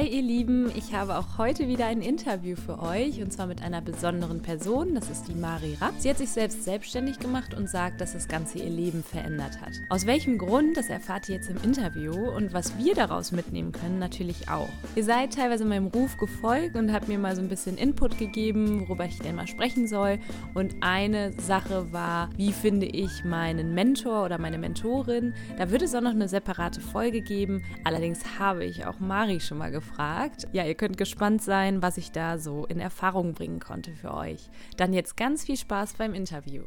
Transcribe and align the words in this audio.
Hi 0.00 0.06
ihr 0.06 0.22
Lieben, 0.22 0.72
ich 0.74 0.94
habe 0.94 1.18
auch 1.18 1.36
heute 1.36 1.68
wieder 1.68 1.84
ein 1.84 2.00
Interview 2.00 2.56
für 2.56 2.78
euch 2.78 3.20
und 3.20 3.34
zwar 3.34 3.46
mit 3.46 3.60
einer 3.60 3.82
besonderen 3.82 4.40
Person, 4.40 4.94
das 4.94 5.10
ist 5.10 5.28
die 5.28 5.34
Mari 5.34 5.76
Rapp. 5.78 5.92
Sie 5.98 6.08
hat 6.08 6.16
sich 6.16 6.30
selbst 6.30 6.64
selbstständig 6.64 7.18
gemacht 7.18 7.52
und 7.52 7.68
sagt, 7.68 8.00
dass 8.00 8.14
das 8.14 8.26
Ganze 8.26 8.60
ihr 8.60 8.70
Leben 8.70 9.02
verändert 9.02 9.60
hat. 9.60 9.72
Aus 9.90 10.06
welchem 10.06 10.38
Grund, 10.38 10.78
das 10.78 10.88
erfahrt 10.88 11.28
ihr 11.28 11.34
jetzt 11.34 11.50
im 11.50 11.58
Interview 11.62 12.14
und 12.14 12.54
was 12.54 12.78
wir 12.78 12.94
daraus 12.94 13.30
mitnehmen 13.30 13.72
können, 13.72 13.98
natürlich 13.98 14.48
auch. 14.48 14.70
Ihr 14.96 15.04
seid 15.04 15.34
teilweise 15.34 15.66
meinem 15.66 15.88
Ruf 15.88 16.16
gefolgt 16.16 16.76
und 16.76 16.94
habt 16.94 17.08
mir 17.08 17.18
mal 17.18 17.36
so 17.36 17.42
ein 17.42 17.50
bisschen 17.50 17.76
Input 17.76 18.16
gegeben, 18.16 18.88
worüber 18.88 19.04
ich 19.04 19.18
denn 19.18 19.36
mal 19.36 19.48
sprechen 19.48 19.86
soll 19.86 20.18
und 20.54 20.76
eine 20.80 21.38
Sache 21.38 21.92
war, 21.92 22.30
wie 22.38 22.54
finde 22.54 22.86
ich 22.86 23.22
meinen 23.24 23.74
Mentor 23.74 24.24
oder 24.24 24.38
meine 24.38 24.56
Mentorin. 24.56 25.34
Da 25.58 25.70
wird 25.70 25.82
es 25.82 25.94
auch 25.94 26.00
noch 26.00 26.12
eine 26.12 26.26
separate 26.26 26.80
Folge 26.80 27.20
geben, 27.20 27.62
allerdings 27.84 28.38
habe 28.38 28.64
ich 28.64 28.86
auch 28.86 28.98
Mari 28.98 29.40
schon 29.40 29.58
mal 29.58 29.70
gefragt 29.70 29.89
gefragt. 29.90 30.46
Ja, 30.52 30.64
ihr 30.64 30.74
könnt 30.74 30.96
gespannt 30.96 31.42
sein, 31.42 31.82
was 31.82 31.96
ich 31.96 32.12
da 32.12 32.38
so 32.38 32.66
in 32.66 32.80
Erfahrung 32.80 33.34
bringen 33.34 33.60
konnte 33.60 33.92
für 33.92 34.14
euch. 34.14 34.48
Dann 34.76 34.92
jetzt 34.92 35.16
ganz 35.16 35.44
viel 35.44 35.56
Spaß 35.56 35.94
beim 35.94 36.14
Interview. 36.14 36.62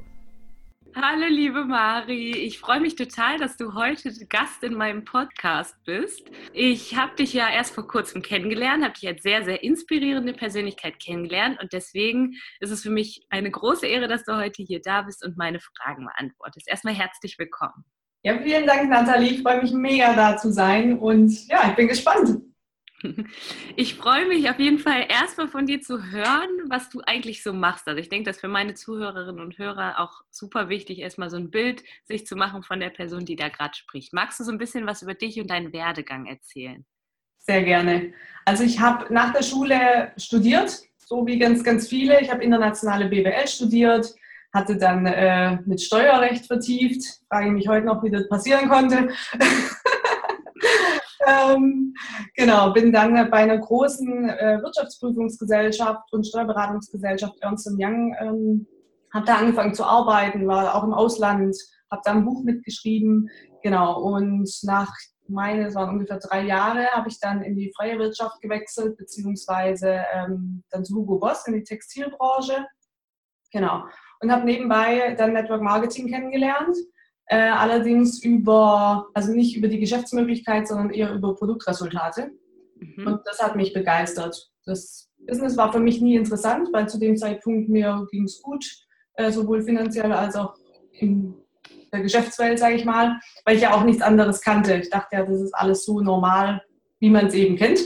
Hallo 0.96 1.26
liebe 1.28 1.66
Mari, 1.66 2.34
ich 2.34 2.60
freue 2.60 2.80
mich 2.80 2.96
total, 2.96 3.40
dass 3.40 3.58
du 3.58 3.74
heute 3.74 4.12
Gast 4.30 4.64
in 4.64 4.76
meinem 4.76 5.06
Podcast 5.06 5.76
bist. 5.86 6.30
Ich 6.54 6.96
habe 6.96 7.16
dich 7.16 7.34
ja 7.34 7.50
erst 7.50 7.74
vor 7.74 7.88
kurzem 7.88 8.22
kennengelernt, 8.22 8.84
habe 8.84 8.94
dich 8.94 9.08
als 9.08 9.24
sehr, 9.24 9.44
sehr 9.44 9.64
inspirierende 9.64 10.34
Persönlichkeit 10.34 11.00
kennengelernt 11.00 11.60
und 11.60 11.74
deswegen 11.74 12.36
ist 12.60 12.70
es 12.70 12.84
für 12.84 12.92
mich 12.92 13.26
eine 13.32 13.50
große 13.50 13.88
Ehre, 13.88 14.08
dass 14.08 14.24
du 14.24 14.38
heute 14.38 14.62
hier 14.62 14.82
da 14.84 15.02
bist 15.02 15.26
und 15.26 15.36
meine 15.36 15.60
Fragen 15.60 16.06
beantwortest. 16.06 16.68
Erstmal 16.68 16.94
herzlich 16.94 17.40
willkommen. 17.40 17.86
Ja, 18.22 18.38
vielen 18.38 18.68
Dank, 18.68 18.88
Nathalie. 18.88 19.32
Ich 19.32 19.42
freue 19.42 19.64
mich 19.64 19.72
mega 19.72 20.14
da 20.14 20.38
zu 20.38 20.52
sein 20.52 21.00
und 21.00 21.48
ja, 21.48 21.70
ich 21.70 21.76
bin 21.76 21.88
gespannt. 21.88 22.40
Ich 23.76 23.96
freue 23.96 24.28
mich 24.28 24.50
auf 24.50 24.60
jeden 24.60 24.80
Fall 24.80 25.06
erstmal 25.10 25.48
von 25.48 25.66
dir 25.66 25.82
zu 25.82 26.12
hören, 26.12 26.50
was 26.68 26.90
du 26.90 27.02
eigentlich 27.06 27.44
so 27.44 27.54
machst. 27.54 27.88
Also 27.88 28.00
ich 28.00 28.10
denke, 28.10 28.30
dass 28.30 28.40
für 28.40 28.48
meine 28.48 28.74
Zuhörerinnen 28.74 29.42
und 29.42 29.58
Hörer 29.58 30.00
auch 30.00 30.24
super 30.30 30.70
wichtig 30.70 31.00
ist, 31.00 31.18
mal 31.18 31.30
so 31.30 31.38
ein 31.38 31.52
Bild 31.52 31.84
sich 32.06 32.26
zu 32.26 32.36
machen 32.36 32.64
von 32.64 32.80
der 32.80 32.90
Person, 32.90 33.26
die 33.26 33.36
da 33.36 33.50
gerade 33.50 33.76
spricht. 33.76 34.14
Magst 34.14 34.40
du 34.40 34.44
so 34.44 34.52
ein 34.52 34.58
bisschen 34.58 34.86
was 34.86 35.02
über 35.02 35.14
dich 35.14 35.40
und 35.40 35.50
deinen 35.50 35.74
Werdegang 35.74 36.26
erzählen? 36.26 36.86
Sehr 37.40 37.64
gerne. 37.64 38.14
Also 38.46 38.64
ich 38.64 38.80
habe 38.80 39.14
nach 39.14 39.34
der 39.34 39.44
Schule 39.44 40.14
studiert, 40.18 40.82
so 40.98 41.26
wie 41.28 41.38
ganz, 41.38 41.64
ganz 41.64 41.90
viele. 41.90 42.22
Ich 42.22 42.32
habe 42.32 42.44
internationale 42.44 43.08
BWL 43.08 43.48
studiert, 43.48 44.14
hatte 44.54 44.78
dann 44.78 45.06
äh, 45.06 45.58
mit 45.66 45.82
Steuerrecht 45.82 46.46
vertieft. 46.46 47.04
Frage 47.28 47.52
mich 47.52 47.68
heute 47.68 47.86
noch, 47.86 48.04
wie 48.04 48.12
das 48.12 48.30
passieren 48.30 48.70
konnte. 48.70 49.10
ähm, 51.28 51.94
genau, 52.36 52.72
bin 52.74 52.92
dann 52.92 53.14
bei 53.30 53.38
einer 53.38 53.58
großen 53.58 54.30
äh, 54.30 54.60
Wirtschaftsprüfungsgesellschaft 54.62 56.12
und 56.12 56.28
Steuerberatungsgesellschaft 56.28 57.36
Ernst 57.42 57.70
Young, 57.78 58.16
ähm, 58.20 58.68
habe 59.14 59.26
da 59.26 59.36
angefangen 59.38 59.74
zu 59.74 59.84
arbeiten, 59.84 60.48
war 60.48 60.76
auch 60.76 60.84
im 60.84 60.94
Ausland, 60.94 61.56
habe 61.92 62.02
da 62.04 62.12
ein 62.12 62.26
Buch 62.26 62.44
mitgeschrieben, 62.44 63.30
genau, 63.62 64.02
und 64.02 64.50
nach 64.64 64.92
meine, 65.28 65.74
waren 65.74 65.90
ungefähr 65.90 66.20
drei 66.20 66.44
Jahre, 66.44 66.88
habe 66.88 67.10
ich 67.10 67.20
dann 67.20 67.44
in 67.44 67.56
die 67.56 67.72
freie 67.76 67.98
Wirtschaft 67.98 68.42
gewechselt, 68.42 68.98
beziehungsweise 68.98 70.04
ähm, 70.14 70.64
dann 70.70 70.84
zu 70.84 70.96
Hugo 70.96 71.18
Boss 71.18 71.48
in 71.48 71.54
die 71.54 71.64
Textilbranche. 71.64 72.66
Genau. 73.52 73.84
Und 74.20 74.32
habe 74.32 74.46
nebenbei 74.46 75.16
dann 75.18 75.34
Network 75.34 75.62
Marketing 75.62 76.08
kennengelernt 76.10 76.76
äh, 77.28 77.50
allerdings 77.50 78.24
über, 78.24 79.08
also 79.14 79.34
nicht 79.34 79.56
über 79.56 79.68
die 79.68 79.80
Geschäftsmöglichkeit, 79.80 80.68
sondern 80.68 80.92
eher 80.92 81.14
über 81.14 81.36
Produktresultate. 81.36 82.32
Mhm. 82.80 83.08
Und 83.08 83.22
das 83.26 83.42
hat 83.42 83.56
mich 83.56 83.74
begeistert. 83.74 84.52
Das 84.66 85.10
Business 85.26 85.58
war 85.58 85.72
für 85.72 85.80
mich 85.80 86.02
nie 86.02 86.16
interessant, 86.16 86.70
weil 86.72 86.90
zu 86.90 87.00
dem 87.00 87.18
Zeitpunkt 87.18 87.70
mir 87.70 88.08
ging 88.12 88.26
es 88.26 88.42
gut, 88.42 88.66
äh, 89.16 89.32
sowohl 89.32 89.62
finanziell 89.62 90.12
als 90.12 90.36
auch 90.36 90.56
in 90.92 91.36
der 91.92 92.02
Geschäftswelt, 92.02 92.60
sage 92.60 92.76
ich 92.76 92.86
mal, 92.86 93.20
weil 93.46 93.56
ich 93.56 93.62
ja 93.62 93.74
auch 93.74 93.84
nichts 93.84 94.02
anderes 94.02 94.42
kannte. 94.42 94.76
Ich 94.76 94.90
dachte 94.90 95.16
ja, 95.16 95.26
das 95.26 95.40
ist 95.40 95.54
alles 95.54 95.86
so 95.86 96.02
normal, 96.02 96.62
wie 97.00 97.10
man 97.10 97.28
es 97.28 97.34
eben 97.34 97.56
kennt. 97.56 97.80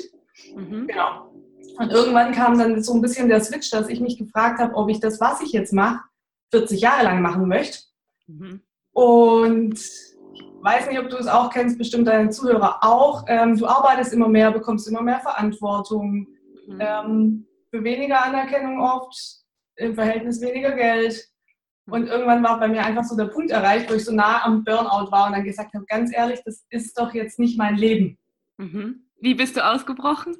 Mhm. 0.56 0.88
Genau. 0.88 1.31
Und 1.78 1.92
irgendwann 1.92 2.31
kam 2.31 2.58
dann 2.58 2.81
so 2.81 2.94
ein 2.94 3.02
bisschen 3.02 3.28
der 3.28 3.42
Switch, 3.42 3.70
dass 3.70 3.90
ich 3.90 4.00
mich 4.00 4.18
gefragt 4.18 4.59
habe, 4.59 4.74
ob 4.76 4.90
ich 4.90 5.00
das, 5.00 5.20
was 5.22 5.42
ich 5.42 5.52
jetzt 5.52 5.74
mache, 5.74 6.00
40 6.52 6.81
Jahre 6.81 7.03
lang 7.03 7.22
machen 7.22 7.47
möchte. 7.47 7.80
Mhm. 8.28 8.62
Und 8.97 9.75
ich 9.75 10.44
weiß 10.63 10.88
nicht, 10.88 10.97
ob 10.97 11.08
du 11.09 11.18
es 11.18 11.28
auch 11.28 11.52
kennst, 11.52 11.78
bestimmt 11.78 12.08
deine 12.08 12.31
Zuhörer 12.31 12.80
auch. 12.81 13.25
Ähm, 13.28 13.56
du 13.56 13.68
arbeitest 13.68 14.12
immer 14.12 14.28
mehr, 14.28 14.50
bekommst 14.50 14.88
immer 14.88 15.03
mehr 15.03 15.19
Verantwortung, 15.19 16.25
mhm. 16.66 16.80
ähm, 16.80 17.47
für 17.69 17.84
weniger 17.84 18.25
Anerkennung 18.25 18.81
oft, 18.81 19.16
im 19.75 19.94
Verhältnis 19.94 20.41
weniger 20.41 20.72
Geld. 20.72 21.30
Und 21.85 22.08
irgendwann 22.08 22.44
war 22.44 22.59
bei 22.59 22.69
mir 22.69 22.84
einfach 22.84 23.03
so 23.03 23.16
der 23.16 23.25
Punkt 23.25 23.52
erreicht, 23.52 23.88
wo 23.88 23.94
ich 23.94 24.03
so 24.03 24.16
nah 24.16 24.44
am 24.44 24.63
Burnout 24.63 25.12
war 25.12 25.28
und 25.28 25.34
dann 25.34 25.44
gesagt 25.44 25.75
habe, 25.75 25.85
ganz 25.85 26.12
ehrlich, 26.12 26.41
das 26.44 26.66
ist 26.72 26.97
doch 26.97 27.14
jetzt 27.14 27.38
nicht 27.38 27.56
mein 27.56 27.75
Leben. 27.75 28.18
Mhm. 28.58 29.03
Wie 29.22 29.35
bist 29.35 29.58
du 29.58 29.64
ausgebrochen? 29.64 30.35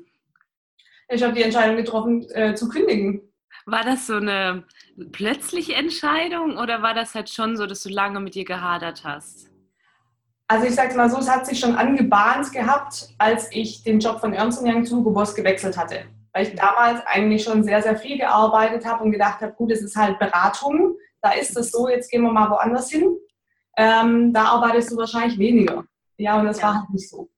Ich 1.10 1.22
habe 1.22 1.34
die 1.34 1.44
Entscheidung 1.44 1.76
getroffen, 1.76 2.26
äh, 2.32 2.56
zu 2.56 2.68
kündigen. 2.70 3.22
War 3.68 3.84
das 3.84 4.08
so 4.08 4.16
eine 4.16 4.64
plötzliche 5.12 5.74
Entscheidung 5.74 6.58
oder 6.58 6.82
war 6.82 6.94
das 6.94 7.14
halt 7.14 7.30
schon 7.30 7.58
so, 7.58 7.66
dass 7.66 7.84
du 7.84 7.90
lange 7.90 8.22
mit 8.22 8.34
dir 8.34 8.46
gehadert 8.46 9.04
hast? 9.04 9.50
Also 10.48 10.68
ich 10.68 10.74
sage 10.74 10.96
mal 10.96 11.10
so, 11.10 11.18
es 11.18 11.30
hat 11.30 11.46
sich 11.46 11.60
schon 11.60 11.76
angebahnt 11.76 12.54
gehabt, 12.54 13.10
als 13.18 13.52
ich 13.52 13.84
den 13.84 14.00
Job 14.00 14.22
von 14.22 14.32
Ernst 14.32 14.64
Young 14.64 14.86
zu 14.86 14.96
Hugo 14.96 15.12
Boss 15.12 15.36
gewechselt 15.36 15.78
hatte. 15.78 16.06
Weil 16.32 16.48
ich 16.48 16.56
damals 16.56 17.06
eigentlich 17.08 17.44
schon 17.44 17.66
sehr, 17.66 17.82
sehr 17.82 17.98
viel 17.98 18.18
gearbeitet 18.18 18.86
habe 18.86 19.04
und 19.04 19.12
gedacht 19.12 19.42
habe, 19.42 19.52
gut, 19.52 19.70
es 19.74 19.82
ist 19.82 19.98
halt 19.98 20.18
Beratung, 20.18 20.96
da 21.22 21.32
ist 21.32 21.58
es 21.58 21.72
so, 21.72 21.90
jetzt 21.90 22.10
gehen 22.10 22.22
wir 22.22 22.32
mal 22.32 22.50
woanders 22.50 22.90
hin. 22.90 23.18
Ähm, 23.76 24.32
da 24.32 24.46
arbeitest 24.46 24.94
du 24.94 24.96
wahrscheinlich 24.96 25.38
weniger. 25.38 25.84
Ja, 26.16 26.40
und 26.40 26.46
das 26.46 26.62
ja. 26.62 26.68
war 26.68 26.76
halt 26.76 26.90
nicht 26.92 27.10
so. 27.10 27.30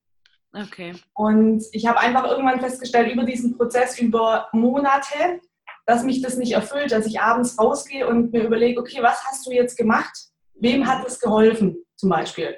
Okay. 0.53 0.94
Und 1.13 1.63
ich 1.72 1.88
habe 1.88 2.00
einfach 2.00 2.25
irgendwann 2.25 2.59
festgestellt, 2.59 3.12
über 3.12 3.23
diesen 3.23 3.57
Prozess, 3.57 3.97
über 3.97 4.47
Monate, 4.51 5.41
dass 5.89 6.03
mich 6.03 6.22
das 6.22 6.38
nicht 6.38 6.51
erfüllt, 6.51 6.91
dass 6.91 7.07
ich 7.07 7.19
abends 7.19 7.57
rausgehe 7.57 8.07
und 8.07 8.31
mir 8.31 8.44
überlege, 8.44 8.79
okay, 8.79 9.00
was 9.01 9.25
hast 9.25 9.47
du 9.47 9.51
jetzt 9.51 9.75
gemacht? 9.75 10.16
Wem 10.53 10.85
hat 10.85 11.03
es 11.07 11.19
geholfen, 11.19 11.83
zum 11.95 12.11
Beispiel? 12.11 12.55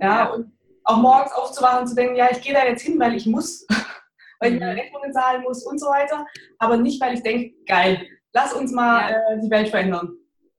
Ja, 0.00 0.30
und 0.30 0.52
auch 0.84 0.98
morgens 0.98 1.32
aufzuwachen 1.32 1.80
und 1.80 1.88
zu 1.88 1.96
denken, 1.96 2.14
ja, 2.14 2.28
ich 2.30 2.40
gehe 2.42 2.54
da 2.54 2.64
jetzt 2.64 2.82
hin, 2.82 2.96
weil 3.00 3.16
ich 3.16 3.26
muss, 3.26 3.66
weil 4.38 4.54
ich 4.54 4.60
meine 4.60 4.74
mhm. 4.74 4.78
Rechnungen 4.78 5.12
zahlen 5.12 5.42
muss 5.42 5.66
und 5.66 5.80
so 5.80 5.86
weiter, 5.86 6.24
aber 6.60 6.76
nicht, 6.76 7.02
weil 7.02 7.14
ich 7.14 7.24
denke, 7.24 7.56
geil, 7.66 8.06
lass 8.32 8.52
uns 8.52 8.70
mal 8.70 9.10
äh, 9.10 9.40
die 9.42 9.50
Welt 9.50 9.70
verändern. 9.70 10.16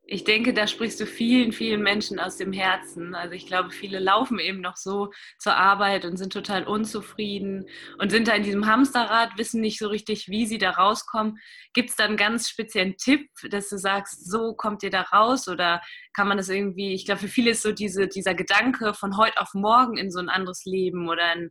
Ich 0.07 0.23
denke, 0.23 0.53
da 0.53 0.67
sprichst 0.67 0.99
du 0.99 1.07
vielen, 1.07 1.51
vielen 1.51 1.81
Menschen 1.81 2.19
aus 2.19 2.37
dem 2.37 2.53
Herzen. 2.53 3.15
Also 3.15 3.33
ich 3.33 3.47
glaube, 3.47 3.71
viele 3.71 3.97
laufen 3.97 4.37
eben 4.37 4.61
noch 4.61 4.77
so 4.77 5.11
zur 5.39 5.55
Arbeit 5.55 6.05
und 6.05 6.17
sind 6.17 6.31
total 6.31 6.63
unzufrieden 6.65 7.65
und 7.97 8.11
sind 8.11 8.27
da 8.27 8.35
in 8.35 8.43
diesem 8.43 8.67
Hamsterrad, 8.67 9.35
wissen 9.37 9.61
nicht 9.61 9.79
so 9.79 9.87
richtig, 9.87 10.27
wie 10.29 10.45
sie 10.45 10.59
da 10.59 10.71
rauskommen. 10.71 11.39
Gibt 11.73 11.89
es 11.89 11.95
da 11.95 12.05
einen 12.05 12.17
ganz 12.17 12.49
speziellen 12.49 12.97
Tipp, 12.97 13.27
dass 13.49 13.69
du 13.69 13.79
sagst, 13.79 14.29
so 14.29 14.53
kommt 14.53 14.83
ihr 14.83 14.91
da 14.91 15.01
raus? 15.01 15.47
Oder 15.47 15.81
kann 16.13 16.27
man 16.27 16.37
das 16.37 16.49
irgendwie, 16.49 16.93
ich 16.93 17.05
glaube, 17.05 17.21
für 17.21 17.27
viele 17.27 17.51
ist 17.51 17.63
so 17.63 17.71
diese, 17.71 18.07
dieser 18.07 18.35
Gedanke 18.35 18.93
von 18.93 19.17
heute 19.17 19.41
auf 19.41 19.55
morgen 19.55 19.97
in 19.97 20.11
so 20.11 20.19
ein 20.19 20.29
anderes 20.29 20.65
Leben 20.65 21.09
oder 21.09 21.25
ein, 21.31 21.49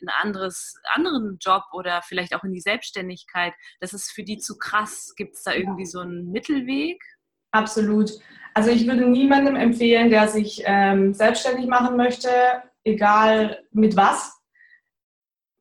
ein 0.00 0.08
anderes, 0.22 0.74
anderen 0.94 1.36
Job 1.38 1.64
oder 1.72 2.00
vielleicht 2.00 2.34
auch 2.34 2.44
in 2.44 2.52
die 2.52 2.60
Selbstständigkeit, 2.60 3.52
das 3.78 3.92
ist 3.92 4.10
für 4.10 4.22
die 4.22 4.38
zu 4.38 4.56
krass. 4.56 5.12
Gibt 5.16 5.34
es 5.34 5.42
da 5.42 5.52
irgendwie 5.52 5.86
so 5.86 6.00
einen 6.00 6.30
Mittelweg? 6.30 7.02
Absolut. 7.52 8.12
Also 8.54 8.70
ich 8.70 8.86
würde 8.86 9.06
niemandem 9.06 9.56
empfehlen, 9.56 10.10
der 10.10 10.28
sich 10.28 10.62
ähm, 10.64 11.14
selbstständig 11.14 11.66
machen 11.66 11.96
möchte, 11.96 12.28
egal 12.84 13.60
mit 13.72 13.96
was, 13.96 14.40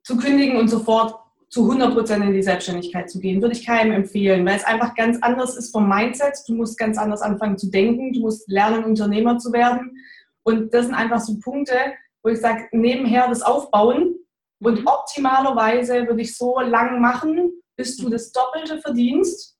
zu 0.03 0.17
kündigen 0.17 0.57
und 0.57 0.69
sofort 0.69 1.15
zu 1.49 1.71
100% 1.71 2.23
in 2.23 2.33
die 2.33 2.43
Selbstständigkeit 2.43 3.09
zu 3.09 3.19
gehen. 3.19 3.41
Würde 3.41 3.55
ich 3.55 3.65
keinem 3.65 3.91
empfehlen, 3.91 4.45
weil 4.45 4.55
es 4.55 4.63
einfach 4.63 4.95
ganz 4.95 5.17
anders 5.21 5.55
ist 5.57 5.71
vom 5.71 5.87
Mindset. 5.87 6.37
Du 6.47 6.53
musst 6.53 6.77
ganz 6.77 6.97
anders 6.97 7.21
anfangen 7.21 7.57
zu 7.57 7.69
denken. 7.69 8.13
Du 8.13 8.21
musst 8.21 8.47
lernen, 8.49 8.83
Unternehmer 8.83 9.37
zu 9.37 9.51
werden. 9.51 9.97
Und 10.43 10.73
das 10.73 10.85
sind 10.85 10.95
einfach 10.95 11.19
so 11.19 11.37
Punkte, 11.39 11.75
wo 12.23 12.29
ich 12.29 12.39
sage, 12.39 12.67
nebenher 12.71 13.27
das 13.27 13.41
aufbauen 13.41 14.15
und 14.61 14.85
optimalerweise 14.85 16.07
würde 16.07 16.21
ich 16.21 16.35
so 16.35 16.59
lang 16.59 17.01
machen, 17.01 17.51
bis 17.77 17.97
du 17.97 18.09
das 18.09 18.31
Doppelte 18.31 18.79
verdienst 18.81 19.58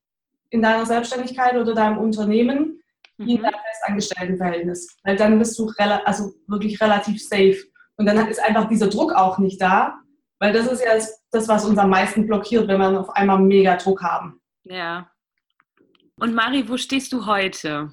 in 0.49 0.61
deiner 0.61 0.85
Selbstständigkeit 0.85 1.55
oder 1.55 1.73
deinem 1.73 1.97
Unternehmen 1.97 2.81
wie 3.17 3.35
in 3.35 3.41
mhm. 3.41 3.43
deinem 3.43 3.59
Festangestelltenverhältnis. 3.71 4.97
Weil 5.03 5.15
dann 5.15 5.37
bist 5.39 5.57
du 5.59 5.71
also 5.77 6.33
wirklich 6.47 6.81
relativ 6.81 7.21
safe. 7.21 7.57
Und 7.97 8.05
dann 8.05 8.27
ist 8.27 8.41
einfach 8.41 8.67
dieser 8.69 8.87
Druck 8.87 9.13
auch 9.13 9.39
nicht 9.39 9.61
da, 9.61 9.99
weil 10.39 10.53
das 10.53 10.67
ist 10.67 10.83
ja 10.83 10.93
das, 11.31 11.47
was 11.47 11.65
uns 11.65 11.77
am 11.77 11.89
meisten 11.89 12.25
blockiert, 12.25 12.67
wenn 12.67 12.79
wir 12.79 12.99
auf 12.99 13.09
einmal 13.09 13.39
mega 13.39 13.75
Druck 13.75 14.01
haben. 14.01 14.39
Ja. 14.63 15.11
Und 16.15 16.33
Mari, 16.33 16.67
wo 16.67 16.77
stehst 16.77 17.11
du 17.11 17.25
heute? 17.25 17.91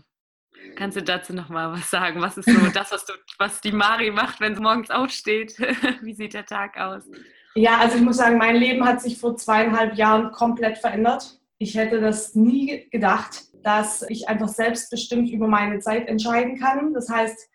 Kannst 0.77 0.97
du 0.97 1.03
dazu 1.03 1.33
noch 1.33 1.49
mal 1.49 1.73
was 1.73 1.91
sagen? 1.91 2.21
Was 2.21 2.37
ist 2.39 2.49
so 2.49 2.53
das, 2.75 2.93
was, 2.93 3.05
du, 3.05 3.13
was 3.39 3.61
die 3.61 3.73
Mari 3.73 4.11
macht, 4.11 4.41
wenn 4.41 4.55
sie 4.55 4.63
morgens 4.63 4.91
aufsteht? 4.91 5.59
Wie 6.03 6.15
sieht 6.15 6.35
der 6.35 6.47
Tag 6.47 6.79
aus? 6.79 7.05
Ja, 7.55 7.79
also 7.79 7.97
ich 7.97 8.03
muss 8.03 8.19
sagen, 8.19 8.39
mein 8.39 8.57
Leben 8.57 8.85
hat 8.85 9.01
sich 9.01 9.19
vor 9.19 9.37
zweieinhalb 9.37 9.95
Jahren 9.95 10.31
komplett 10.31 10.79
verändert. 10.79 11.41
Ich 11.59 11.75
hätte 11.77 12.01
das 12.01 12.35
nie 12.35 12.89
gedacht, 12.91 13.45
dass 13.63 14.03
ich 14.09 14.29
einfach 14.29 14.49
selbstbestimmt 14.49 15.31
über 15.31 15.49
meine 15.49 15.81
Zeit 15.81 16.09
entscheiden 16.09 16.59
kann. 16.59 16.93
Das 16.93 17.09
heißt, 17.09 17.49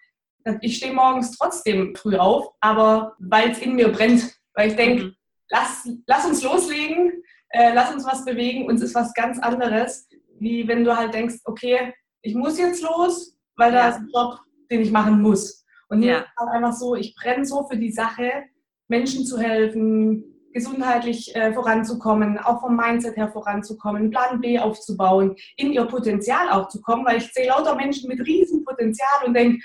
ich 0.62 0.78
stehe 0.78 0.94
morgens 0.94 1.38
trotzdem 1.38 1.96
früh 1.96 2.18
auf, 2.18 2.50
aber 2.60 3.16
weil 3.20 3.52
es 3.52 3.60
in 3.60 3.76
mir 3.76 3.90
brennt, 3.90 4.36
weil 4.54 4.70
ich 4.70 4.76
denke, 4.76 5.04
mhm. 5.06 5.16
lass, 5.50 5.88
lass 6.08 6.26
uns 6.26 6.44
loslegen, 6.44 7.24
äh, 7.50 7.74
lass 7.74 7.94
uns 7.94 8.06
was 8.06 8.26
bewegen, 8.26 8.66
uns 8.66 8.82
ist 8.82 8.96
was 8.96 9.14
ganz 9.14 9.40
anderes, 9.40 10.08
wie 10.40 10.68
wenn 10.68 10.84
du 10.84 10.96
halt 10.96 11.14
denkst, 11.14 11.40
okay, 11.46 11.94
ich 12.22 12.36
muss 12.36 12.58
jetzt 12.58 12.82
los, 12.82 13.38
weil 13.56 13.74
ja. 13.74 13.82
da 13.82 13.90
ist 13.90 13.98
ein 13.98 14.10
Job, 14.14 14.40
den 14.70 14.82
ich 14.82 14.92
machen 14.92 15.22
muss. 15.22 15.64
Und 15.90 16.02
hier 16.02 16.12
ja. 16.12 16.20
ist 16.20 16.36
halt 16.38 16.50
einfach 16.50 16.74
so, 16.74 16.96
ich 16.96 17.16
brenne 17.16 17.46
so 17.46 17.68
für 17.68 17.78
die 17.78 17.92
Sache, 17.92 18.44
Menschen 18.88 19.26
zu 19.26 19.38
helfen, 19.38 20.31
gesundheitlich 20.54 21.36
äh, 21.36 21.54
voranzukommen, 21.54 22.38
auch 22.38 22.62
vom 22.62 22.76
Mindset 22.76 23.18
her 23.18 23.30
voranzukommen, 23.30 24.10
Plan 24.10 24.42
B 24.42 24.60
aufzubauen, 24.60 25.36
in 25.58 25.72
ihr 25.72 25.86
Potenzial 25.86 26.50
auch 26.50 26.68
zu 26.68 26.82
kommen, 26.82 27.06
weil 27.06 27.18
ich 27.18 27.32
sehe 27.32 27.48
lauter 27.48 27.76
Menschen 27.76 28.08
mit 28.08 28.20
riesen 28.26 28.64
Potenzial 28.66 29.26
und 29.26 29.34
denke, 29.34 29.64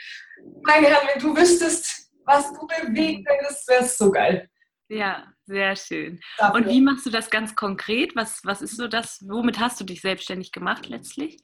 meine 0.63 0.87
Herren, 0.87 1.09
wenn 1.13 1.23
du 1.23 1.37
wüsstest, 1.37 2.11
was 2.25 2.53
du 2.53 2.67
bewegen 2.67 3.25
könntest, 3.25 3.69
wäre 3.69 3.83
es 3.83 3.97
so 3.97 4.11
geil. 4.11 4.49
Ja, 4.89 5.25
sehr 5.47 5.75
schön. 5.77 6.21
Dafür. 6.39 6.55
Und 6.55 6.69
wie 6.69 6.81
machst 6.81 7.07
du 7.07 7.11
das 7.11 7.31
ganz 7.31 7.55
konkret? 7.55 8.15
Was, 8.15 8.41
was 8.45 8.63
ist 8.63 8.77
so 8.77 8.87
das, 8.87 9.25
womit 9.29 9.59
hast 9.59 9.81
du 9.81 9.85
dich 9.85 10.01
selbstständig 10.01 10.53
gemacht 10.53 10.89
letztlich? 10.89 11.39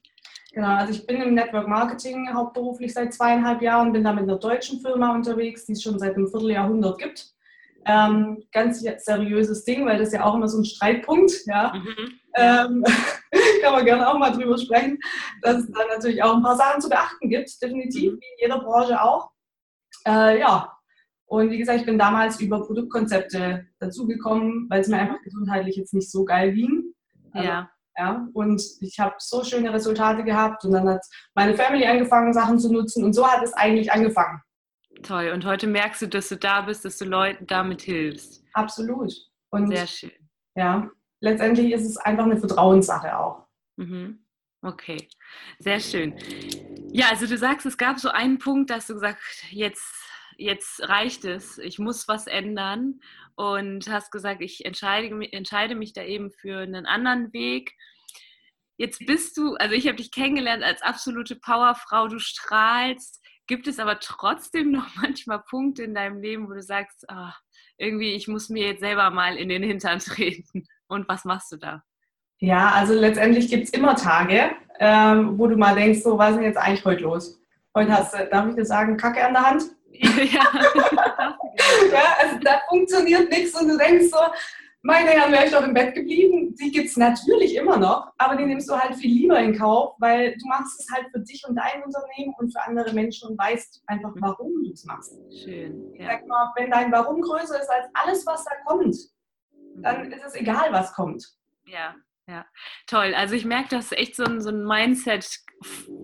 Genau, 0.53 0.77
also 0.77 0.93
ich 0.93 1.07
bin 1.07 1.23
im 1.23 1.35
Network 1.35 1.67
Marketing 1.67 2.29
hauptberuflich 2.33 2.93
seit 2.93 3.15
zweieinhalb 3.15 3.63
Jahren, 3.63 3.93
bin 3.93 4.05
da 4.05 4.13
mit 4.13 4.25
einer 4.25 4.39
deutschen 4.39 4.81
Firma 4.81 5.15
unterwegs, 5.15 5.65
die 5.65 5.73
es 5.73 5.83
schon 5.83 5.99
seit 5.99 6.15
einem 6.15 6.29
Vierteljahrhundert 6.29 6.99
gibt. 6.99 7.33
Ähm, 7.85 8.43
ganz 8.53 8.81
seriöses 8.81 9.65
Ding, 9.65 9.85
weil 9.87 9.99
das 9.99 10.09
ist 10.09 10.15
ja 10.15 10.25
auch 10.25 10.35
immer 10.35 10.49
so 10.49 10.59
ein 10.59 10.65
Streitpunkt. 10.65 11.33
Ja. 11.47 11.73
Mhm. 11.75 12.13
Ähm, 12.35 12.85
kann 13.63 13.73
man 13.73 13.85
gerne 13.85 14.09
auch 14.09 14.19
mal 14.19 14.31
drüber 14.31 14.57
sprechen, 14.57 14.99
dass 15.43 15.65
es 15.65 15.73
da 15.73 15.81
natürlich 15.89 16.23
auch 16.23 16.37
ein 16.37 16.43
paar 16.43 16.57
Sachen 16.57 16.81
zu 16.81 16.89
beachten 16.89 17.29
gibt, 17.29 17.51
definitiv, 17.61 18.13
mhm. 18.13 18.17
wie 18.21 18.43
in 18.45 18.49
jeder 18.49 18.61
Branche 18.61 19.03
auch. 19.03 19.31
Äh, 20.07 20.41
ja, 20.41 20.73
und 21.33 21.51
wie 21.51 21.59
gesagt, 21.59 21.81
ich 21.81 21.87
bin 21.87 21.99
damals 21.99 22.41
über 22.41 22.63
Produktkonzepte 22.63 23.67
dazugekommen, 23.79 24.67
weil 24.69 24.83
es 24.83 24.89
mir 24.89 24.99
einfach 24.99 25.23
gesundheitlich 25.23 25.77
jetzt 25.77 25.95
nicht 25.95 26.11
so 26.11 26.27
geil 26.27 26.53
ging. 26.53 26.93
Also, 27.33 27.49
ja. 27.49 27.71
Ja, 27.97 28.29
und 28.35 28.63
ich 28.81 28.99
habe 28.99 29.15
so 29.19 29.43
schöne 29.43 29.73
Resultate 29.73 30.25
gehabt 30.25 30.65
und 30.65 30.73
dann 30.73 30.89
hat 30.89 31.01
meine 31.35 31.55
Family 31.55 31.87
angefangen, 31.87 32.35
Sachen 32.35 32.59
zu 32.59 32.73
nutzen 32.73 33.05
und 33.05 33.15
so 33.15 33.27
hat 33.27 33.43
es 33.43 33.53
eigentlich 33.55 33.93
angefangen. 33.93 34.41
Toll. 35.03 35.31
Und 35.31 35.45
heute 35.45 35.67
merkst 35.67 36.03
du, 36.03 36.09
dass 36.09 36.29
du 36.29 36.37
da 36.37 36.63
bist, 36.63 36.85
dass 36.85 36.99
du 36.99 37.05
Leuten 37.05 37.47
damit 37.47 37.83
hilfst. 37.83 38.45
Absolut. 38.53 39.13
Und 39.51 39.69
Sehr 39.69 39.87
schön. 39.87 40.29
Ja, 40.55 40.91
letztendlich 41.21 41.73
ist 41.73 41.85
es 41.85 41.97
einfach 41.97 42.25
eine 42.25 42.37
Vertrauenssache 42.37 43.19
auch. 43.19 43.47
Mhm. 43.77 44.25
Okay, 44.65 45.09
sehr 45.59 45.81
schön. 45.81 46.15
Ja, 46.93 47.09
also 47.09 47.27
du 47.27 47.37
sagst, 47.37 47.67
es 47.67 47.77
gab 47.77 47.99
so 47.99 48.11
einen 48.11 48.39
Punkt, 48.39 48.71
dass 48.71 48.87
du 48.87 48.95
gesagt, 48.95 49.21
jetzt, 49.51 49.93
jetzt 50.37 50.89
reicht 50.89 51.25
es, 51.25 51.59
ich 51.59 51.81
muss 51.81 52.07
was 52.07 52.29
ändern 52.29 53.01
und 53.35 53.89
hast 53.89 54.13
gesagt, 54.13 54.41
ich 54.41 54.65
entscheide, 54.65 55.09
entscheide 55.33 55.75
mich 55.75 55.95
da 55.95 56.05
eben 56.05 56.31
für 56.31 56.61
einen 56.61 56.87
anderen 56.87 57.33
Weg. 57.33 57.73
Jetzt 58.77 59.05
bist 59.05 59.37
du, 59.37 59.55
also 59.57 59.75
ich 59.75 59.87
habe 59.87 59.97
dich 59.97 60.13
kennengelernt 60.13 60.63
als 60.63 60.83
absolute 60.83 61.35
Powerfrau, 61.37 62.07
du 62.07 62.21
strahlst, 62.21 63.22
Gibt 63.47 63.67
es 63.67 63.79
aber 63.79 63.99
trotzdem 64.01 64.71
noch 64.71 64.87
manchmal 65.03 65.43
Punkte 65.43 65.83
in 65.83 65.95
deinem 65.95 66.21
Leben, 66.21 66.49
wo 66.49 66.55
du 66.55 66.63
sagst, 66.63 67.05
oh, 67.11 67.31
irgendwie, 67.77 68.15
ich 68.15 68.29
muss 68.29 68.49
mir 68.49 68.69
jetzt 68.69 68.81
selber 68.81 69.11
mal 69.11 69.37
in 69.37 69.49
den 69.49 69.63
Hintern 69.63 69.99
treten? 70.01 70.67
Und 70.87 71.09
was 71.09 71.25
machst 71.25 71.53
du 71.53 71.57
da? 71.57 71.83
Ja, 72.39 72.73
also 72.73 72.93
letztendlich 72.93 73.49
gibt 73.49 73.65
es 73.65 73.71
immer 73.71 73.95
Tage, 73.95 74.51
ähm, 74.81 75.39
wo 75.39 75.47
du 75.47 75.57
mal 75.57 75.75
denkst, 75.75 76.03
so, 76.03 76.19
was 76.19 76.31
ist 76.31 76.37
denn 76.37 76.45
jetzt 76.45 76.57
eigentlich 76.57 76.85
heute 76.85 77.05
los? 77.05 77.41
Heute 77.75 77.93
hast 77.93 78.15
du, 78.15 78.27
darf 78.27 78.49
ich 78.49 78.57
dir 78.57 78.65
sagen, 78.65 78.97
Kacke 78.97 79.25
an 79.25 79.33
der 79.33 79.47
Hand? 79.47 79.63
ja, 79.93 80.45
ja 81.93 82.17
also 82.21 82.39
da 82.43 82.61
funktioniert 82.69 83.31
nichts 83.31 83.59
und 83.59 83.69
du 83.69 83.79
denkst 83.79 84.07
so, 84.11 84.19
meine 84.83 85.11
Herren, 85.11 85.33
wäre 85.33 85.47
ich 85.47 85.53
doch 85.53 85.63
im 85.63 85.75
Bett 85.75 85.95
geblieben. 85.95 86.55
Die 86.57 86.71
gibt 86.71 86.89
es 86.89 86.97
natürlich 86.97 87.55
immer 87.55 87.77
noch, 87.79 88.13
aber 88.19 88.37
die 88.37 88.45
nimmst 88.45 88.69
du 88.69 88.77
halt 88.77 88.97
viel 88.97 89.13
lieber 89.13 89.39
in 89.39 89.57
Kauf, 89.57 89.95
weil 89.99 90.37
du 90.37 90.47
machst 90.49 90.81
es 90.81 90.91
halt 90.93 91.07
für 91.13 91.21
dich 91.21 91.45
und 91.49 91.55
dein 91.55 91.85
Unternehmen 91.85 92.35
und 92.39 92.53
für 92.53 92.63
andere 92.63 92.93
Menschen 92.93 93.31
und 93.31 93.39
weißt 93.39 93.85
einfach, 93.87 94.13
warum 94.17 94.53
du 94.65 94.73
es 94.73 94.85
machst. 94.85 95.17
Schön. 95.33 95.95
Ja. 95.95 96.07
Sag 96.07 96.27
mal, 96.27 96.53
wenn 96.57 96.71
dein 96.71 96.91
Warum 96.91 97.21
größer 97.21 97.61
ist 97.61 97.71
als 97.71 97.89
alles, 97.95 98.27
was 98.27 98.45
da 98.45 98.51
kommt, 98.67 98.97
dann 99.77 100.11
ist 100.13 100.25
es 100.27 100.35
egal, 100.35 100.73
was 100.73 100.93
kommt. 100.93 101.25
Ja, 101.65 101.95
ja, 102.33 102.47
toll. 102.87 103.15
Also 103.15 103.35
ich 103.35 103.45
merke, 103.45 103.69
das 103.69 103.87
ist 103.87 103.99
echt 103.99 104.17
so 104.17 104.25
ein, 104.25 104.41
so 104.41 104.49
ein 104.49 104.65
Mindset, 104.65 105.41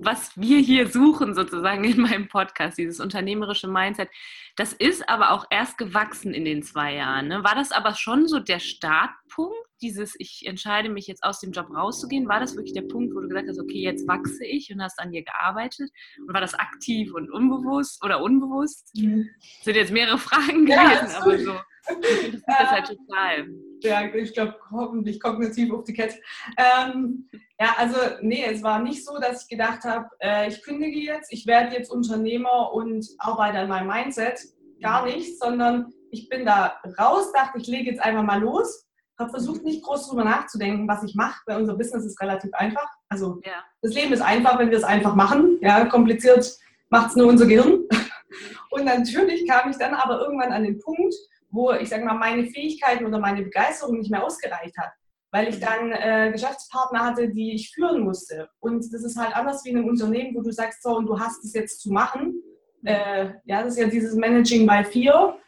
was 0.02 0.36
wir 0.36 0.58
hier 0.58 0.86
suchen 0.86 1.34
sozusagen 1.34 1.84
in 1.84 2.00
meinem 2.02 2.28
Podcast, 2.28 2.76
dieses 2.76 3.00
unternehmerische 3.00 3.66
Mindset. 3.66 4.10
Das 4.56 4.74
ist 4.74 5.08
aber 5.08 5.30
auch 5.30 5.46
erst 5.48 5.78
gewachsen 5.78 6.34
in 6.34 6.44
den 6.44 6.62
zwei 6.62 6.94
Jahren. 6.94 7.28
Ne? 7.28 7.44
War 7.44 7.54
das 7.54 7.72
aber 7.72 7.94
schon 7.94 8.28
so 8.28 8.40
der 8.40 8.58
Startpunkt, 8.58 9.56
dieses, 9.78 10.14
ich 10.18 10.44
entscheide 10.46 10.88
mich 10.88 11.06
jetzt 11.06 11.24
aus 11.24 11.40
dem 11.40 11.52
Job 11.52 11.68
rauszugehen? 11.74 12.28
War 12.28 12.40
das 12.40 12.56
wirklich 12.56 12.74
der 12.74 12.82
Punkt, 12.82 13.14
wo 13.14 13.20
du 13.20 13.28
gesagt 13.28 13.48
hast, 13.48 13.60
okay, 13.60 13.80
jetzt 13.80 14.06
wachse 14.06 14.44
ich 14.44 14.72
und 14.72 14.82
hast 14.82 14.98
an 14.98 15.12
dir 15.12 15.22
gearbeitet? 15.22 15.90
Und 16.18 16.32
war 16.32 16.40
das 16.40 16.54
aktiv 16.54 17.14
und 17.14 17.30
unbewusst 17.30 18.04
oder 18.04 18.22
unbewusst? 18.22 18.90
Mhm. 18.96 19.28
Das 19.40 19.64
sind 19.64 19.76
jetzt 19.76 19.92
mehrere 19.92 20.18
Fragen 20.18 20.66
gewesen, 20.66 21.10
ja, 21.10 21.22
aber 21.22 21.38
so. 21.38 21.54
Das 21.88 22.34
ist 22.34 22.70
halt 22.70 22.86
total. 22.86 23.48
Ja, 23.82 24.14
ich 24.14 24.34
glaube, 24.34 24.56
hoffentlich 24.70 25.20
kognitiv 25.20 25.72
auf 25.72 25.84
die 25.84 25.94
Kette. 25.94 26.16
Ähm, 26.56 27.28
ja, 27.58 27.74
also 27.78 27.96
nee, 28.20 28.44
es 28.44 28.62
war 28.62 28.82
nicht 28.82 29.04
so, 29.04 29.18
dass 29.18 29.44
ich 29.44 29.48
gedacht 29.48 29.84
habe, 29.84 30.06
äh, 30.20 30.48
ich 30.48 30.62
kündige 30.62 30.98
jetzt, 30.98 31.32
ich 31.32 31.46
werde 31.46 31.74
jetzt 31.74 31.90
Unternehmer 31.90 32.72
und 32.72 33.06
arbeite 33.18 33.58
an 33.60 33.68
meinem 33.68 33.88
Mindset. 33.88 34.40
Gar 34.80 35.06
nicht, 35.06 35.38
sondern 35.40 35.92
ich 36.10 36.28
bin 36.28 36.44
da 36.44 36.80
raus, 36.98 37.32
dachte, 37.32 37.58
ich 37.58 37.66
lege 37.66 37.90
jetzt 37.90 38.02
einfach 38.02 38.22
mal 38.22 38.40
los, 38.40 38.87
habe 39.18 39.30
versucht, 39.30 39.64
nicht 39.64 39.82
groß 39.82 40.08
drüber 40.08 40.24
nachzudenken, 40.24 40.86
was 40.86 41.02
ich 41.02 41.14
mache, 41.14 41.40
weil 41.46 41.60
unser 41.60 41.74
Business 41.74 42.04
ist 42.04 42.20
relativ 42.20 42.52
einfach. 42.54 42.88
Also 43.08 43.40
ja. 43.44 43.64
das 43.82 43.94
Leben 43.94 44.12
ist 44.12 44.20
einfach, 44.20 44.58
wenn 44.58 44.70
wir 44.70 44.78
es 44.78 44.84
einfach 44.84 45.14
machen. 45.14 45.58
Ja, 45.60 45.84
kompliziert 45.86 46.58
macht 46.90 47.10
es 47.10 47.16
nur 47.16 47.26
unser 47.26 47.46
Gehirn. 47.46 47.84
Und 48.70 48.84
natürlich 48.84 49.46
kam 49.48 49.70
ich 49.70 49.76
dann 49.78 49.94
aber 49.94 50.20
irgendwann 50.20 50.52
an 50.52 50.62
den 50.62 50.78
Punkt, 50.78 51.14
wo 51.50 51.72
ich 51.72 51.88
sage 51.88 52.04
mal, 52.04 52.14
meine 52.14 52.46
Fähigkeiten 52.46 53.06
oder 53.06 53.18
meine 53.18 53.42
Begeisterung 53.42 53.98
nicht 53.98 54.10
mehr 54.10 54.24
ausgereicht 54.24 54.76
hat, 54.76 54.90
weil 55.30 55.48
ich 55.48 55.58
dann 55.60 55.92
äh, 55.92 56.30
Geschäftspartner 56.32 57.04
hatte, 57.04 57.28
die 57.28 57.54
ich 57.54 57.72
führen 57.72 58.02
musste. 58.02 58.48
Und 58.60 58.84
das 58.92 59.02
ist 59.02 59.18
halt 59.18 59.34
anders 59.34 59.64
wie 59.64 59.70
in 59.70 59.78
einem 59.78 59.88
Unternehmen, 59.88 60.34
wo 60.34 60.42
du 60.42 60.52
sagst, 60.52 60.82
so, 60.82 60.96
und 60.96 61.06
du 61.06 61.18
hast 61.18 61.44
es 61.44 61.54
jetzt 61.54 61.80
zu 61.80 61.90
machen. 61.90 62.42
Äh, 62.84 63.30
ja, 63.44 63.62
das 63.62 63.72
ist 63.72 63.80
ja 63.80 63.88
dieses 63.88 64.14
Managing 64.14 64.66
by 64.66 64.84
Fear, 64.84 65.38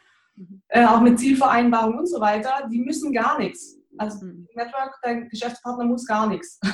äh, 0.67 0.85
auch 0.85 1.01
mit 1.01 1.19
Zielvereinbarung 1.19 1.99
und 1.99 2.07
so 2.07 2.19
weiter. 2.19 2.67
Die 2.71 2.79
müssen 2.79 3.11
gar 3.13 3.39
nichts. 3.39 3.77
Also 3.97 4.25
mhm. 4.25 4.47
Network, 4.55 4.97
dein 5.01 5.29
Geschäftspartner 5.29 5.85
muss 5.85 6.05
gar 6.05 6.27
nichts. 6.27 6.59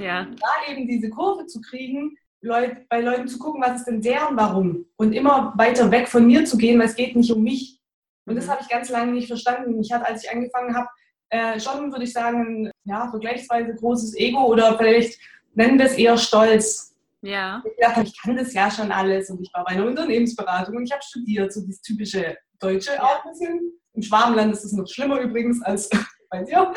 Ja. 0.00 0.24
Da 0.24 0.72
eben 0.72 0.88
diese 0.88 1.10
Kurve 1.10 1.44
zu 1.44 1.60
kriegen, 1.60 2.16
Leut, 2.40 2.88
bei 2.88 3.02
Leuten 3.02 3.28
zu 3.28 3.38
gucken, 3.38 3.62
was 3.62 3.80
ist 3.80 3.84
denn 3.84 4.00
deren 4.00 4.34
Warum 4.34 4.86
und 4.96 5.12
immer 5.12 5.52
weiter 5.56 5.90
weg 5.90 6.08
von 6.08 6.26
mir 6.26 6.46
zu 6.46 6.56
gehen, 6.56 6.78
weil 6.78 6.86
es 6.86 6.96
geht 6.96 7.14
nicht 7.14 7.30
um 7.30 7.42
mich. 7.42 7.80
Und 8.26 8.36
das 8.36 8.46
mhm. 8.46 8.50
habe 8.50 8.62
ich 8.62 8.68
ganz 8.68 8.88
lange 8.88 9.12
nicht 9.12 9.28
verstanden. 9.28 9.78
Ich 9.80 9.92
hatte, 9.92 10.06
als 10.08 10.24
ich 10.24 10.30
angefangen 10.30 10.74
habe, 10.74 10.88
äh, 11.28 11.58
schon, 11.60 11.90
würde 11.90 12.04
ich 12.04 12.12
sagen, 12.12 12.70
ja, 12.84 13.08
vergleichsweise 13.10 13.74
großes 13.74 14.16
Ego 14.16 14.46
oder 14.46 14.76
vielleicht 14.78 15.18
nennen 15.54 15.78
wir 15.78 15.86
es 15.86 15.94
eher 15.94 16.16
Stolz. 16.16 16.94
Ja. 17.22 17.62
Ich 17.64 17.84
dachte, 17.84 18.02
ich 18.02 18.20
kann 18.20 18.36
das 18.36 18.52
ja 18.52 18.70
schon 18.70 18.92
alles 18.92 19.30
und 19.30 19.40
ich 19.40 19.50
war 19.54 19.64
bei 19.64 19.72
einer 19.72 19.86
Unternehmensberatung 19.86 20.76
und 20.76 20.84
ich 20.84 20.92
habe 20.92 21.02
studiert, 21.02 21.52
so 21.52 21.62
das 21.66 21.80
typische 21.80 22.36
Deutsche 22.58 22.92
ja. 22.92 23.02
auch 23.02 23.24
ein 23.24 23.30
bisschen. 23.30 23.72
Im 23.94 24.02
Schwabenland 24.02 24.52
ist 24.52 24.64
es 24.64 24.72
noch 24.72 24.88
schlimmer 24.88 25.20
übrigens 25.20 25.62
als 25.62 25.88
bei 26.30 26.42
dir. 26.42 26.72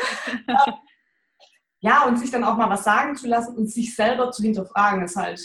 ja, 1.80 2.04
und 2.06 2.18
sich 2.18 2.30
dann 2.30 2.44
auch 2.44 2.56
mal 2.56 2.70
was 2.70 2.84
sagen 2.84 3.16
zu 3.16 3.26
lassen 3.26 3.56
und 3.56 3.66
sich 3.66 3.94
selber 3.94 4.30
zu 4.30 4.42
hinterfragen, 4.42 5.02
ist 5.02 5.16
halt, 5.16 5.40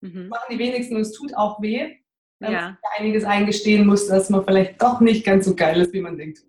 mhm. 0.00 0.28
machen 0.28 0.46
die 0.50 0.58
wenigsten 0.58 0.96
und 0.96 1.02
es 1.02 1.12
tut 1.12 1.34
auch 1.36 1.60
weh. 1.60 1.96
ja. 2.40 2.78
einiges 2.98 3.24
eingestehen 3.24 3.86
muss, 3.86 4.06
dass 4.06 4.30
man 4.30 4.44
vielleicht 4.44 4.80
doch 4.80 5.00
nicht 5.00 5.24
ganz 5.26 5.44
so 5.44 5.54
geil 5.54 5.80
ist, 5.80 5.92
wie 5.92 6.00
man 6.00 6.16
denkt. 6.16 6.40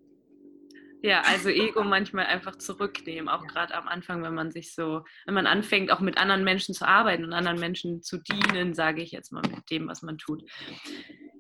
Ja, 1.04 1.22
also 1.22 1.50
Ego 1.50 1.84
manchmal 1.84 2.28
einfach 2.28 2.58
zurücknehmen, 2.58 3.28
auch 3.28 3.42
ja. 3.42 3.48
gerade 3.48 3.74
am 3.74 3.88
Anfang, 3.88 4.22
wenn 4.22 4.36
man 4.36 4.52
sich 4.52 4.76
so, 4.76 5.04
wenn 5.26 5.34
man 5.34 5.48
anfängt, 5.48 5.92
auch 5.92 6.00
mit 6.00 6.18
anderen 6.18 6.44
Menschen 6.44 6.76
zu 6.76 6.88
arbeiten 6.88 7.24
und 7.26 7.34
anderen 7.34 7.60
Menschen 7.60 8.04
zu 8.04 8.20
dienen, 8.20 8.76
sage 8.76 9.02
ich 9.02 9.12
jetzt 9.12 9.32
mal 9.32 9.42
mit 9.42 9.70
dem, 9.72 9.88
was 9.88 10.04
man 10.04 10.20
tut. 10.20 10.44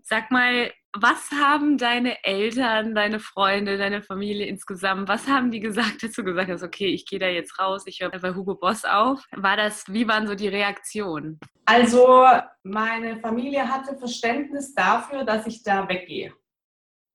Sag 0.03 0.31
mal, 0.31 0.71
was 0.93 1.31
haben 1.31 1.77
deine 1.77 2.23
Eltern, 2.23 2.95
deine 2.95 3.19
Freunde, 3.19 3.77
deine 3.77 4.01
Familie 4.01 4.45
insgesamt, 4.47 5.07
was 5.07 5.27
haben 5.27 5.51
die 5.51 5.59
gesagt, 5.59 6.03
dass 6.03 6.11
du 6.11 6.23
gesagt 6.23 6.49
hast, 6.49 6.63
okay, 6.63 6.87
ich 6.87 7.05
gehe 7.05 7.19
da 7.19 7.27
jetzt 7.27 7.57
raus, 7.59 7.83
ich 7.85 8.01
höre 8.01 8.09
bei 8.09 8.35
Hugo 8.35 8.55
Boss 8.55 8.83
auf? 8.83 9.23
War 9.35 9.57
das, 9.57 9.85
wie 9.87 10.07
waren 10.07 10.27
so 10.27 10.35
die 10.35 10.49
Reaktionen? 10.49 11.39
Also, 11.65 12.25
meine 12.63 13.19
Familie 13.19 13.67
hatte 13.67 13.97
Verständnis 13.97 14.73
dafür, 14.73 15.23
dass 15.23 15.47
ich 15.47 15.63
da 15.63 15.87
weggehe 15.87 16.33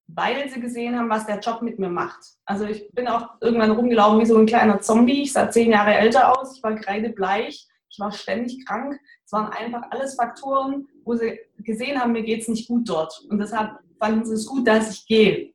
weil 0.08 0.48
sie 0.48 0.60
gesehen 0.60 0.96
haben, 0.96 1.10
was 1.10 1.26
der 1.26 1.40
Job 1.40 1.62
mit 1.62 1.78
mir 1.78 1.88
macht. 1.88 2.20
Also 2.44 2.64
ich 2.64 2.90
bin 2.92 3.08
auch 3.08 3.28
irgendwann 3.40 3.72
rumgelaufen 3.72 4.20
wie 4.20 4.26
so 4.26 4.38
ein 4.38 4.46
kleiner 4.46 4.80
Zombie. 4.80 5.22
Ich 5.22 5.32
sah 5.32 5.50
zehn 5.50 5.72
Jahre 5.72 5.94
älter 5.94 6.38
aus, 6.38 6.56
ich 6.56 6.62
war 6.62 6.74
kreidebleich, 6.76 7.66
ich 7.88 7.98
war 7.98 8.12
ständig 8.12 8.64
krank. 8.66 8.98
Es 9.24 9.32
waren 9.32 9.52
einfach 9.52 9.82
alles 9.90 10.14
Faktoren, 10.14 10.88
wo 11.04 11.14
sie 11.14 11.38
gesehen 11.58 12.00
haben, 12.00 12.12
mir 12.12 12.22
geht 12.22 12.42
es 12.42 12.48
nicht 12.48 12.68
gut 12.68 12.88
dort. 12.88 13.24
Und 13.28 13.38
deshalb 13.38 13.78
fanden 13.98 14.24
sie 14.24 14.34
es 14.34 14.46
gut, 14.46 14.66
dass 14.66 14.90
ich 14.90 15.06
gehe. 15.06 15.54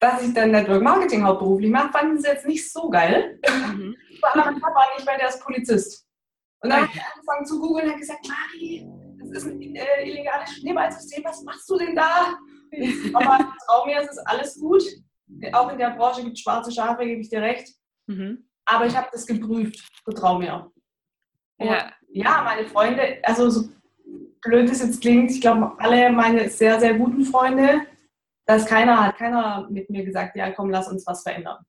Dass 0.00 0.22
ich 0.22 0.34
dann 0.34 0.50
Network 0.50 0.82
Marketing 0.82 1.24
hauptberuflich 1.24 1.70
mache, 1.70 1.92
fanden 1.92 2.18
sie 2.18 2.28
jetzt 2.28 2.46
nicht 2.46 2.70
so 2.70 2.90
geil. 2.90 3.40
Mhm. 3.48 3.96
mein 4.34 4.60
Papa 4.60 4.84
nicht, 4.96 5.06
weil 5.06 5.18
der 5.18 5.28
ist 5.28 5.42
Polizist. 5.42 6.06
Und 6.60 6.70
dann 6.70 6.82
habe 6.82 6.92
ich 6.94 7.02
angefangen 7.02 7.46
zu 7.46 7.60
googeln 7.60 7.86
und 7.86 7.90
habe 7.92 8.00
gesagt, 8.00 8.26
Mari, 8.26 8.86
das 9.18 9.44
ist 9.44 9.46
ein 9.46 9.60
äh, 9.60 10.08
illegales 10.08 10.50
Schneeballsystem, 10.56 11.24
was 11.24 11.42
machst 11.42 11.68
du 11.68 11.76
denn 11.78 11.94
da? 11.94 12.38
Aber 13.14 13.54
trau 13.66 13.86
mir, 13.86 14.00
es 14.00 14.10
ist 14.10 14.26
alles 14.26 14.58
gut. 14.58 14.82
Auch 15.52 15.70
in 15.70 15.78
der 15.78 15.90
Branche 15.90 16.22
gibt 16.22 16.36
es 16.36 16.40
schwarze 16.40 16.70
Schafe, 16.72 17.04
gebe 17.04 17.20
ich 17.20 17.28
dir 17.28 17.40
recht. 17.40 17.68
Mhm. 18.06 18.48
Aber 18.66 18.86
ich 18.86 18.96
habe 18.96 19.08
das 19.12 19.26
geprüft, 19.26 19.78
vertrau 20.04 20.38
mir. 20.38 20.70
Ja. 21.66 21.92
ja, 22.08 22.42
meine 22.44 22.66
Freunde, 22.66 23.18
also 23.22 23.50
so 23.50 23.68
blöd 24.42 24.70
es 24.70 24.82
jetzt 24.82 25.00
klingt, 25.00 25.30
ich 25.30 25.40
glaube, 25.40 25.72
alle 25.78 26.10
meine 26.10 26.48
sehr, 26.48 26.78
sehr 26.78 26.94
guten 26.94 27.24
Freunde, 27.24 27.80
da 28.46 28.56
ist 28.56 28.68
keiner, 28.68 29.06
hat 29.06 29.16
keiner 29.16 29.66
mit 29.70 29.88
mir 29.90 30.04
gesagt, 30.04 30.36
ja 30.36 30.50
komm, 30.50 30.70
lass 30.70 30.88
uns 30.88 31.06
was 31.06 31.22
verändern. 31.22 31.64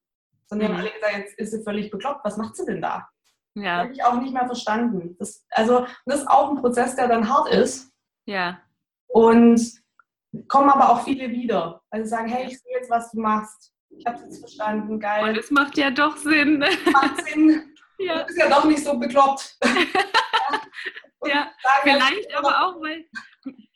Sondern 0.47 0.71
mhm. 0.71 0.73
haben 0.73 0.81
alle 0.81 0.91
gesagt, 0.91 1.17
jetzt 1.17 1.39
ist 1.39 1.51
sie 1.51 1.63
völlig 1.63 1.89
bekloppt, 1.89 2.23
was 2.23 2.37
macht 2.37 2.55
sie 2.55 2.65
denn 2.65 2.81
da? 2.81 3.07
Ja. 3.55 3.77
Das 3.77 3.83
habe 3.83 3.93
ich 3.93 4.03
auch 4.03 4.21
nicht 4.21 4.33
mehr 4.33 4.45
verstanden. 4.45 5.15
Das, 5.17 5.45
also, 5.49 5.87
das 6.05 6.19
ist 6.19 6.27
auch 6.27 6.51
ein 6.51 6.57
Prozess, 6.57 6.95
der 6.95 7.07
dann 7.07 7.29
hart 7.29 7.49
ist. 7.49 7.91
Ja. 8.25 8.59
Und 9.07 9.61
kommen 10.49 10.69
aber 10.69 10.89
auch 10.89 11.03
viele 11.03 11.31
wieder. 11.31 11.81
Also 11.89 12.09
sagen, 12.09 12.27
hey, 12.27 12.47
ich 12.47 12.59
sehe 12.59 12.73
jetzt, 12.73 12.89
was 12.89 13.11
du 13.11 13.21
machst. 13.21 13.73
Ich 13.97 14.05
habe 14.05 14.17
es 14.17 14.23
jetzt 14.25 14.39
verstanden, 14.39 14.99
geil. 14.99 15.29
Und 15.29 15.37
es 15.37 15.51
macht 15.51 15.77
ja 15.77 15.89
doch 15.89 16.17
Sinn. 16.17 16.59
Macht 16.91 17.25
Sinn. 17.25 17.74
Ja. 17.99 18.19
Du 18.19 18.25
bist 18.25 18.39
ja 18.39 18.49
doch 18.49 18.65
nicht 18.65 18.83
so 18.83 18.97
bekloppt. 18.97 19.57
ja, 21.25 21.51
vielleicht 21.83 22.35
aber 22.35 22.65
auch, 22.65 22.81
weil, 22.81 23.05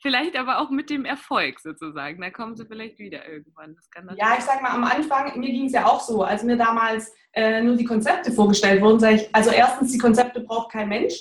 vielleicht 0.02 0.36
aber 0.36 0.60
auch 0.60 0.70
mit 0.70 0.90
dem 0.90 1.04
Erfolg 1.04 1.60
sozusagen. 1.60 2.20
Da 2.20 2.30
kommen 2.30 2.56
sie 2.56 2.66
vielleicht 2.66 2.98
wieder 2.98 3.26
irgendwann. 3.28 3.76
ja, 4.16 4.34
ich 4.38 4.44
sag 4.44 4.62
mal, 4.62 4.70
am 4.70 4.84
Anfang, 4.84 5.38
mir 5.38 5.50
ging 5.50 5.66
es 5.66 5.72
ja 5.72 5.86
auch 5.86 6.00
so, 6.00 6.22
als 6.22 6.42
mir 6.42 6.56
damals 6.56 7.14
äh, 7.32 7.60
nur 7.60 7.76
die 7.76 7.84
Konzepte 7.84 8.32
vorgestellt 8.32 8.82
wurden, 8.82 9.00
sage 9.00 9.16
ich, 9.16 9.34
also 9.34 9.50
erstens, 9.50 9.92
die 9.92 9.98
Konzepte 9.98 10.40
braucht 10.40 10.72
kein 10.72 10.88
Mensch 10.88 11.14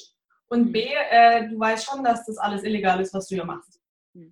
und 0.50 0.68
mhm. 0.68 0.72
B, 0.72 0.88
äh, 1.10 1.48
du 1.48 1.60
weißt 1.60 1.86
schon, 1.86 2.04
dass 2.04 2.26
das 2.26 2.38
alles 2.38 2.64
illegal 2.64 3.00
ist, 3.00 3.14
was 3.14 3.28
du 3.28 3.36
hier 3.36 3.46
machst. 3.46 3.80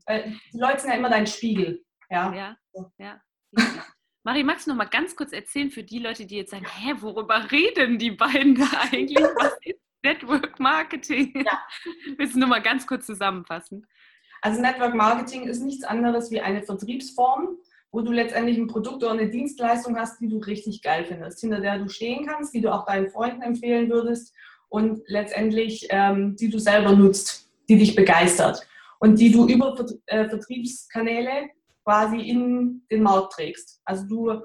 Äh, 0.06 0.32
die 0.54 0.60
Leute 0.60 0.80
sind 0.80 0.90
ja 0.92 0.98
immer 0.98 1.10
dein 1.10 1.28
Spiegel. 1.28 1.84
Ja, 2.10 2.34
ja. 2.34 2.58
ja. 2.98 3.22
Marie, 4.28 4.44
magst 4.44 4.68
du 4.68 4.72
noch 4.72 4.78
mal 4.78 4.84
ganz 4.84 5.16
kurz 5.16 5.32
erzählen 5.32 5.72
für 5.72 5.84
die 5.84 6.00
Leute, 6.00 6.26
die 6.26 6.36
jetzt 6.36 6.52
sagen, 6.52 6.66
hä, 6.66 6.96
worüber 7.00 7.50
reden 7.50 7.98
die 7.98 8.12
beiden 8.12 8.56
da 8.56 8.66
eigentlich? 8.92 9.18
Was 9.18 9.54
ist 9.64 9.80
Network 10.04 10.60
Marketing? 10.60 11.32
Ja. 11.46 11.62
Willst 12.18 12.36
du 12.36 12.40
noch 12.40 12.50
mal 12.50 12.62
ganz 12.62 12.86
kurz 12.86 13.06
zusammenfassen? 13.06 13.88
Also 14.42 14.60
Network 14.60 14.96
Marketing 14.96 15.44
ist 15.44 15.62
nichts 15.62 15.86
anderes 15.86 16.30
wie 16.30 16.42
eine 16.42 16.62
Vertriebsform, 16.62 17.56
wo 17.94 18.02
du 18.02 18.12
letztendlich 18.12 18.58
ein 18.58 18.68
Produkt 18.68 19.02
oder 19.02 19.14
eine 19.14 19.30
Dienstleistung 19.30 19.98
hast, 19.98 20.20
die 20.20 20.28
du 20.28 20.40
richtig 20.40 20.82
geil 20.82 21.06
findest, 21.06 21.40
hinter 21.40 21.62
der 21.62 21.80
du 21.80 21.88
stehen 21.88 22.28
kannst, 22.28 22.54
die 22.54 22.60
du 22.60 22.74
auch 22.74 22.86
deinen 22.86 23.10
Freunden 23.10 23.42
empfehlen 23.42 23.90
würdest 23.90 24.36
und 24.68 25.04
letztendlich 25.08 25.88
ähm, 25.90 26.36
die 26.36 26.50
du 26.50 26.60
selber 26.60 26.92
nutzt, 26.92 27.50
die 27.70 27.78
dich 27.78 27.96
begeistert 27.96 28.68
und 29.00 29.20
die 29.20 29.32
du 29.32 29.48
über 29.48 29.74
äh, 30.08 30.28
Vertriebskanäle 30.28 31.52
quasi 31.88 32.18
in 32.18 32.86
den 32.92 33.02
Markt 33.02 33.32
trägst. 33.32 33.80
Also 33.86 34.06
du 34.06 34.42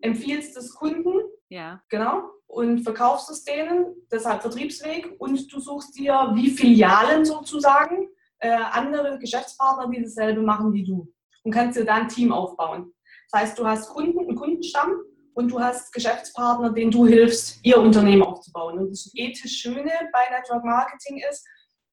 empfiehlst 0.00 0.56
es 0.56 0.74
Kunden, 0.74 1.12
ja. 1.50 1.82
genau, 1.90 2.22
und 2.46 2.80
verkaufst 2.80 3.28
es 3.30 3.44
denen, 3.44 3.94
deshalb 4.10 4.40
Vertriebsweg, 4.40 5.14
und 5.18 5.52
du 5.52 5.60
suchst 5.60 5.98
dir 5.98 6.32
wie 6.34 6.48
Filialen 6.48 7.26
sozusagen 7.26 8.08
äh, 8.38 8.48
andere 8.48 9.18
Geschäftspartner, 9.18 9.90
die 9.90 10.04
dasselbe 10.04 10.40
machen 10.40 10.72
wie 10.72 10.84
du 10.84 11.12
und 11.44 11.52
kannst 11.52 11.78
dir 11.78 11.84
da 11.84 11.96
ein 11.96 12.08
Team 12.08 12.32
aufbauen. 12.32 12.94
Das 13.30 13.42
heißt, 13.42 13.58
du 13.58 13.66
hast 13.66 13.90
Kunden, 13.90 14.20
einen 14.20 14.34
Kundenstamm 14.34 14.94
und 15.34 15.52
du 15.52 15.60
hast 15.60 15.92
Geschäftspartner, 15.92 16.72
denen 16.72 16.90
du 16.90 17.06
hilfst, 17.06 17.58
ihr 17.62 17.78
Unternehmen 17.78 18.22
aufzubauen. 18.22 18.78
Und 18.78 18.90
das 18.90 19.10
ethisch 19.14 19.58
Schöne 19.58 19.92
bei 20.14 20.34
Network 20.34 20.64
Marketing 20.64 21.22
ist, 21.28 21.46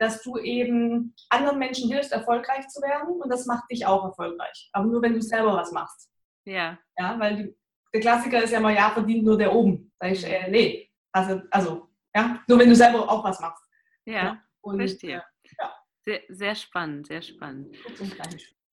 dass 0.03 0.21
du 0.21 0.37
eben 0.37 1.15
anderen 1.29 1.57
Menschen 1.57 1.89
hilfst, 1.89 2.11
erfolgreich 2.11 2.67
zu 2.67 2.81
werden 2.81 3.21
und 3.21 3.29
das 3.29 3.45
macht 3.45 3.69
dich 3.71 3.85
auch 3.85 4.03
erfolgreich. 4.03 4.69
Aber 4.73 4.85
nur, 4.85 5.01
wenn 5.01 5.13
du 5.13 5.21
selber 5.21 5.53
was 5.53 5.71
machst. 5.71 6.11
Ja. 6.45 6.77
Ja, 6.97 7.17
weil 7.19 7.35
die, 7.37 7.55
der 7.93 8.01
Klassiker 8.01 8.43
ist 8.43 8.51
ja 8.51 8.59
mal, 8.59 8.75
ja, 8.75 8.89
verdient 8.89 9.23
nur 9.23 9.37
der 9.37 9.53
oben. 9.53 9.91
Da 9.99 10.07
ich, 10.07 10.25
äh, 10.25 10.49
nee. 10.49 10.91
Also, 11.11 11.41
also, 11.49 11.87
ja, 12.13 12.43
nur 12.47 12.59
wenn 12.59 12.69
du 12.69 12.75
selber 12.75 13.09
auch 13.09 13.23
was 13.23 13.39
machst. 13.39 13.63
Ja, 14.05 14.13
ja. 14.13 14.43
Und, 14.61 14.77
verstehe. 14.77 15.23
Ja. 15.59 15.73
Sehr, 16.05 16.21
sehr 16.27 16.55
spannend, 16.55 17.07
sehr 17.07 17.21
spannend. 17.21 17.77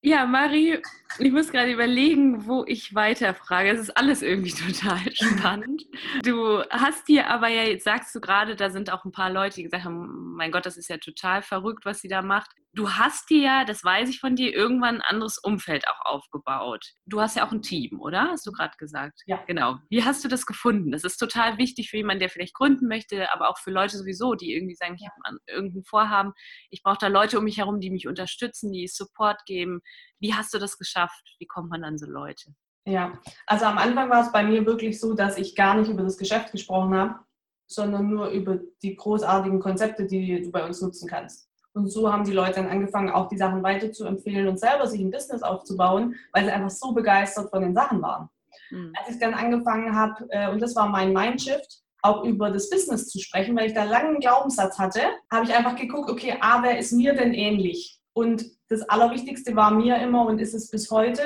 Ja, 0.03 0.25
Marie, 0.25 0.79
ich 1.19 1.31
muss 1.31 1.53
gerade 1.53 1.71
überlegen, 1.73 2.47
wo 2.47 2.65
ich 2.67 2.95
weiterfrage. 2.95 3.69
Es 3.69 3.81
ist 3.81 3.97
alles 3.99 4.23
irgendwie 4.23 4.53
total 4.73 4.99
spannend. 5.13 5.85
Du 6.23 6.63
hast 6.71 7.07
dir 7.07 7.29
aber 7.29 7.49
ja, 7.49 7.65
jetzt 7.65 7.85
sagst 7.85 8.15
du 8.15 8.21
gerade, 8.21 8.57
da 8.57 8.71
sind 8.71 8.91
auch 8.91 9.05
ein 9.05 9.13
paar 9.13 9.31
Leute, 9.31 9.57
die 9.57 9.65
gesagt 9.65 9.85
haben, 9.85 10.35
mein 10.37 10.53
Gott, 10.53 10.65
das 10.65 10.79
ist 10.79 10.89
ja 10.89 10.97
total 10.97 11.43
verrückt, 11.43 11.85
was 11.85 12.01
sie 12.01 12.09
da 12.09 12.23
macht. 12.23 12.51
Du 12.73 12.91
hast 12.91 13.31
dir 13.31 13.41
ja, 13.41 13.65
das 13.65 13.83
weiß 13.83 14.09
ich 14.09 14.21
von 14.21 14.37
dir, 14.37 14.55
irgendwann 14.55 14.97
ein 14.97 15.03
anderes 15.03 15.39
Umfeld 15.39 15.87
auch 15.89 16.15
aufgebaut. 16.15 16.85
Du 17.05 17.21
hast 17.21 17.37
ja 17.37 17.47
auch 17.47 17.53
ein 17.53 17.63
Team, 17.63 18.01
oder? 18.01 18.29
Hast 18.31 18.47
du 18.47 18.53
gerade 18.53 18.77
gesagt? 18.79 19.21
Ja. 19.27 19.43
Genau. 19.47 19.79
Wie 19.89 20.05
hast 20.05 20.25
du 20.25 20.29
das 20.29 20.47
gefunden? 20.47 20.93
Das 20.93 21.03
ist 21.03 21.17
total 21.17 21.59
wichtig 21.59 21.91
für 21.91 21.97
jemanden, 21.97 22.21
der 22.21 22.29
vielleicht 22.29 22.55
gründen 22.55 22.87
möchte, 22.87 23.33
aber 23.33 23.49
auch 23.49 23.59
für 23.59 23.71
Leute 23.71 23.99
sowieso, 23.99 24.35
die 24.35 24.55
irgendwie 24.55 24.77
sagen, 24.77 24.97
ich 24.99 25.07
habe 25.07 25.39
irgendein 25.49 25.85
Vorhaben, 25.85 26.33
ich 26.71 26.83
brauche 26.83 26.99
da 27.01 27.09
Leute 27.09 27.39
um 27.39 27.45
mich 27.45 27.59
herum, 27.59 27.81
die 27.81 27.91
mich 27.91 28.07
unterstützen, 28.07 28.73
die 28.73 28.87
Support 28.87 29.45
geben 29.47 29.81
wie 30.21 30.35
hast 30.35 30.55
du 30.55 30.59
das 30.59 30.79
geschafft? 30.79 31.35
Wie 31.39 31.47
kommt 31.47 31.71
man 31.71 31.83
an 31.83 31.99
so 31.99 32.07
Leute? 32.07 32.55
Ja, 32.87 33.19
also 33.47 33.65
am 33.65 33.79
Anfang 33.79 34.09
war 34.11 34.23
es 34.23 34.33
bei 34.33 34.43
mir 34.45 34.65
wirklich 34.65 35.01
so, 35.01 35.15
dass 35.15 35.37
ich 35.39 35.55
gar 35.57 35.75
nicht 35.75 35.91
über 35.91 36.03
das 36.03 36.19
Geschäft 36.19 36.53
gesprochen 36.53 36.95
habe, 36.95 37.21
sondern 37.67 38.09
nur 38.09 38.29
über 38.29 38.59
die 38.83 38.97
großartigen 38.97 39.61
Konzepte, 39.61 40.07
die 40.07 40.43
du 40.43 40.51
bei 40.51 40.65
uns 40.65 40.81
nutzen 40.81 41.09
kannst. 41.09 41.50
Und 41.73 41.89
so 41.89 42.13
haben 42.13 42.25
die 42.25 42.33
Leute 42.33 42.55
dann 42.55 42.69
angefangen, 42.69 43.11
auch 43.11 43.29
die 43.29 43.37
Sachen 43.37 43.63
weiter 43.63 43.93
zu 43.93 44.05
empfehlen 44.05 44.49
und 44.49 44.59
selber 44.59 44.87
sich 44.87 45.01
ein 45.01 45.11
Business 45.11 45.43
aufzubauen, 45.43 46.17
weil 46.33 46.45
sie 46.45 46.51
einfach 46.51 46.71
so 46.71 46.93
begeistert 46.93 47.51
von 47.51 47.63
den 47.63 47.75
Sachen 47.75 48.03
waren. 48.03 48.29
Mhm. 48.71 48.93
Als 48.99 49.15
ich 49.15 49.21
dann 49.21 49.35
angefangen 49.35 49.95
habe, 49.95 50.27
äh, 50.31 50.51
und 50.51 50.61
das 50.61 50.75
war 50.75 50.89
mein 50.89 51.13
Mindshift, 51.13 51.83
auch 52.03 52.25
über 52.25 52.51
das 52.51 52.71
Business 52.71 53.09
zu 53.09 53.19
sprechen, 53.21 53.57
weil 53.57 53.67
ich 53.67 53.75
da 53.75 53.85
langen 53.85 54.21
Glaubenssatz 54.21 54.79
hatte, 54.79 55.03
habe 55.31 55.45
ich 55.45 55.55
einfach 55.55 55.77
geguckt, 55.77 56.11
okay, 56.11 56.37
A, 56.41 56.63
wer 56.63 56.79
ist 56.79 56.93
mir 56.93 57.15
denn 57.15 57.35
ähnlich? 57.35 58.01
Und 58.13 58.45
das 58.69 58.83
Allerwichtigste 58.83 59.55
war 59.55 59.71
mir 59.71 59.97
immer 59.99 60.27
und 60.27 60.41
ist 60.41 60.55
es 60.55 60.71
bis 60.71 60.91
heute, 60.91 61.23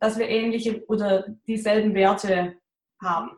dass 0.00 0.18
wir 0.18 0.28
ähnliche 0.28 0.84
oder 0.86 1.26
dieselben 1.46 1.94
Werte 1.94 2.54
haben. 3.02 3.30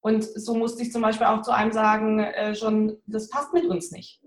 Und 0.00 0.24
so 0.24 0.54
musste 0.54 0.82
ich 0.82 0.92
zum 0.92 1.02
Beispiel 1.02 1.26
auch 1.26 1.42
zu 1.42 1.50
einem 1.50 1.72
sagen, 1.72 2.20
äh, 2.20 2.54
schon, 2.54 2.96
das 3.06 3.28
passt 3.28 3.52
mit 3.52 3.66
uns 3.66 3.90
nicht. 3.90 4.20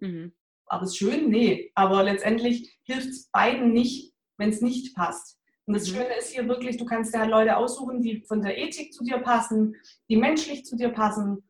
Mhm. 0.00 0.32
Aber 0.72 0.84
es 0.84 0.92
ist 0.92 0.96
schön? 0.96 1.28
Nee. 1.28 1.70
Aber 1.74 2.02
letztendlich 2.02 2.78
hilft 2.84 3.08
es 3.08 3.28
beiden 3.30 3.74
nicht, 3.74 4.14
wenn 4.38 4.48
es 4.48 4.62
nicht 4.62 4.96
passt. 4.96 5.38
Und 5.66 5.74
das 5.74 5.86
mhm. 5.86 5.96
Schöne 5.96 6.16
ist 6.18 6.32
hier 6.32 6.48
wirklich, 6.48 6.78
du 6.78 6.86
kannst 6.86 7.14
halt 7.14 7.30
Leute 7.30 7.58
aussuchen, 7.58 8.00
die 8.00 8.22
von 8.22 8.40
der 8.40 8.56
Ethik 8.56 8.94
zu 8.94 9.04
dir 9.04 9.18
passen, 9.18 9.76
die 10.08 10.16
menschlich 10.16 10.64
zu 10.64 10.74
dir 10.76 10.88
passen. 10.88 11.44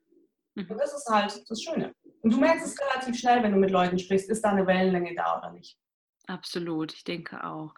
Mhm. 0.56 0.66
Und 0.68 0.76
das 0.76 0.92
ist 0.92 1.08
halt 1.08 1.40
das 1.48 1.62
Schöne. 1.62 1.94
Und 2.22 2.32
du 2.32 2.40
merkst 2.40 2.66
es 2.66 2.76
relativ 2.80 3.16
schnell, 3.16 3.44
wenn 3.44 3.52
du 3.52 3.58
mit 3.58 3.70
Leuten 3.70 3.96
sprichst, 3.96 4.28
ist 4.28 4.42
da 4.42 4.50
eine 4.50 4.66
Wellenlänge 4.66 5.14
da 5.14 5.38
oder 5.38 5.52
nicht. 5.52 5.78
Absolut, 6.26 6.92
ich 6.92 7.04
denke 7.04 7.44
auch. 7.44 7.74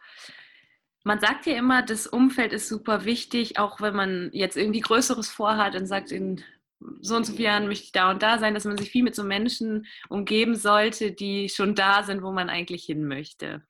Man 1.03 1.21
sagt 1.21 1.45
ja 1.45 1.59
immer, 1.59 1.83
das 1.83 2.07
Umfeld 2.07 2.55
ist 2.55 2.69
super 2.69 3.05
wichtig, 3.05 3.59
auch 3.59 3.83
wenn 3.83 3.95
man 3.95 4.31
jetzt 4.33 4.57
irgendwie 4.57 4.81
Größeres 4.81 5.29
vorhat 5.29 5.77
und 5.77 5.85
sagt, 5.85 6.11
in 6.11 6.43
so 7.01 7.17
und 7.17 7.25
so 7.25 7.33
vielen 7.33 7.45
Jahren 7.45 7.67
möchte 7.67 7.85
ich 7.85 7.93
da 7.93 8.11
und 8.11 8.23
da 8.23 8.39
sein, 8.39 8.55
dass 8.55 8.65
man 8.65 8.77
sich 8.77 8.91
viel 8.91 9.03
mit 9.03 9.15
so 9.15 9.25
Menschen 9.25 9.87
umgeben 10.09 10.55
sollte, 10.55 11.13
die 11.13 11.49
schon 11.49 11.75
da 11.75 12.03
sind, 12.03 12.23
wo 12.23 12.33
man 12.33 12.51
eigentlich 12.51 12.85
hin 12.85 13.07
möchte. 13.07 13.63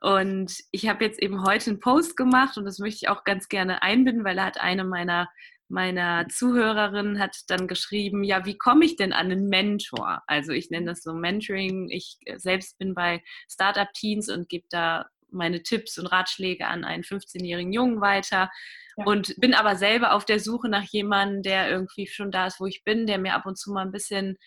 Und 0.00 0.52
ich 0.70 0.88
habe 0.88 1.04
jetzt 1.04 1.20
eben 1.20 1.44
heute 1.44 1.70
einen 1.70 1.80
Post 1.80 2.16
gemacht 2.16 2.56
und 2.56 2.64
das 2.64 2.78
möchte 2.78 3.04
ich 3.04 3.08
auch 3.08 3.24
ganz 3.24 3.48
gerne 3.48 3.82
einbinden, 3.82 4.24
weil 4.24 4.36
da 4.36 4.44
hat 4.44 4.60
eine 4.60 4.84
meiner 4.84 5.28
meiner 5.70 6.26
Zuhörerin 6.28 7.18
hat 7.18 7.36
dann 7.48 7.68
geschrieben, 7.68 8.24
ja, 8.24 8.46
wie 8.46 8.56
komme 8.56 8.86
ich 8.86 8.96
denn 8.96 9.12
an 9.12 9.26
einen 9.26 9.48
Mentor? 9.48 10.22
Also 10.26 10.52
ich 10.52 10.70
nenne 10.70 10.86
das 10.86 11.02
so 11.02 11.12
Mentoring. 11.12 11.90
Ich 11.90 12.16
selbst 12.36 12.78
bin 12.78 12.94
bei 12.94 13.22
Startup 13.50 13.92
Teens 13.92 14.30
und 14.30 14.48
gebe 14.48 14.64
da 14.70 15.10
meine 15.30 15.62
Tipps 15.62 15.98
und 15.98 16.06
Ratschläge 16.06 16.66
an 16.66 16.84
einen 16.84 17.02
15-jährigen 17.02 17.72
Jungen 17.72 18.00
weiter 18.00 18.50
ja. 18.96 19.04
und 19.04 19.34
bin 19.38 19.54
aber 19.54 19.76
selber 19.76 20.12
auf 20.12 20.24
der 20.24 20.40
Suche 20.40 20.68
nach 20.68 20.84
jemandem, 20.84 21.42
der 21.42 21.70
irgendwie 21.70 22.06
schon 22.06 22.30
da 22.30 22.46
ist, 22.46 22.60
wo 22.60 22.66
ich 22.66 22.84
bin, 22.84 23.06
der 23.06 23.18
mir 23.18 23.34
ab 23.34 23.46
und 23.46 23.58
zu 23.58 23.72
mal 23.72 23.82
ein 23.82 23.92
bisschen 23.92 24.38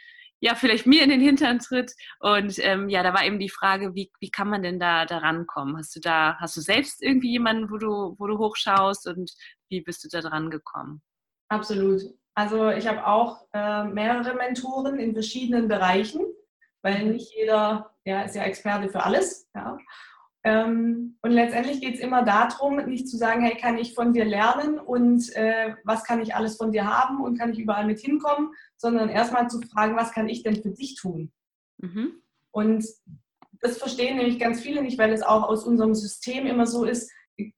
ja, 0.42 0.56
vielleicht 0.56 0.88
mir 0.88 1.04
in 1.04 1.10
den 1.10 1.22
Hintern 1.22 1.60
tritt. 1.60 1.94
Und 2.20 2.58
ähm, 2.60 2.90
ja, 2.90 3.04
da 3.04 3.14
war 3.14 3.24
eben 3.24 3.40
die 3.40 3.50
Frage, 3.50 3.94
wie, 3.94 4.12
wie 4.20 4.32
kann 4.32 4.50
man 4.50 4.64
denn 4.64 4.80
da, 4.80 5.06
da 5.06 5.20
rankommen? 5.20 5.78
Hast 5.78 5.96
du 5.96 6.00
da, 6.00 6.36
hast 6.40 6.58
du 6.58 6.62
selbst 6.62 7.02
irgendwie 7.04 7.32
jemanden, 7.32 7.70
wo 7.70 7.78
du, 7.78 8.16
wo 8.18 8.26
du 8.26 8.40
hochschaust 8.40 9.08
und 9.08 9.32
wie 9.70 9.82
bist 9.82 10.04
du 10.04 10.10
da 10.10 10.20
dran 10.20 10.50
gekommen? 10.50 11.04
Absolut. 11.50 12.02
Also 12.34 12.70
ich 12.70 12.88
habe 12.88 13.06
auch 13.06 13.46
äh, 13.54 13.84
mehrere 13.84 14.34
Mentoren 14.34 15.00
in 15.00 15.14
verschiedenen 15.14 15.68
Bereichen, 15.68 16.22
weil 16.82 17.06
nicht 17.06 17.32
jeder 17.36 17.94
ja, 18.04 18.24
ist 18.24 18.36
ja 18.36 18.44
Experte 18.44 18.90
für 18.90 19.04
alles. 19.04 19.48
Ja. 19.54 19.78
Ähm, 20.44 21.18
und 21.22 21.32
letztendlich 21.32 21.82
geht 21.82 21.96
es 21.96 22.00
immer 22.00 22.24
darum, 22.24 22.78
nicht 22.88 23.08
zu 23.08 23.18
sagen, 23.18 23.44
hey, 23.44 23.56
kann 23.56 23.78
ich 23.78 23.94
von 23.94 24.12
dir 24.12 24.26
lernen 24.26 24.80
und 24.80 25.36
äh, 25.36 25.76
was 25.84 26.04
kann 26.04 26.20
ich 26.20 26.34
alles 26.36 26.58
von 26.58 26.72
dir 26.72 26.88
haben 26.88 27.22
und 27.22 27.38
kann 27.38 27.52
ich 27.52 27.60
überall 27.60 27.86
mit 27.86 28.00
hinkommen, 28.00 28.52
sondern 28.76 29.10
erstmal 29.10 29.50
zu 29.50 29.62
fragen, 29.62 29.96
was 29.96 30.12
kann 30.12 30.30
ich 30.30 30.42
denn 30.42 30.56
für 30.56 30.72
dich 30.72 30.96
tun? 30.96 31.32
Mhm. 31.78 32.14
Und 32.50 32.86
das 33.62 33.78
verstehen 33.78 34.18
nämlich 34.18 34.40
ganz 34.40 34.62
viele 34.62 34.82
nicht, 34.82 34.98
weil 34.98 35.14
es 35.14 35.22
auch 35.22 35.44
aus 35.44 35.64
unserem 35.64 35.94
System 35.94 36.48
immer 36.48 36.66
so 36.66 36.86
ist, 36.86 37.12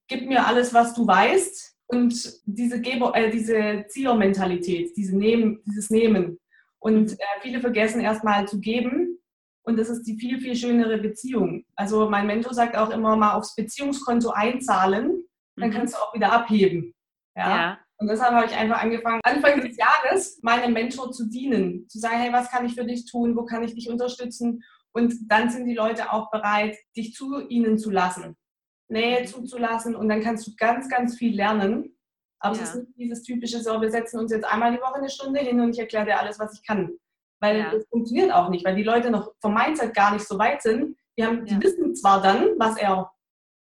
gib 0.08 0.28
mir 0.28 0.46
alles, 0.46 0.74
was 0.74 0.94
du 0.94 1.08
weißt 1.08 1.78
und 1.88 2.42
diese, 2.46 2.76
äh, 2.84 3.32
diese 3.32 3.86
Ziehermentalität, 3.88 4.96
diese 4.98 5.18
Nehmen, 5.18 5.62
dieses 5.66 5.90
Nehmen. 5.90 6.38
Und 6.80 7.14
äh, 7.14 7.18
viele 7.42 7.62
vergessen 7.62 8.02
erstmal 8.02 8.46
zu 8.46 8.60
geben 8.60 9.03
und 9.64 9.78
das 9.78 9.90
ist 9.90 10.04
die 10.04 10.18
viel, 10.18 10.40
viel 10.40 10.56
schönere 10.56 10.98
Beziehung. 10.98 11.66
Also 11.76 12.10
mein 12.10 12.28
Mentor 12.28 12.54
sagt 12.54 12.76
auch 12.76 12.90
immer 12.90 13.16
mal 13.16 13.34
aufs 13.34 13.56
Beziehungskonto 13.56 14.30
einzahlen, 14.30 15.24
dann 15.56 15.70
mhm. 15.70 15.74
kannst 15.74 15.96
du 15.96 16.00
auch 16.00 16.14
wieder 16.14 16.32
abheben. 16.32 16.94
Ja? 17.36 17.50
ja. 17.50 17.80
Und 17.98 18.10
deshalb 18.10 18.34
habe 18.34 18.46
ich 18.46 18.56
einfach 18.56 18.82
angefangen, 18.82 19.22
Anfang 19.24 19.62
des 19.62 19.78
Jahres 19.78 20.40
meinem 20.42 20.74
Mentor 20.74 21.12
zu 21.12 21.30
dienen. 21.30 21.88
Zu 21.88 22.00
sagen, 22.00 22.18
hey, 22.18 22.34
was 22.34 22.50
kann 22.50 22.66
ich 22.66 22.76
für 22.76 22.86
dich 22.86 23.10
tun? 23.10 23.36
Wo 23.36 23.46
kann 23.46 23.64
ich 23.64 23.74
dich 23.74 23.90
unterstützen? 23.90 24.64
Und 24.92 25.14
dann 25.32 25.50
sind 25.50 25.66
die 25.66 25.74
Leute 25.74 26.12
auch 26.12 26.30
bereit, 26.30 26.76
dich 26.96 27.14
zu 27.14 27.48
ihnen 27.48 27.78
zu 27.78 27.90
lassen, 27.90 28.36
Nähe 28.90 29.22
mhm. 29.22 29.28
zuzulassen. 29.28 29.96
Und 29.96 30.10
dann 30.10 30.22
kannst 30.22 30.46
du 30.46 30.52
ganz, 30.58 30.90
ganz 30.90 31.18
viel 31.18 31.36
lernen. 31.36 31.98
Aber 32.40 32.58
ja. 32.58 32.64
es 32.64 32.70
ist 32.70 32.76
nicht 32.76 32.98
dieses 32.98 33.24
typische, 33.24 33.62
so, 33.62 33.80
wir 33.82 33.90
setzen 33.90 34.20
uns 34.20 34.32
jetzt 34.32 34.46
einmal 34.46 34.74
die 34.74 34.82
Woche 34.82 34.96
eine 34.96 35.10
Stunde 35.10 35.40
hin 35.40 35.62
und 35.62 35.72
ich 35.72 35.80
erkläre 35.80 36.06
dir 36.06 36.20
alles, 36.20 36.38
was 36.40 36.54
ich 36.54 36.68
kann. 36.68 36.92
Weil 37.44 37.58
ja. 37.58 37.72
das 37.72 37.86
funktioniert 37.90 38.32
auch 38.32 38.48
nicht, 38.48 38.64
weil 38.64 38.78
die 38.78 38.84
Leute 38.84 39.12
noch 39.12 39.34
vom 39.42 39.54
Mindset 39.54 39.94
gar 39.94 40.14
nicht 40.14 40.26
so 40.26 40.40
weit 40.40 40.62
sind. 40.62 40.96
Die, 41.18 41.26
haben, 41.26 41.46
die 41.46 41.62
wissen 41.62 41.94
zwar 41.94 42.22
dann, 42.22 42.58
was 42.58 42.78
er 42.78 43.12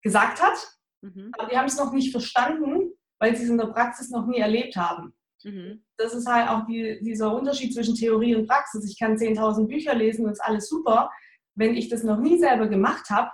gesagt 0.03 0.43
hat, 0.43 0.77
mhm. 1.01 1.31
aber 1.35 1.49
die 1.49 1.57
haben 1.57 1.65
es 1.65 1.79
noch 1.79 1.91
nicht 1.91 2.11
verstanden, 2.11 2.93
weil 3.19 3.35
sie 3.35 3.45
es 3.45 3.49
in 3.49 3.57
der 3.57 3.65
Praxis 3.65 4.11
noch 4.11 4.27
nie 4.27 4.37
erlebt 4.37 4.75
haben. 4.75 5.15
Mhm. 5.43 5.83
Das 5.97 6.13
ist 6.13 6.27
halt 6.27 6.49
auch 6.49 6.67
die, 6.67 6.99
dieser 7.01 7.33
Unterschied 7.33 7.73
zwischen 7.73 7.95
Theorie 7.95 8.35
und 8.35 8.47
Praxis. 8.47 8.87
Ich 8.87 8.99
kann 8.99 9.17
10.000 9.17 9.65
Bücher 9.65 9.95
lesen 9.95 10.25
und 10.25 10.33
ist 10.33 10.43
alles 10.43 10.69
super. 10.69 11.09
Wenn 11.55 11.75
ich 11.75 11.89
das 11.89 12.03
noch 12.03 12.19
nie 12.19 12.37
selber 12.37 12.67
gemacht 12.67 13.09
habe, 13.09 13.31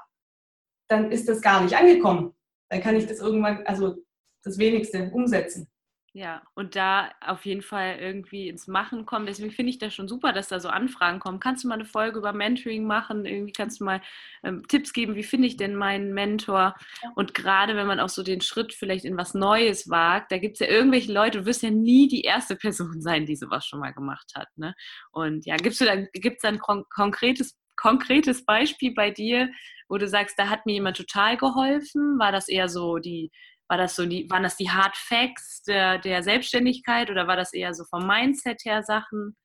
dann 0.87 1.11
ist 1.11 1.27
das 1.27 1.41
gar 1.41 1.61
nicht 1.61 1.75
angekommen. 1.75 2.33
Dann 2.69 2.79
kann 2.79 2.95
ich 2.95 3.07
das 3.07 3.19
irgendwann, 3.19 3.65
also 3.65 3.97
das 4.43 4.57
Wenigste 4.57 5.11
umsetzen. 5.11 5.69
Ja, 6.13 6.41
und 6.55 6.75
da 6.75 7.11
auf 7.21 7.45
jeden 7.45 7.61
Fall 7.61 7.97
irgendwie 7.99 8.49
ins 8.49 8.67
Machen 8.67 9.05
kommen. 9.05 9.27
Deswegen 9.27 9.51
finde 9.51 9.69
ich 9.69 9.77
das 9.77 9.93
schon 9.93 10.07
super, 10.07 10.33
dass 10.33 10.47
da 10.47 10.59
so 10.59 10.67
Anfragen 10.67 11.19
kommen. 11.19 11.39
Kannst 11.39 11.63
du 11.63 11.67
mal 11.67 11.75
eine 11.75 11.85
Folge 11.85 12.17
über 12.17 12.33
Mentoring 12.33 12.87
machen? 12.87 13.25
Irgendwie 13.25 13.53
kannst 13.53 13.79
du 13.79 13.85
mal 13.85 14.01
ähm, 14.43 14.67
Tipps 14.67 14.91
geben, 14.93 15.15
wie 15.15 15.23
finde 15.23 15.47
ich 15.47 15.55
denn 15.57 15.75
meinen 15.75 16.13
Mentor? 16.15 16.75
Und 17.13 17.35
gerade 17.35 17.75
wenn 17.75 17.85
man 17.85 17.99
auch 17.99 18.09
so 18.09 18.23
den 18.23 18.41
Schritt 18.41 18.73
vielleicht 18.73 19.05
in 19.05 19.17
was 19.17 19.35
Neues 19.35 19.87
wagt, 19.87 20.31
da 20.31 20.39
gibt 20.39 20.55
es 20.55 20.59
ja 20.61 20.67
irgendwelche 20.67 21.13
Leute, 21.13 21.41
du 21.41 21.45
wirst 21.45 21.61
ja 21.61 21.69
nie 21.69 22.07
die 22.07 22.21
erste 22.21 22.55
Person 22.55 23.01
sein, 23.01 23.27
die 23.27 23.35
sowas 23.35 23.65
schon 23.67 23.79
mal 23.79 23.93
gemacht 23.93 24.31
hat. 24.35 24.47
Ne? 24.55 24.73
Und 25.11 25.45
ja, 25.45 25.57
gibst 25.57 25.79
du 25.79 25.85
dann, 25.85 26.07
gibt 26.13 26.37
es 26.37 26.43
ein 26.43 26.59
konkretes, 26.59 27.55
konkretes 27.75 28.45
Beispiel 28.45 28.95
bei 28.95 29.11
dir, 29.11 29.49
wo 29.87 29.97
du 29.99 30.07
sagst, 30.07 30.39
da 30.39 30.49
hat 30.49 30.65
mir 30.65 30.73
jemand 30.73 30.97
total 30.97 31.37
geholfen? 31.37 32.17
War 32.17 32.31
das 32.31 32.47
eher 32.47 32.67
so 32.67 32.97
die 32.97 33.31
war 33.69 33.77
das 33.77 33.95
so 33.95 34.05
die, 34.05 34.29
waren 34.29 34.43
das 34.43 34.57
die 34.57 34.69
Hard 34.69 34.97
Facts 34.97 35.61
der, 35.61 35.99
der 35.99 36.23
Selbstständigkeit 36.23 37.09
oder 37.09 37.27
war 37.27 37.37
das 37.37 37.53
eher 37.53 37.73
so 37.73 37.85
vom 37.85 38.05
Mindset 38.05 38.65
her 38.65 38.83
Sachen? 38.83 39.37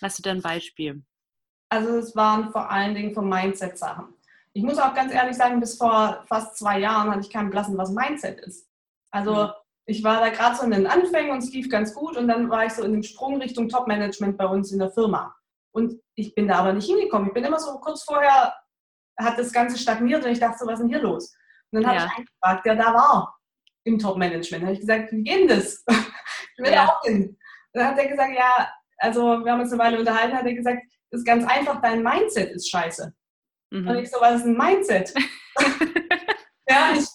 Hast 0.00 0.18
du 0.18 0.22
da 0.22 0.30
ein 0.30 0.42
Beispiel? 0.42 1.02
Also 1.70 1.96
es 1.96 2.14
waren 2.14 2.52
vor 2.52 2.70
allen 2.70 2.94
Dingen 2.94 3.12
vom 3.12 3.28
Mindset 3.28 3.76
Sachen. 3.76 4.14
Ich 4.52 4.62
muss 4.62 4.78
auch 4.78 4.94
ganz 4.94 5.12
ehrlich 5.12 5.36
sagen, 5.36 5.58
bis 5.58 5.76
vor 5.76 6.24
fast 6.28 6.56
zwei 6.56 6.78
Jahren 6.78 7.10
hatte 7.10 7.22
ich 7.22 7.30
keinen 7.30 7.50
Blassen, 7.50 7.76
was 7.76 7.90
Mindset 7.90 8.40
ist. 8.40 8.68
Also 9.10 9.46
mhm. 9.46 9.50
ich 9.86 10.04
war 10.04 10.20
da 10.20 10.28
gerade 10.28 10.54
so 10.54 10.62
in 10.62 10.70
den 10.70 10.86
Anfängen 10.86 11.32
und 11.32 11.38
es 11.38 11.52
lief 11.52 11.68
ganz 11.68 11.92
gut 11.94 12.16
und 12.16 12.28
dann 12.28 12.48
war 12.50 12.64
ich 12.64 12.72
so 12.72 12.84
in 12.84 12.92
dem 12.92 13.02
Sprung 13.02 13.40
Richtung 13.40 13.68
Top-Management 13.68 14.38
bei 14.38 14.46
uns 14.46 14.70
in 14.70 14.78
der 14.78 14.92
Firma. 14.92 15.34
Und 15.72 16.00
ich 16.14 16.32
bin 16.36 16.46
da 16.46 16.58
aber 16.58 16.72
nicht 16.72 16.86
hingekommen. 16.86 17.28
Ich 17.28 17.34
bin 17.34 17.42
immer 17.42 17.58
so 17.58 17.76
kurz 17.80 18.04
vorher, 18.04 18.54
hat 19.18 19.36
das 19.36 19.52
Ganze 19.52 19.76
stagniert 19.78 20.24
und 20.24 20.30
ich 20.30 20.38
dachte 20.38 20.58
so, 20.60 20.66
was 20.66 20.74
ist 20.74 20.82
denn 20.82 20.88
hier 20.88 21.02
los? 21.02 21.34
Und 21.72 21.82
dann 21.82 21.86
habe 21.88 21.98
ja. 21.98 22.06
ich 22.06 22.16
einen 22.16 22.26
gefragt, 22.26 22.66
der 22.66 22.76
da 22.76 22.94
war 22.94 23.34
im 23.84 23.98
Top-Management. 23.98 24.62
Da 24.62 24.66
habe 24.66 24.74
ich 24.74 24.80
gesagt, 24.80 25.12
wie 25.12 25.22
geht 25.22 25.50
das? 25.50 25.84
ich 25.88 26.64
will 26.64 26.72
ja. 26.72 26.88
auch 26.88 27.02
hin. 27.04 27.36
Dann 27.72 27.88
hat 27.88 27.98
er 27.98 28.08
gesagt, 28.08 28.32
ja, 28.36 28.68
also 28.98 29.44
wir 29.44 29.52
haben 29.52 29.60
uns 29.60 29.72
eine 29.72 29.82
Weile 29.82 29.98
unterhalten, 29.98 30.36
hat 30.36 30.46
er 30.46 30.54
gesagt, 30.54 30.82
das 31.10 31.20
ist 31.20 31.26
ganz 31.26 31.44
einfach, 31.46 31.80
dein 31.80 32.02
Mindset 32.02 32.50
ist 32.52 32.70
scheiße. 32.70 33.12
Mhm. 33.70 33.88
Und 33.88 33.98
ich 33.98 34.10
so, 34.10 34.20
was 34.20 34.40
ist 34.40 34.46
ein 34.46 34.56
Mindset? 34.56 35.14
ja, 36.68 36.92
ich 36.96 37.06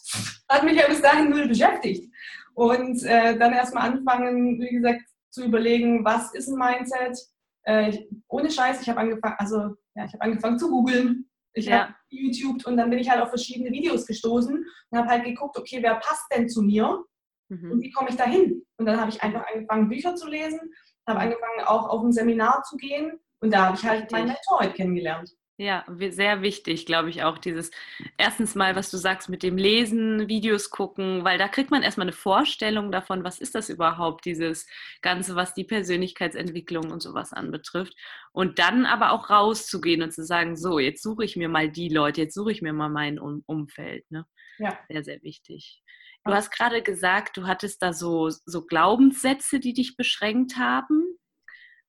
hat 0.49 0.63
mich 0.63 0.77
ja 0.77 0.87
bis 0.87 1.01
dahin 1.01 1.29
null 1.29 1.47
beschäftigt. 1.47 2.11
Und 2.53 3.03
äh, 3.03 3.37
dann 3.37 3.53
erstmal 3.53 3.89
anfangen, 3.91 4.59
wie 4.59 4.69
gesagt, 4.69 5.01
zu 5.29 5.45
überlegen, 5.45 6.03
was 6.03 6.33
ist 6.33 6.49
ein 6.49 6.57
Mindset? 6.57 7.17
Äh, 7.63 8.05
ohne 8.27 8.49
Scheiß, 8.49 8.81
ich 8.81 8.89
habe 8.89 8.99
angefangen, 8.99 9.35
also 9.37 9.57
ja, 9.95 10.05
ich 10.05 10.13
habe 10.13 10.23
angefangen 10.23 10.57
zu 10.57 10.69
googeln, 10.69 11.28
ich 11.53 11.65
ja. 11.65 11.79
habe 11.79 11.95
YouTube 12.09 12.65
und 12.65 12.77
dann 12.77 12.89
bin 12.89 12.99
ich 12.99 13.09
halt 13.09 13.21
auf 13.21 13.29
verschiedene 13.29 13.71
Videos 13.71 14.05
gestoßen 14.05 14.55
und 14.89 14.97
habe 14.97 15.09
halt 15.09 15.23
geguckt, 15.23 15.57
okay, 15.57 15.79
wer 15.81 15.95
passt 15.95 16.25
denn 16.33 16.49
zu 16.49 16.61
mir 16.61 17.03
mhm. 17.49 17.71
und 17.71 17.81
wie 17.81 17.91
komme 17.91 18.09
ich 18.09 18.15
da 18.15 18.25
hin? 18.25 18.63
Und 18.77 18.85
dann 18.85 18.99
habe 18.99 19.09
ich 19.09 19.21
einfach 19.21 19.45
angefangen, 19.51 19.89
Bücher 19.89 20.15
zu 20.15 20.27
lesen, 20.27 20.59
habe 21.07 21.19
angefangen, 21.19 21.65
auch 21.65 21.89
auf 21.89 22.03
ein 22.03 22.11
Seminar 22.11 22.63
zu 22.63 22.77
gehen 22.77 23.19
und 23.41 23.53
da 23.53 23.67
habe 23.67 23.77
ich 23.77 23.85
halt 23.85 24.11
meinen 24.11 24.27
Mentor 24.27 24.59
heute 24.59 24.73
kennengelernt. 24.73 25.31
Ja, 25.61 25.83
sehr 25.89 26.41
wichtig, 26.41 26.85
glaube 26.85 27.09
ich 27.09 27.23
auch, 27.23 27.37
dieses 27.37 27.69
erstens 28.17 28.55
mal, 28.55 28.77
was 28.77 28.89
du 28.91 28.95
sagst 28.95 29.27
mit 29.27 29.43
dem 29.43 29.57
Lesen, 29.57 30.29
Videos 30.29 30.69
gucken, 30.69 31.25
weil 31.25 31.37
da 31.37 31.49
kriegt 31.49 31.69
man 31.69 31.83
erstmal 31.83 32.05
eine 32.05 32.13
Vorstellung 32.13 32.93
davon, 32.93 33.25
was 33.25 33.39
ist 33.41 33.55
das 33.55 33.67
überhaupt, 33.67 34.23
dieses 34.23 34.67
Ganze, 35.01 35.35
was 35.35 35.53
die 35.53 35.65
Persönlichkeitsentwicklung 35.65 36.89
und 36.91 37.01
sowas 37.01 37.33
anbetrifft. 37.33 37.93
Und 38.31 38.57
dann 38.57 38.85
aber 38.85 39.11
auch 39.11 39.29
rauszugehen 39.29 40.01
und 40.01 40.13
zu 40.13 40.23
sagen, 40.23 40.55
so, 40.55 40.79
jetzt 40.79 41.03
suche 41.03 41.25
ich 41.25 41.35
mir 41.35 41.49
mal 41.49 41.69
die 41.69 41.89
Leute, 41.89 42.21
jetzt 42.21 42.35
suche 42.35 42.53
ich 42.53 42.61
mir 42.61 42.71
mal 42.71 42.87
mein 42.87 43.19
um 43.19 43.43
Umfeld. 43.45 44.09
Ne? 44.11 44.25
Ja. 44.59 44.79
Sehr, 44.87 45.03
sehr 45.03 45.21
wichtig. 45.23 45.83
Du 46.23 46.31
hast 46.31 46.51
gerade 46.51 46.81
gesagt, 46.81 47.35
du 47.35 47.47
hattest 47.47 47.81
da 47.81 47.91
so, 47.91 48.29
so 48.29 48.65
Glaubenssätze, 48.65 49.59
die 49.59 49.73
dich 49.73 49.97
beschränkt 49.97 50.55
haben. 50.55 51.18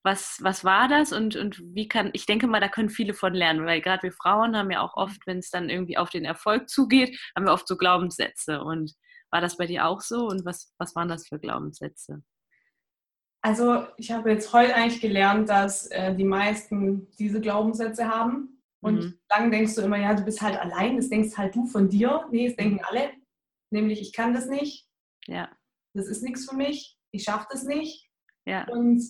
Was, 0.03 0.39
was 0.41 0.65
war 0.65 0.89
das 0.89 1.13
und, 1.13 1.37
und 1.37 1.61
wie 1.75 1.87
kann, 1.87 2.11
ich 2.15 2.25
denke 2.25 2.47
mal, 2.47 2.61
da 2.61 2.69
können 2.69 2.89
viele 2.89 3.13
von 3.13 3.35
lernen, 3.35 3.67
weil 3.67 3.83
gerade 3.83 4.05
wir 4.05 4.13
Frauen 4.13 4.57
haben 4.57 4.71
ja 4.71 4.81
auch 4.81 4.97
oft, 4.97 5.27
wenn 5.27 5.39
es 5.39 5.51
dann 5.51 5.69
irgendwie 5.69 5.99
auf 5.99 6.09
den 6.09 6.25
Erfolg 6.25 6.71
zugeht, 6.71 7.19
haben 7.37 7.45
wir 7.45 7.53
oft 7.53 7.69
so 7.69 7.77
Glaubenssätze. 7.77 8.63
Und 8.63 8.95
war 9.31 9.41
das 9.41 9.57
bei 9.57 9.67
dir 9.67 9.87
auch 9.87 10.01
so 10.01 10.27
und 10.27 10.45
was, 10.45 10.73
was 10.79 10.95
waren 10.97 11.09
das 11.09 11.29
für 11.29 11.39
Glaubenssätze? 11.39 12.23
Also 13.43 13.87
ich 13.97 14.11
habe 14.11 14.31
jetzt 14.31 14.53
heute 14.53 14.75
eigentlich 14.75 15.01
gelernt, 15.01 15.49
dass 15.49 15.87
äh, 15.87 16.15
die 16.15 16.25
meisten 16.25 17.09
diese 17.19 17.41
Glaubenssätze 17.41 18.09
haben. 18.09 18.63
Und 18.83 18.97
mhm. 18.97 19.19
lang 19.31 19.51
denkst 19.51 19.75
du 19.75 19.83
immer, 19.83 19.99
ja, 19.99 20.15
du 20.15 20.25
bist 20.25 20.41
halt 20.41 20.59
allein, 20.59 20.97
das 20.97 21.09
denkst 21.09 21.37
halt 21.37 21.55
du 21.55 21.67
von 21.67 21.89
dir. 21.89 22.27
Nee, 22.31 22.49
das 22.49 22.57
denken 22.57 22.83
alle. 22.85 23.13
Nämlich, 23.71 24.01
ich 24.01 24.13
kann 24.13 24.35
das 24.35 24.47
nicht. 24.47 24.89
Ja. 25.27 25.51
Das 25.95 26.07
ist 26.07 26.23
nichts 26.23 26.49
für 26.49 26.57
mich. 26.57 26.99
Ich 27.13 27.25
schaffe 27.25 27.47
das 27.51 27.65
nicht. 27.65 28.11
Ja. 28.47 28.67
Und 28.69 29.03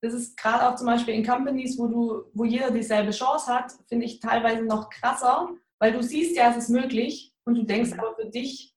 das 0.00 0.14
ist 0.14 0.36
gerade 0.36 0.68
auch 0.68 0.76
zum 0.76 0.86
Beispiel 0.86 1.14
in 1.14 1.26
Companies, 1.26 1.78
wo 1.78 1.86
du, 1.86 2.24
wo 2.32 2.44
jeder 2.44 2.70
dieselbe 2.70 3.10
Chance 3.10 3.52
hat, 3.52 3.72
finde 3.86 4.06
ich 4.06 4.20
teilweise 4.20 4.64
noch 4.64 4.88
krasser, 4.88 5.50
weil 5.78 5.92
du 5.92 6.02
siehst 6.02 6.36
ja, 6.36 6.50
es 6.50 6.56
ist 6.56 6.70
möglich 6.70 7.34
und 7.44 7.56
du 7.56 7.64
denkst 7.64 7.92
aber 7.92 8.14
für 8.14 8.26
dich 8.26 8.74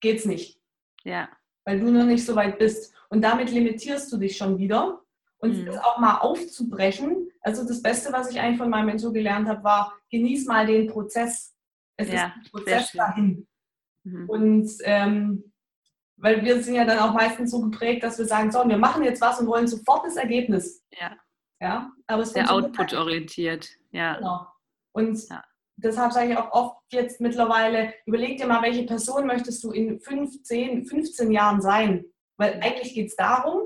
geht 0.00 0.18
es 0.18 0.26
nicht. 0.26 0.60
Ja. 1.04 1.28
weil 1.64 1.80
du 1.80 1.90
noch 1.90 2.04
nicht 2.04 2.24
so 2.24 2.34
weit 2.34 2.58
bist. 2.58 2.94
Und 3.08 3.22
damit 3.22 3.50
limitierst 3.50 4.12
du 4.12 4.16
dich 4.16 4.36
schon 4.36 4.58
wieder. 4.58 5.00
Und 5.38 5.58
mhm. 5.58 5.66
das 5.66 5.78
auch 5.78 5.98
mal 5.98 6.18
aufzubrechen. 6.18 7.28
Also 7.40 7.66
das 7.66 7.82
Beste, 7.82 8.12
was 8.12 8.30
ich 8.30 8.40
eigentlich 8.40 8.58
von 8.58 8.70
meinem 8.70 8.86
Mentor 8.86 9.12
gelernt 9.12 9.48
habe, 9.48 9.62
war, 9.62 9.92
genieß 10.10 10.46
mal 10.46 10.66
den 10.66 10.86
Prozess. 10.86 11.54
Es 11.96 12.08
ja, 12.08 12.14
ist 12.14 12.22
ein 12.22 12.42
Prozess 12.50 12.92
dahin. 12.92 13.46
Mhm. 14.04 14.28
Und 14.28 14.70
ähm, 14.84 15.52
weil 16.16 16.44
wir 16.44 16.62
sind 16.62 16.74
ja 16.74 16.84
dann 16.84 16.98
auch 16.98 17.12
meistens 17.12 17.50
so 17.50 17.60
geprägt, 17.60 18.02
dass 18.02 18.18
wir 18.18 18.26
sagen, 18.26 18.50
so, 18.50 18.66
wir 18.66 18.78
machen 18.78 19.02
jetzt 19.04 19.20
was 19.20 19.40
und 19.40 19.46
wollen 19.46 19.66
sofort 19.66 20.06
das 20.06 20.16
Ergebnis. 20.16 20.82
Ja. 20.98 21.16
Ja, 21.60 21.90
aber 22.06 22.22
es 22.22 22.32
Sehr 22.32 22.50
output-orientiert. 22.50 23.68
Ja. 23.90 24.16
Genau. 24.16 24.46
Und 24.92 25.28
ja. 25.28 25.42
deshalb 25.76 26.12
sage 26.12 26.32
ich 26.32 26.36
auch 26.36 26.52
oft 26.52 26.76
jetzt 26.90 27.20
mittlerweile, 27.20 27.94
überleg 28.06 28.38
dir 28.38 28.46
mal, 28.46 28.62
welche 28.62 28.84
Person 28.84 29.26
möchtest 29.26 29.64
du 29.64 29.72
in 29.72 29.98
15, 30.00 30.84
15 30.84 31.30
Jahren 31.30 31.60
sein? 31.60 32.04
Weil 32.36 32.54
eigentlich 32.54 32.94
geht 32.94 33.08
es 33.08 33.16
darum 33.16 33.62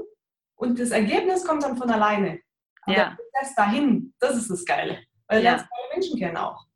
und 0.56 0.78
das 0.78 0.90
Ergebnis 0.90 1.44
kommt 1.44 1.64
dann 1.64 1.76
von 1.76 1.90
alleine. 1.90 2.40
Aber 2.82 2.96
ja. 2.96 3.08
der 3.08 3.16
Prozess 3.16 3.54
dahin, 3.56 4.14
das 4.20 4.36
ist 4.36 4.50
das 4.50 4.64
Geile. 4.64 4.98
Weil 5.26 5.42
ja. 5.42 5.50
lernst 5.50 5.66
neue 5.70 5.98
Menschen 5.98 6.18
kennen 6.18 6.36
auch. 6.36 6.67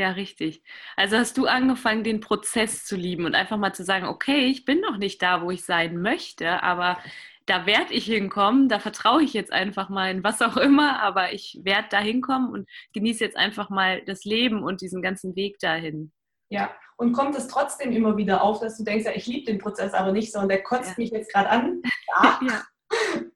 Ja, 0.00 0.12
richtig. 0.12 0.62
Also 0.96 1.18
hast 1.18 1.36
du 1.36 1.44
angefangen, 1.44 2.04
den 2.04 2.20
Prozess 2.20 2.86
zu 2.86 2.96
lieben 2.96 3.26
und 3.26 3.34
einfach 3.34 3.58
mal 3.58 3.74
zu 3.74 3.84
sagen, 3.84 4.06
okay, 4.06 4.46
ich 4.46 4.64
bin 4.64 4.80
noch 4.80 4.96
nicht 4.96 5.20
da, 5.20 5.42
wo 5.42 5.50
ich 5.50 5.62
sein 5.66 6.00
möchte, 6.00 6.62
aber 6.62 6.96
da 7.44 7.66
werde 7.66 7.92
ich 7.92 8.06
hinkommen, 8.06 8.70
da 8.70 8.78
vertraue 8.78 9.22
ich 9.22 9.34
jetzt 9.34 9.52
einfach 9.52 9.90
mal 9.90 10.10
in 10.10 10.24
was 10.24 10.40
auch 10.40 10.56
immer, 10.56 11.02
aber 11.02 11.34
ich 11.34 11.60
werde 11.64 11.88
da 11.90 11.98
hinkommen 11.98 12.50
und 12.50 12.66
genieße 12.94 13.22
jetzt 13.22 13.36
einfach 13.36 13.68
mal 13.68 14.00
das 14.06 14.24
Leben 14.24 14.62
und 14.62 14.80
diesen 14.80 15.02
ganzen 15.02 15.36
Weg 15.36 15.58
dahin. 15.58 16.12
Ja, 16.48 16.70
und 16.96 17.12
kommt 17.12 17.36
es 17.36 17.46
trotzdem 17.48 17.92
immer 17.92 18.16
wieder 18.16 18.42
auf, 18.42 18.58
dass 18.58 18.78
du 18.78 18.84
denkst, 18.84 19.04
ja, 19.04 19.12
ich 19.14 19.26
liebe 19.26 19.52
den 19.52 19.58
Prozess 19.58 19.92
aber 19.92 20.12
nicht 20.12 20.32
so 20.32 20.38
und 20.38 20.48
der 20.48 20.62
kotzt 20.62 20.96
ja. 20.96 21.02
mich 21.02 21.10
jetzt 21.10 21.30
gerade 21.30 21.50
an? 21.50 21.82
Ja. 22.22 22.40
ja. 22.42 22.62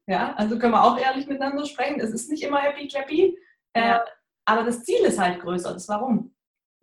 ja. 0.07 0.35
also 0.37 0.59
können 0.59 0.73
wir 0.73 0.83
auch 0.83 0.99
ehrlich 0.99 1.27
miteinander 1.27 1.67
sprechen. 1.67 2.01
Es 2.01 2.11
ist 2.11 2.31
nicht 2.31 2.43
immer 2.43 2.61
happy 2.61 2.89
clappy, 2.89 3.39
äh, 3.75 3.99
aber 4.47 4.65
das 4.65 4.83
Ziel 4.83 5.05
ist 5.05 5.19
halt 5.19 5.43
größer. 5.43 5.75
Das 5.75 5.89
Warum. 5.91 6.34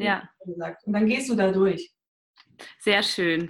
Ja. 0.04 0.30
Und 0.46 0.94
dann 0.94 1.06
gehst 1.08 1.30
du 1.30 1.36
da 1.36 1.52
durch. 1.52 1.92
Sehr 2.80 3.04
schön. 3.04 3.50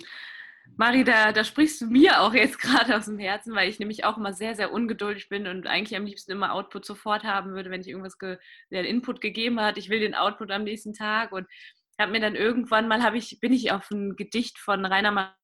Mari, 0.78 1.04
da, 1.04 1.32
da 1.32 1.44
sprichst 1.44 1.82
du 1.82 1.86
mir 1.88 2.22
auch 2.22 2.34
jetzt 2.34 2.60
gerade 2.62 2.96
aus 2.96 3.06
dem 3.06 3.20
Herzen, 3.20 3.56
weil 3.56 3.70
ich 3.70 3.80
nämlich 3.80 4.06
auch 4.06 4.18
immer 4.18 4.34
sehr, 4.34 4.56
sehr 4.56 4.72
ungeduldig 4.72 5.30
bin 5.30 5.48
und 5.48 5.68
eigentlich 5.68 5.98
am 5.98 6.06
liebsten 6.06 6.32
immer 6.32 6.54
Output 6.54 6.86
sofort 6.86 7.24
haben 7.24 7.54
würde, 7.54 7.70
wenn 7.70 7.82
ich 7.82 7.88
irgendwas 7.88 8.18
ge 8.18 8.38
den 8.70 8.86
Input 8.86 9.22
gegeben 9.22 9.60
hat. 9.60 9.78
Ich 9.78 9.90
will 9.90 10.00
den 10.00 10.16
Output 10.16 10.52
am 10.52 10.64
nächsten 10.64 10.94
Tag 10.94 11.32
und 11.32 11.48
habe 12.00 12.12
mir 12.12 12.20
dann 12.20 12.36
irgendwann 12.36 12.88
mal, 12.88 13.16
ich, 13.16 13.40
bin 13.40 13.54
ich 13.54 13.72
auf 13.72 13.92
ein 13.92 14.16
Gedicht 14.16 14.58
von 14.58 14.86
Rainer 14.86 15.36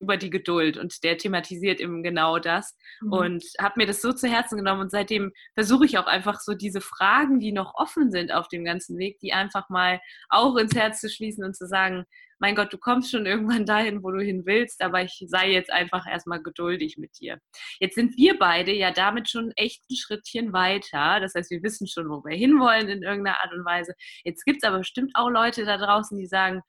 über 0.00 0.16
die 0.16 0.30
Geduld 0.30 0.76
und 0.76 1.04
der 1.04 1.18
thematisiert 1.18 1.80
eben 1.80 2.02
genau 2.02 2.38
das 2.38 2.76
mhm. 3.00 3.12
und 3.12 3.44
habe 3.60 3.74
mir 3.76 3.86
das 3.86 4.00
so 4.00 4.12
zu 4.12 4.28
Herzen 4.28 4.56
genommen 4.56 4.80
und 4.80 4.90
seitdem 4.90 5.32
versuche 5.54 5.84
ich 5.84 5.98
auch 5.98 6.06
einfach 6.06 6.40
so 6.40 6.54
diese 6.54 6.80
Fragen, 6.80 7.38
die 7.38 7.52
noch 7.52 7.74
offen 7.74 8.10
sind 8.10 8.32
auf 8.32 8.48
dem 8.48 8.64
ganzen 8.64 8.98
Weg, 8.98 9.18
die 9.20 9.32
einfach 9.32 9.68
mal 9.68 10.00
auch 10.28 10.56
ins 10.56 10.74
Herz 10.74 11.00
zu 11.00 11.08
schließen 11.08 11.44
und 11.44 11.54
zu 11.54 11.66
sagen, 11.66 12.04
mein 12.40 12.54
Gott, 12.54 12.72
du 12.72 12.78
kommst 12.78 13.10
schon 13.10 13.26
irgendwann 13.26 13.66
dahin, 13.66 14.02
wo 14.02 14.10
du 14.10 14.20
hin 14.20 14.44
willst, 14.46 14.82
aber 14.82 15.02
ich 15.02 15.22
sei 15.28 15.50
jetzt 15.50 15.70
einfach 15.70 16.06
erstmal 16.06 16.42
geduldig 16.42 16.96
mit 16.96 17.20
dir. 17.20 17.38
Jetzt 17.78 17.94
sind 17.94 18.16
wir 18.16 18.38
beide 18.38 18.72
ja 18.72 18.90
damit 18.90 19.28
schon 19.28 19.52
echt 19.56 19.82
ein 19.90 19.96
Schrittchen 19.96 20.52
weiter. 20.54 21.20
Das 21.20 21.34
heißt, 21.34 21.50
wir 21.50 21.62
wissen 21.62 21.86
schon, 21.86 22.08
wo 22.08 22.24
wir 22.24 22.34
hinwollen 22.34 22.88
in 22.88 23.02
irgendeiner 23.02 23.42
Art 23.42 23.52
und 23.52 23.64
Weise. 23.64 23.94
Jetzt 24.24 24.44
gibt 24.44 24.62
es 24.62 24.68
aber 24.68 24.78
bestimmt 24.78 25.12
auch 25.14 25.28
Leute 25.28 25.66
da 25.66 25.76
draußen, 25.76 26.18
die 26.18 26.26
sagen, 26.26 26.62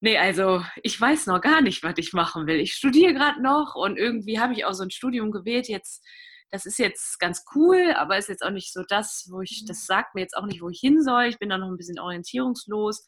Nee, 0.00 0.16
also 0.18 0.64
ich 0.82 1.00
weiß 1.00 1.26
noch 1.26 1.40
gar 1.40 1.60
nicht, 1.60 1.82
was 1.82 1.94
ich 1.96 2.12
machen 2.12 2.46
will. 2.46 2.60
Ich 2.60 2.74
studiere 2.74 3.14
gerade 3.14 3.42
noch 3.42 3.74
und 3.74 3.96
irgendwie 3.96 4.38
habe 4.38 4.52
ich 4.52 4.64
auch 4.64 4.74
so 4.74 4.84
ein 4.84 4.90
Studium 4.90 5.32
gewählt. 5.32 5.68
Jetzt, 5.68 6.04
das 6.50 6.66
ist 6.66 6.78
jetzt 6.78 7.18
ganz 7.18 7.44
cool, 7.54 7.92
aber 7.96 8.16
ist 8.16 8.28
jetzt 8.28 8.44
auch 8.44 8.50
nicht 8.50 8.72
so 8.72 8.84
das, 8.88 9.28
wo 9.30 9.40
ich, 9.40 9.64
das 9.66 9.86
sagt 9.86 10.14
mir 10.14 10.20
jetzt 10.20 10.36
auch 10.36 10.46
nicht, 10.46 10.62
wo 10.62 10.68
ich 10.68 10.78
hin 10.78 11.02
soll. 11.02 11.24
Ich 11.24 11.38
bin 11.38 11.48
da 11.48 11.58
noch 11.58 11.68
ein 11.68 11.76
bisschen 11.76 11.98
orientierungslos 11.98 13.06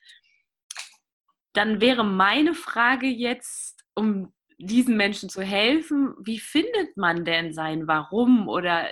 dann 1.53 1.81
wäre 1.81 2.05
meine 2.05 2.55
Frage 2.55 3.07
jetzt, 3.07 3.85
um 3.95 4.33
diesen 4.59 4.97
Menschen 4.97 5.29
zu 5.29 5.43
helfen, 5.43 6.15
wie 6.21 6.39
findet 6.39 6.97
man 6.97 7.25
denn 7.25 7.53
sein 7.53 7.87
Warum 7.87 8.49
oder 8.49 8.91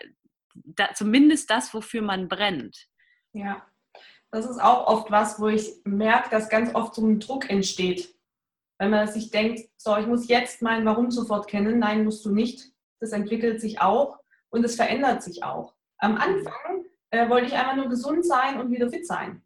da, 0.55 0.93
zumindest 0.95 1.51
das, 1.51 1.73
wofür 1.75 2.03
man 2.03 2.29
brennt? 2.29 2.87
Ja, 3.33 3.67
das 4.31 4.49
ist 4.49 4.61
auch 4.61 4.87
oft 4.87 5.11
was, 5.11 5.41
wo 5.41 5.49
ich 5.49 5.81
merke, 5.85 6.31
dass 6.31 6.49
ganz 6.49 6.75
oft 6.75 6.95
so 6.95 7.07
ein 7.07 7.21
Druck 7.21 7.49
entsteht. 7.49 8.15
Wenn 8.79 8.91
man 8.91 9.09
sich 9.09 9.31
denkt, 9.31 9.69
so, 9.77 9.97
ich 9.97 10.07
muss 10.07 10.29
jetzt 10.29 10.63
mein 10.63 10.85
Warum 10.85 11.11
sofort 11.11 11.49
kennen. 11.49 11.79
Nein, 11.79 12.05
musst 12.05 12.25
du 12.25 12.31
nicht. 12.31 12.73
Das 13.01 13.13
entwickelt 13.13 13.61
sich 13.61 13.81
auch 13.81 14.19
und 14.51 14.65
es 14.65 14.77
verändert 14.77 15.23
sich 15.23 15.43
auch. 15.43 15.75
Am 15.99 16.17
Anfang 16.17 16.85
äh, 17.11 17.29
wollte 17.29 17.47
ich 17.47 17.55
einfach 17.55 17.77
nur 17.77 17.89
gesund 17.89 18.25
sein 18.25 18.61
und 18.61 18.71
wieder 18.71 18.91
fit 18.91 19.07
sein. 19.07 19.43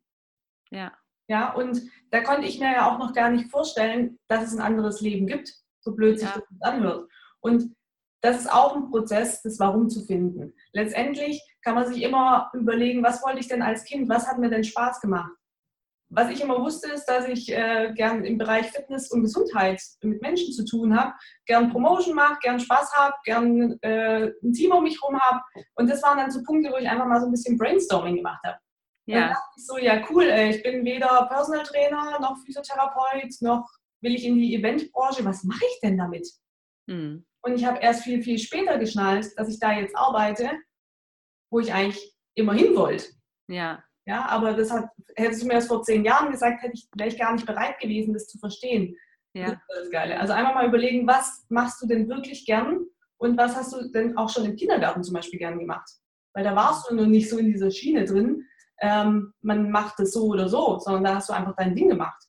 Ja. 0.70 0.92
Ja, 1.28 1.54
und 1.54 1.80
da 2.10 2.20
konnte 2.20 2.46
ich 2.46 2.58
mir 2.58 2.72
ja 2.72 2.90
auch 2.90 2.98
noch 2.98 3.14
gar 3.14 3.30
nicht 3.30 3.50
vorstellen, 3.50 4.18
dass 4.28 4.44
es 4.44 4.54
ein 4.54 4.60
anderes 4.60 5.00
Leben 5.00 5.26
gibt, 5.26 5.54
so 5.80 5.94
blöd 5.94 6.18
sich 6.18 6.28
ja. 6.28 6.34
das 6.34 6.60
anhört. 6.60 7.08
Und 7.40 7.74
das 8.22 8.38
ist 8.38 8.52
auch 8.52 8.76
ein 8.76 8.88
Prozess, 8.88 9.42
das 9.42 9.58
Warum 9.58 9.90
zu 9.90 10.04
finden. 10.04 10.54
Letztendlich 10.72 11.42
kann 11.62 11.74
man 11.74 11.86
sich 11.86 12.02
immer 12.02 12.50
überlegen, 12.54 13.02
was 13.02 13.22
wollte 13.22 13.40
ich 13.40 13.48
denn 13.48 13.62
als 13.62 13.84
Kind, 13.84 14.08
was 14.08 14.26
hat 14.26 14.38
mir 14.38 14.48
denn 14.48 14.64
Spaß 14.64 15.00
gemacht? 15.00 15.32
Was 16.14 16.30
ich 16.30 16.42
immer 16.42 16.60
wusste, 16.60 16.92
ist, 16.92 17.06
dass 17.06 17.26
ich 17.26 17.50
äh, 17.50 17.90
gern 17.94 18.24
im 18.24 18.36
Bereich 18.38 18.70
Fitness 18.70 19.10
und 19.10 19.22
Gesundheit 19.22 19.80
mit 20.02 20.20
Menschen 20.20 20.52
zu 20.52 20.64
tun 20.64 20.96
habe, 20.96 21.14
gern 21.46 21.70
Promotion 21.70 22.14
mache, 22.14 22.38
gern 22.42 22.60
Spaß 22.60 22.92
habe, 22.94 23.14
gern 23.24 23.78
äh, 23.80 24.30
ein 24.42 24.52
Team 24.52 24.72
um 24.72 24.84
mich 24.84 25.00
herum 25.00 25.18
habe. 25.18 25.40
Und 25.74 25.90
das 25.90 26.02
waren 26.02 26.18
dann 26.18 26.30
so 26.30 26.42
Punkte, 26.42 26.70
wo 26.70 26.76
ich 26.76 26.88
einfach 26.88 27.06
mal 27.06 27.18
so 27.18 27.26
ein 27.26 27.32
bisschen 27.32 27.56
Brainstorming 27.56 28.16
gemacht 28.16 28.44
habe. 28.44 28.58
Ja. 29.06 29.20
Dann 29.20 29.28
dachte 29.30 29.50
ich 29.56 29.66
so, 29.66 29.78
ja 29.78 30.02
cool, 30.10 30.24
ey, 30.24 30.50
ich 30.50 30.62
bin 30.62 30.84
weder 30.84 31.26
Personal 31.28 31.64
Trainer 31.64 32.18
noch 32.20 32.36
Physiotherapeut, 32.44 33.34
noch 33.40 33.66
will 34.02 34.14
ich 34.14 34.26
in 34.26 34.36
die 34.36 34.54
Eventbranche. 34.54 35.24
Was 35.24 35.42
mache 35.44 35.64
ich 35.64 35.80
denn 35.82 35.96
damit? 35.96 36.28
Hm. 36.88 37.24
Und 37.42 37.54
ich 37.54 37.64
habe 37.64 37.80
erst 37.80 38.04
viel, 38.04 38.22
viel 38.22 38.38
später 38.38 38.78
geschnallt, 38.78 39.26
dass 39.36 39.48
ich 39.48 39.58
da 39.58 39.72
jetzt 39.72 39.96
arbeite, 39.96 40.50
wo 41.50 41.60
ich 41.60 41.72
eigentlich 41.72 42.14
immer 42.34 42.54
hin 42.54 42.74
wollte. 42.76 43.06
Ja. 43.48 43.82
Ja, 44.06 44.26
aber 44.26 44.54
das 44.54 44.70
hat, 44.70 44.88
hättest 45.14 45.42
du 45.42 45.46
mir 45.46 45.54
das 45.54 45.66
vor 45.66 45.82
zehn 45.82 46.04
Jahren 46.04 46.32
gesagt, 46.32 46.62
hätte 46.62 46.74
ich, 46.74 46.88
wäre 46.96 47.08
ich 47.08 47.18
gar 47.18 47.32
nicht 47.32 47.46
bereit 47.46 47.78
gewesen, 47.78 48.14
das 48.14 48.26
zu 48.26 48.38
verstehen. 48.38 48.96
Ja. 49.34 49.44
Das 49.44 49.54
ist 49.54 49.84
das 49.84 49.90
Geile. 49.90 50.18
Also 50.18 50.32
einmal 50.32 50.54
mal 50.54 50.66
überlegen, 50.66 51.06
was 51.06 51.44
machst 51.48 51.80
du 51.82 51.86
denn 51.86 52.08
wirklich 52.08 52.44
gern 52.44 52.84
und 53.18 53.38
was 53.38 53.54
hast 53.54 53.72
du 53.72 53.90
denn 53.90 54.16
auch 54.16 54.28
schon 54.28 54.44
im 54.44 54.56
Kindergarten 54.56 55.04
zum 55.04 55.14
Beispiel 55.14 55.38
gern 55.38 55.58
gemacht? 55.58 55.88
Weil 56.34 56.44
da 56.44 56.56
warst 56.56 56.90
du 56.90 56.94
noch 56.94 57.06
nicht 57.06 57.30
so 57.30 57.38
in 57.38 57.52
dieser 57.52 57.70
Schiene 57.70 58.04
drin, 58.04 58.44
ähm, 58.80 59.32
man 59.42 59.70
macht 59.70 60.00
es 60.00 60.12
so 60.12 60.24
oder 60.26 60.48
so, 60.48 60.78
sondern 60.80 61.04
da 61.04 61.14
hast 61.16 61.28
du 61.28 61.32
einfach 61.32 61.54
dein 61.56 61.76
Ding 61.76 61.88
gemacht. 61.88 62.20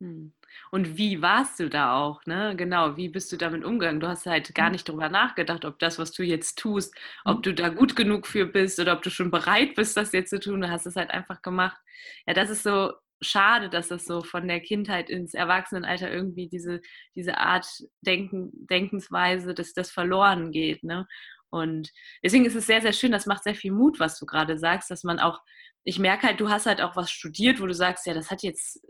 Hm. 0.00 0.32
Und 0.70 0.96
wie 0.96 1.20
warst 1.20 1.58
du 1.58 1.68
da 1.68 1.96
auch, 1.96 2.24
ne? 2.26 2.54
Genau, 2.56 2.96
wie 2.96 3.08
bist 3.08 3.32
du 3.32 3.36
damit 3.36 3.64
umgegangen? 3.64 4.00
Du 4.00 4.06
hast 4.08 4.26
halt 4.26 4.54
gar 4.54 4.66
hm. 4.66 4.72
nicht 4.72 4.88
darüber 4.88 5.08
nachgedacht, 5.08 5.64
ob 5.64 5.78
das, 5.78 5.98
was 5.98 6.12
du 6.12 6.22
jetzt 6.22 6.58
tust, 6.58 6.94
ob 7.24 7.36
hm. 7.36 7.42
du 7.42 7.54
da 7.54 7.68
gut 7.68 7.96
genug 7.96 8.26
für 8.26 8.46
bist 8.46 8.78
oder 8.78 8.92
ob 8.94 9.02
du 9.02 9.10
schon 9.10 9.30
bereit 9.30 9.74
bist, 9.74 9.96
das 9.96 10.12
jetzt 10.12 10.30
zu 10.30 10.40
tun. 10.40 10.60
Du 10.60 10.70
hast 10.70 10.86
es 10.86 10.96
halt 10.96 11.10
einfach 11.10 11.42
gemacht. 11.42 11.78
Ja, 12.26 12.34
das 12.34 12.50
ist 12.50 12.62
so 12.62 12.92
schade, 13.20 13.68
dass 13.68 13.88
das 13.88 14.06
so 14.06 14.22
von 14.22 14.48
der 14.48 14.60
Kindheit 14.60 15.10
ins 15.10 15.34
Erwachsenenalter 15.34 16.10
irgendwie 16.10 16.48
diese, 16.48 16.80
diese 17.14 17.38
Art 17.38 17.66
Denken, 18.00 18.50
Denkensweise, 18.52 19.54
dass 19.54 19.74
das 19.74 19.90
verloren 19.90 20.52
geht, 20.52 20.84
ne? 20.84 21.06
Und 21.52 21.90
deswegen 22.22 22.44
ist 22.44 22.54
es 22.54 22.66
sehr, 22.66 22.80
sehr 22.80 22.92
schön, 22.92 23.10
das 23.10 23.26
macht 23.26 23.42
sehr 23.42 23.56
viel 23.56 23.72
Mut, 23.72 23.98
was 23.98 24.18
du 24.20 24.24
gerade 24.24 24.56
sagst, 24.56 24.88
dass 24.88 25.02
man 25.02 25.18
auch 25.18 25.40
ich 25.84 25.98
merke 25.98 26.26
halt, 26.26 26.40
du 26.40 26.48
hast 26.48 26.66
halt 26.66 26.80
auch 26.80 26.96
was 26.96 27.10
studiert, 27.10 27.60
wo 27.60 27.66
du 27.66 27.74
sagst, 27.74 28.06
ja, 28.06 28.14
das 28.14 28.30
hat 28.30 28.42
jetzt, 28.42 28.80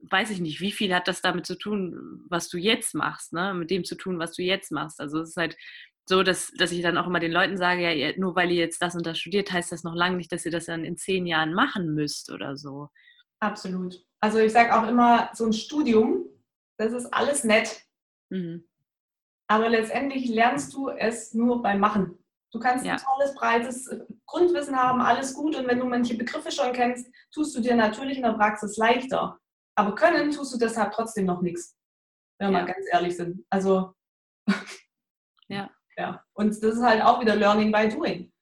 weiß 0.00 0.30
ich 0.30 0.40
nicht, 0.40 0.60
wie 0.60 0.72
viel 0.72 0.94
hat 0.94 1.08
das 1.08 1.22
damit 1.22 1.46
zu 1.46 1.56
tun, 1.56 2.24
was 2.28 2.48
du 2.48 2.58
jetzt 2.58 2.94
machst, 2.94 3.32
ne? 3.32 3.54
mit 3.54 3.70
dem 3.70 3.84
zu 3.84 3.94
tun, 3.94 4.18
was 4.18 4.32
du 4.32 4.42
jetzt 4.42 4.72
machst. 4.72 5.00
Also 5.00 5.20
es 5.20 5.30
ist 5.30 5.36
halt 5.36 5.56
so, 6.06 6.22
dass, 6.22 6.50
dass 6.58 6.72
ich 6.72 6.82
dann 6.82 6.98
auch 6.98 7.06
immer 7.06 7.20
den 7.20 7.32
Leuten 7.32 7.56
sage, 7.56 7.92
ja, 7.92 8.12
nur 8.16 8.34
weil 8.34 8.50
ihr 8.50 8.58
jetzt 8.58 8.82
das 8.82 8.94
und 8.94 9.06
das 9.06 9.18
studiert, 9.18 9.52
heißt 9.52 9.72
das 9.72 9.84
noch 9.84 9.94
lange 9.94 10.16
nicht, 10.16 10.32
dass 10.32 10.44
ihr 10.44 10.52
das 10.52 10.66
dann 10.66 10.84
in 10.84 10.96
zehn 10.96 11.26
Jahren 11.26 11.54
machen 11.54 11.94
müsst 11.94 12.30
oder 12.30 12.56
so. 12.56 12.88
Absolut. 13.40 14.04
Also 14.20 14.38
ich 14.38 14.52
sage 14.52 14.76
auch 14.76 14.86
immer, 14.88 15.30
so 15.34 15.46
ein 15.46 15.52
Studium, 15.52 16.26
das 16.76 16.92
ist 16.92 17.06
alles 17.12 17.44
nett. 17.44 17.82
Mhm. 18.30 18.64
Aber 19.48 19.68
letztendlich 19.68 20.28
lernst 20.28 20.72
du 20.74 20.88
es 20.88 21.34
nur 21.34 21.62
beim 21.62 21.80
Machen. 21.80 22.18
Du 22.52 22.58
kannst 22.58 22.84
ja. 22.84 22.92
ein 22.92 22.98
tolles, 22.98 23.34
breites 23.34 23.90
Grundwissen 24.26 24.76
haben, 24.76 25.00
alles 25.00 25.34
gut. 25.34 25.56
Und 25.56 25.66
wenn 25.66 25.78
du 25.78 25.86
manche 25.86 26.16
Begriffe 26.16 26.52
schon 26.52 26.72
kennst, 26.72 27.10
tust 27.32 27.56
du 27.56 27.60
dir 27.60 27.74
natürlich 27.74 28.18
in 28.18 28.24
der 28.24 28.34
Praxis 28.34 28.76
leichter. 28.76 29.38
Aber 29.74 29.94
können 29.94 30.30
tust 30.30 30.52
du 30.54 30.58
deshalb 30.58 30.92
trotzdem 30.92 31.26
noch 31.26 31.42
nichts. 31.42 31.76
Wenn 32.38 32.50
wir 32.50 32.58
ja. 32.58 32.64
mal 32.64 32.72
ganz 32.72 32.86
ehrlich 32.92 33.16
sind. 33.16 33.44
Also, 33.50 33.94
ja. 35.48 35.70
ja. 35.96 36.24
Und 36.34 36.50
das 36.50 36.74
ist 36.74 36.82
halt 36.82 37.02
auch 37.02 37.20
wieder 37.20 37.36
Learning 37.36 37.72
by 37.72 37.88
Doing. 37.88 38.32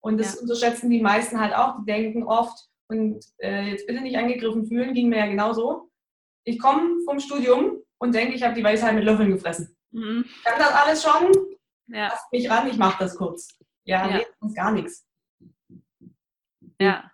Und 0.00 0.18
das 0.18 0.36
ja. 0.36 0.40
unterschätzen 0.42 0.90
die 0.90 1.02
meisten 1.02 1.40
halt 1.40 1.54
auch. 1.54 1.78
Die 1.80 1.86
denken 1.86 2.22
oft, 2.22 2.68
und 2.90 3.22
äh, 3.38 3.70
jetzt 3.70 3.86
bitte 3.86 4.00
nicht 4.00 4.16
angegriffen 4.16 4.66
fühlen, 4.66 4.94
ging 4.94 5.08
mir 5.08 5.18
ja 5.18 5.26
genauso. 5.26 5.90
Ich 6.44 6.58
komme 6.58 7.02
vom 7.04 7.20
Studium 7.20 7.82
und 7.98 8.14
denke, 8.14 8.34
ich 8.34 8.42
habe 8.42 8.54
die 8.54 8.64
Weisheit 8.64 8.94
mit 8.94 9.04
Löffeln 9.04 9.30
gefressen. 9.30 9.76
Mhm. 9.90 10.24
Ich 10.26 10.44
kann 10.44 10.58
das 10.58 10.72
alles 10.72 11.02
schon. 11.02 11.32
Ja. 11.88 12.08
Lass 12.08 12.26
mich 12.32 12.50
ran, 12.50 12.68
ich 12.68 12.78
mache 12.78 12.98
das 13.04 13.16
kurz. 13.16 13.58
Ja, 13.84 14.08
ja. 14.08 14.24
nee, 14.40 14.54
gar 14.54 14.72
nichts. 14.72 15.06
Ja. 16.80 17.10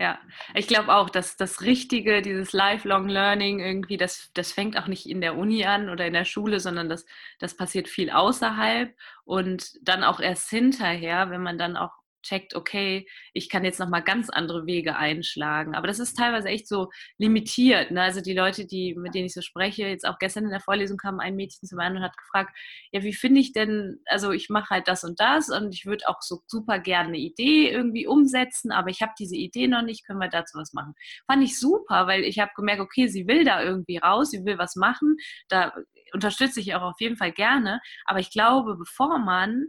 Ja, 0.00 0.18
ich 0.54 0.66
glaube 0.66 0.92
auch, 0.92 1.08
dass 1.08 1.36
das 1.36 1.60
Richtige, 1.60 2.20
dieses 2.20 2.52
Lifelong 2.52 3.08
Learning 3.08 3.60
irgendwie, 3.60 3.96
das, 3.96 4.30
das 4.34 4.50
fängt 4.50 4.76
auch 4.76 4.88
nicht 4.88 5.08
in 5.08 5.20
der 5.20 5.36
Uni 5.36 5.64
an 5.66 5.88
oder 5.88 6.06
in 6.06 6.14
der 6.14 6.24
Schule, 6.24 6.58
sondern 6.58 6.88
das, 6.88 7.06
das 7.38 7.56
passiert 7.56 7.88
viel 7.88 8.10
außerhalb 8.10 8.92
und 9.24 9.70
dann 9.82 10.02
auch 10.02 10.18
erst 10.18 10.50
hinterher, 10.50 11.30
wenn 11.30 11.42
man 11.42 11.58
dann 11.58 11.76
auch 11.76 11.92
checkt, 12.24 12.54
okay, 12.54 13.06
ich 13.32 13.48
kann 13.48 13.64
jetzt 13.64 13.78
nochmal 13.78 14.02
ganz 14.02 14.30
andere 14.30 14.66
Wege 14.66 14.96
einschlagen. 14.96 15.74
Aber 15.74 15.86
das 15.86 15.98
ist 15.98 16.14
teilweise 16.14 16.48
echt 16.48 16.66
so 16.66 16.90
limitiert. 17.18 17.90
Ne? 17.90 18.02
Also 18.02 18.20
die 18.20 18.34
Leute, 18.34 18.66
die, 18.66 18.94
mit 18.94 19.14
denen 19.14 19.26
ich 19.26 19.34
so 19.34 19.42
spreche, 19.42 19.86
jetzt 19.86 20.06
auch 20.06 20.18
gestern 20.18 20.44
in 20.44 20.50
der 20.50 20.60
Vorlesung 20.60 20.96
kam 20.96 21.20
ein 21.20 21.36
Mädchen 21.36 21.68
zu 21.68 21.76
mir 21.76 21.86
und 21.86 22.00
hat 22.00 22.16
gefragt, 22.16 22.56
ja, 22.92 23.02
wie 23.02 23.12
finde 23.12 23.40
ich 23.40 23.52
denn, 23.52 24.00
also 24.06 24.32
ich 24.32 24.48
mache 24.48 24.70
halt 24.70 24.88
das 24.88 25.04
und 25.04 25.20
das 25.20 25.50
und 25.50 25.72
ich 25.74 25.86
würde 25.86 26.08
auch 26.08 26.20
so 26.20 26.42
super 26.46 26.78
gerne 26.78 27.08
eine 27.08 27.18
Idee 27.18 27.70
irgendwie 27.70 28.06
umsetzen, 28.06 28.72
aber 28.72 28.90
ich 28.90 29.02
habe 29.02 29.12
diese 29.18 29.36
Idee 29.36 29.68
noch 29.68 29.82
nicht, 29.82 30.06
können 30.06 30.18
wir 30.18 30.28
dazu 30.28 30.58
was 30.58 30.72
machen. 30.72 30.94
Fand 31.26 31.44
ich 31.44 31.58
super, 31.58 32.06
weil 32.06 32.24
ich 32.24 32.38
habe 32.38 32.52
gemerkt, 32.56 32.80
okay, 32.80 33.06
sie 33.06 33.26
will 33.26 33.44
da 33.44 33.62
irgendwie 33.62 33.98
raus, 33.98 34.30
sie 34.30 34.44
will 34.44 34.58
was 34.58 34.76
machen, 34.76 35.16
da 35.48 35.74
unterstütze 36.12 36.60
ich 36.60 36.74
auch 36.74 36.82
auf 36.82 37.00
jeden 37.00 37.16
Fall 37.16 37.32
gerne, 37.32 37.80
aber 38.06 38.20
ich 38.20 38.30
glaube, 38.30 38.76
bevor 38.76 39.18
man 39.18 39.66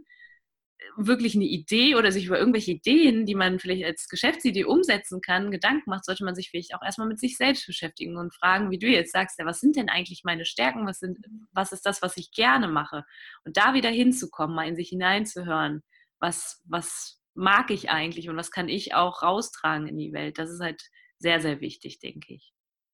wirklich 0.96 1.34
eine 1.34 1.44
Idee 1.44 1.94
oder 1.94 2.12
sich 2.12 2.26
über 2.26 2.38
irgendwelche 2.38 2.72
Ideen, 2.72 3.26
die 3.26 3.34
man 3.34 3.58
vielleicht 3.58 3.84
als 3.84 4.08
Geschäftsidee 4.08 4.64
umsetzen 4.64 5.20
kann, 5.20 5.50
Gedanken 5.50 5.90
macht, 5.90 6.04
sollte 6.04 6.24
man 6.24 6.34
sich 6.34 6.50
vielleicht 6.50 6.74
auch 6.74 6.82
erstmal 6.82 7.08
mit 7.08 7.18
sich 7.18 7.36
selbst 7.36 7.66
beschäftigen 7.66 8.16
und 8.16 8.34
fragen, 8.34 8.70
wie 8.70 8.78
du 8.78 8.86
jetzt 8.86 9.12
sagst, 9.12 9.38
ja, 9.38 9.46
was 9.46 9.60
sind 9.60 9.76
denn 9.76 9.88
eigentlich 9.88 10.22
meine 10.24 10.44
Stärken, 10.44 10.86
was, 10.86 10.98
sind, 10.98 11.18
was 11.52 11.72
ist 11.72 11.86
das, 11.86 12.02
was 12.02 12.16
ich 12.16 12.32
gerne 12.32 12.68
mache? 12.68 13.04
Und 13.44 13.56
da 13.56 13.74
wieder 13.74 13.90
hinzukommen, 13.90 14.56
mal 14.56 14.68
in 14.68 14.76
sich 14.76 14.88
hineinzuhören, 14.88 15.82
was, 16.18 16.62
was 16.64 17.20
mag 17.34 17.70
ich 17.70 17.90
eigentlich 17.90 18.28
und 18.28 18.36
was 18.36 18.50
kann 18.50 18.68
ich 18.68 18.94
auch 18.94 19.22
raustragen 19.22 19.86
in 19.86 19.98
die 19.98 20.12
Welt. 20.12 20.38
Das 20.38 20.50
ist 20.50 20.60
halt 20.60 20.82
sehr, 21.18 21.40
sehr 21.40 21.60
wichtig, 21.60 21.98
denke 21.98 22.34
ich. 22.34 22.52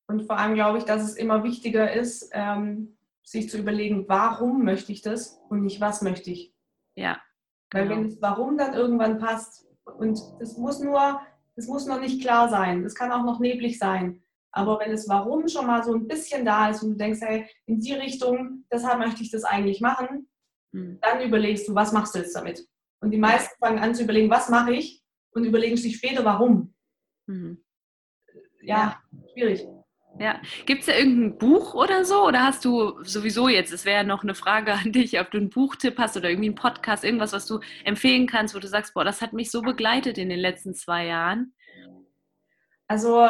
Und 0.09 0.27
vor 0.27 0.39
allem 0.39 0.55
glaube 0.55 0.79
ich, 0.79 0.85
dass 0.85 1.03
es 1.03 1.15
immer 1.15 1.45
wichtiger 1.45 1.93
ist, 1.93 2.31
ähm, 2.33 2.97
sich 3.23 3.49
zu 3.49 3.59
überlegen, 3.59 4.09
warum 4.09 4.65
möchte 4.65 4.93
ich 4.93 5.01
das 5.01 5.41
und 5.49 5.63
nicht, 5.63 5.81
was 5.81 6.03
möchte 6.03 6.31
ich. 6.31 6.53
Ja, 6.97 7.21
weil 7.73 7.89
genau. 7.89 7.97
wenn 7.97 8.05
das 8.05 8.21
Warum 8.21 8.59
dann 8.59 8.75
irgendwann 8.75 9.19
passt 9.19 9.67
und 9.85 10.19
das 10.39 10.57
muss 10.57 10.81
nur, 10.81 11.21
das 11.57 11.67
muss 11.67 11.87
noch 11.87 12.01
nicht 12.01 12.21
klar 12.21 12.49
sein, 12.49 12.83
das 12.83 12.95
kann 12.95 13.13
auch 13.13 13.25
noch 13.25 13.41
neblig 13.41 13.79
sein. 13.79 14.23
Aber 14.53 14.79
wenn 14.81 14.93
das 14.93 15.09
Warum 15.09 15.49
schon 15.49 15.67
mal 15.67 15.83
so 15.83 15.95
ein 15.95 16.07
bisschen 16.07 16.45
da 16.45 16.69
ist 16.69 16.83
und 16.83 16.91
du 16.91 16.97
denkst, 16.97 17.21
hey, 17.23 17.49
in 17.67 17.81
die 17.81 17.95
Richtung, 17.95 18.65
deshalb 18.71 18.99
möchte 18.99 19.23
ich 19.23 19.31
das 19.31 19.45
eigentlich 19.45 19.81
machen, 19.81 20.29
mhm. 20.73 20.99
dann 21.01 21.23
überlegst 21.23 21.69
du, 21.69 21.75
was 21.75 21.93
machst 21.93 22.15
du 22.15 22.19
jetzt 22.19 22.37
damit? 22.37 22.67
Und 23.01 23.11
die 23.11 23.19
meisten 23.19 23.55
fangen 23.59 23.79
an 23.79 23.95
zu 23.95 24.05
überlegen, 24.05 24.31
was 24.31 24.51
mache 24.51 24.75
ich? 24.75 25.03
Und 25.33 25.45
überlegen 25.45 25.77
sich 25.79 25.97
später, 25.97 26.25
warum. 26.25 26.75
Mhm. 27.27 27.65
Ja, 28.61 29.01
ja, 29.11 29.27
schwierig. 29.33 29.67
Ja. 30.19 30.41
Gibt 30.67 30.81
es 30.81 30.87
da 30.87 30.95
irgendein 30.95 31.39
Buch 31.39 31.75
oder 31.75 32.05
so? 32.05 32.27
Oder 32.27 32.45
hast 32.45 32.65
du 32.65 33.03
sowieso 33.03 33.49
jetzt, 33.49 33.73
es 33.73 33.85
wäre 33.85 34.05
noch 34.05 34.23
eine 34.23 34.35
Frage 34.35 34.73
an 34.75 34.93
dich, 34.93 35.19
ob 35.19 35.31
du 35.31 35.39
einen 35.39 35.51
Buchtipp 35.51 35.99
hast 35.99 36.17
oder 36.17 36.31
irgendwie 36.31 36.49
einen 36.49 36.55
Podcast, 36.55 37.05
irgendwas, 37.05 37.33
was 37.33 37.47
du 37.47 37.61
empfehlen 37.85 38.27
kannst, 38.27 38.55
wo 38.55 38.59
du 38.59 38.69
sagst, 38.69 38.95
boah, 38.95 39.05
das 39.05 39.23
hat 39.23 39.33
mich 39.33 39.51
so 39.51 39.63
begleitet 39.63 40.19
in 40.19 40.29
den 40.29 40.39
letzten 40.39 40.75
zwei 40.75 41.07
Jahren? 41.07 41.55
Also 42.87 43.29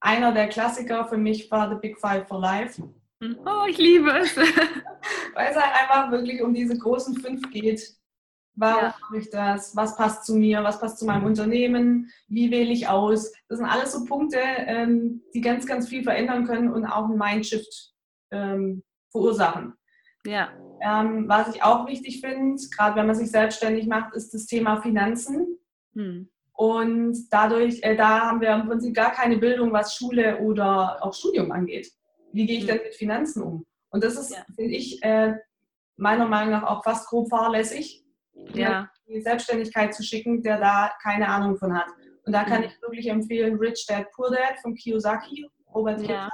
einer 0.00 0.32
der 0.32 0.48
Klassiker 0.48 1.06
für 1.06 1.16
mich 1.16 1.50
war 1.50 1.70
The 1.70 1.76
Big 1.76 1.98
Five 1.98 2.28
for 2.28 2.40
Life. 2.40 2.82
Hm. 3.22 3.38
Oh, 3.46 3.64
ich 3.66 3.78
liebe 3.78 4.10
es. 4.18 4.36
Weil 5.34 5.50
es 5.50 5.56
halt 5.56 5.74
einfach 5.74 6.10
wirklich 6.10 6.42
um 6.42 6.52
diese 6.52 6.76
großen 6.76 7.16
fünf 7.16 7.50
geht, 7.50 7.82
Warum 8.56 8.82
ja. 8.82 8.94
mache 9.00 9.18
ich 9.18 9.30
das? 9.30 9.74
Was 9.74 9.96
passt 9.96 10.24
zu 10.24 10.36
mir? 10.36 10.62
Was 10.62 10.78
passt 10.78 10.98
zu 10.98 11.06
meinem 11.06 11.24
Unternehmen? 11.24 12.10
Wie 12.28 12.50
wähle 12.50 12.72
ich 12.72 12.88
aus? 12.88 13.32
Das 13.48 13.58
sind 13.58 13.66
alles 13.66 13.92
so 13.92 14.04
Punkte, 14.04 14.38
ähm, 14.38 15.22
die 15.34 15.40
ganz, 15.40 15.66
ganz 15.66 15.88
viel 15.88 16.04
verändern 16.04 16.46
können 16.46 16.72
und 16.72 16.86
auch 16.86 17.08
einen 17.08 17.18
Mindshift 17.18 17.92
ähm, 18.30 18.84
verursachen. 19.10 19.74
Ja. 20.24 20.50
Ähm, 20.80 21.28
was 21.28 21.54
ich 21.54 21.62
auch 21.62 21.88
wichtig 21.88 22.20
finde, 22.20 22.62
gerade 22.74 22.96
wenn 22.96 23.06
man 23.06 23.16
sich 23.16 23.30
selbstständig 23.30 23.86
macht, 23.86 24.14
ist 24.14 24.32
das 24.32 24.46
Thema 24.46 24.80
Finanzen. 24.80 25.58
Hm. 25.94 26.28
Und 26.52 27.18
dadurch, 27.30 27.82
äh, 27.82 27.96
da 27.96 28.20
haben 28.20 28.40
wir 28.40 28.50
im 28.50 28.68
Prinzip 28.68 28.94
gar 28.94 29.10
keine 29.10 29.38
Bildung, 29.38 29.72
was 29.72 29.96
Schule 29.96 30.38
oder 30.38 30.98
auch 31.04 31.12
Studium 31.12 31.50
angeht. 31.50 31.90
Wie 32.32 32.46
gehe 32.46 32.58
ich 32.58 32.68
hm. 32.68 32.68
denn 32.68 32.82
mit 32.84 32.94
Finanzen 32.94 33.42
um? 33.42 33.66
Und 33.90 34.04
das 34.04 34.16
ist, 34.16 34.30
ja. 34.30 34.44
finde 34.54 34.74
ich, 34.74 35.02
äh, 35.02 35.34
meiner 35.96 36.26
Meinung 36.26 36.52
nach 36.52 36.64
auch 36.64 36.84
fast 36.84 37.08
grob 37.08 37.28
fahrlässig 37.28 38.03
ja. 38.54 38.90
die 39.08 39.20
Selbstständigkeit 39.20 39.94
zu 39.94 40.02
schicken, 40.02 40.42
der 40.42 40.58
da 40.58 40.92
keine 41.02 41.28
Ahnung 41.28 41.56
von 41.56 41.76
hat. 41.76 41.86
Und 42.24 42.32
da 42.32 42.44
kann 42.44 42.60
mhm. 42.60 42.66
ich 42.66 42.82
wirklich 42.82 43.08
empfehlen 43.08 43.56
Rich 43.56 43.86
Dad 43.86 44.10
Poor 44.12 44.30
Dad 44.30 44.58
von 44.62 44.74
Kiyosaki, 44.74 45.48
Robert 45.74 46.00
ja. 46.02 46.30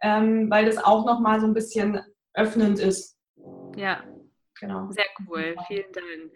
ähm, 0.00 0.50
weil 0.50 0.66
das 0.66 0.78
auch 0.78 1.04
nochmal 1.06 1.40
so 1.40 1.46
ein 1.46 1.54
bisschen 1.54 2.00
öffnend 2.34 2.78
ist. 2.80 3.16
Ja, 3.76 4.02
genau. 4.58 4.90
Sehr 4.90 5.04
cool, 5.28 5.54
vielen 5.66 5.92
Dank. 5.92 6.32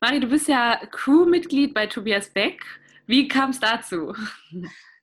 Mari, 0.00 0.20
du 0.20 0.28
bist 0.28 0.48
ja 0.48 0.80
Crewmitglied 0.90 1.74
bei 1.74 1.86
Tobias 1.86 2.28
Beck. 2.28 2.62
Wie 3.06 3.26
kam 3.26 3.50
es 3.50 3.60
dazu? 3.60 4.14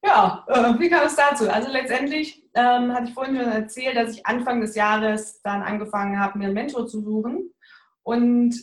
Ja, 0.04 0.46
äh, 0.48 0.80
wie 0.80 0.90
kam 0.90 1.08
es 1.08 1.16
dazu? 1.16 1.50
Also 1.50 1.72
letztendlich 1.72 2.44
ähm, 2.54 2.94
hatte 2.94 3.08
ich 3.08 3.14
vorhin 3.14 3.38
schon 3.38 3.52
erzählt, 3.52 3.98
dass 3.98 4.14
ich 4.14 4.26
Anfang 4.26 4.62
des 4.62 4.76
Jahres 4.76 5.42
dann 5.42 5.64
angefangen 5.64 6.20
habe, 6.20 6.38
mir 6.38 6.46
einen 6.46 6.54
Mentor 6.54 6.86
zu 6.86 7.02
suchen. 7.02 7.52
Und 8.04 8.56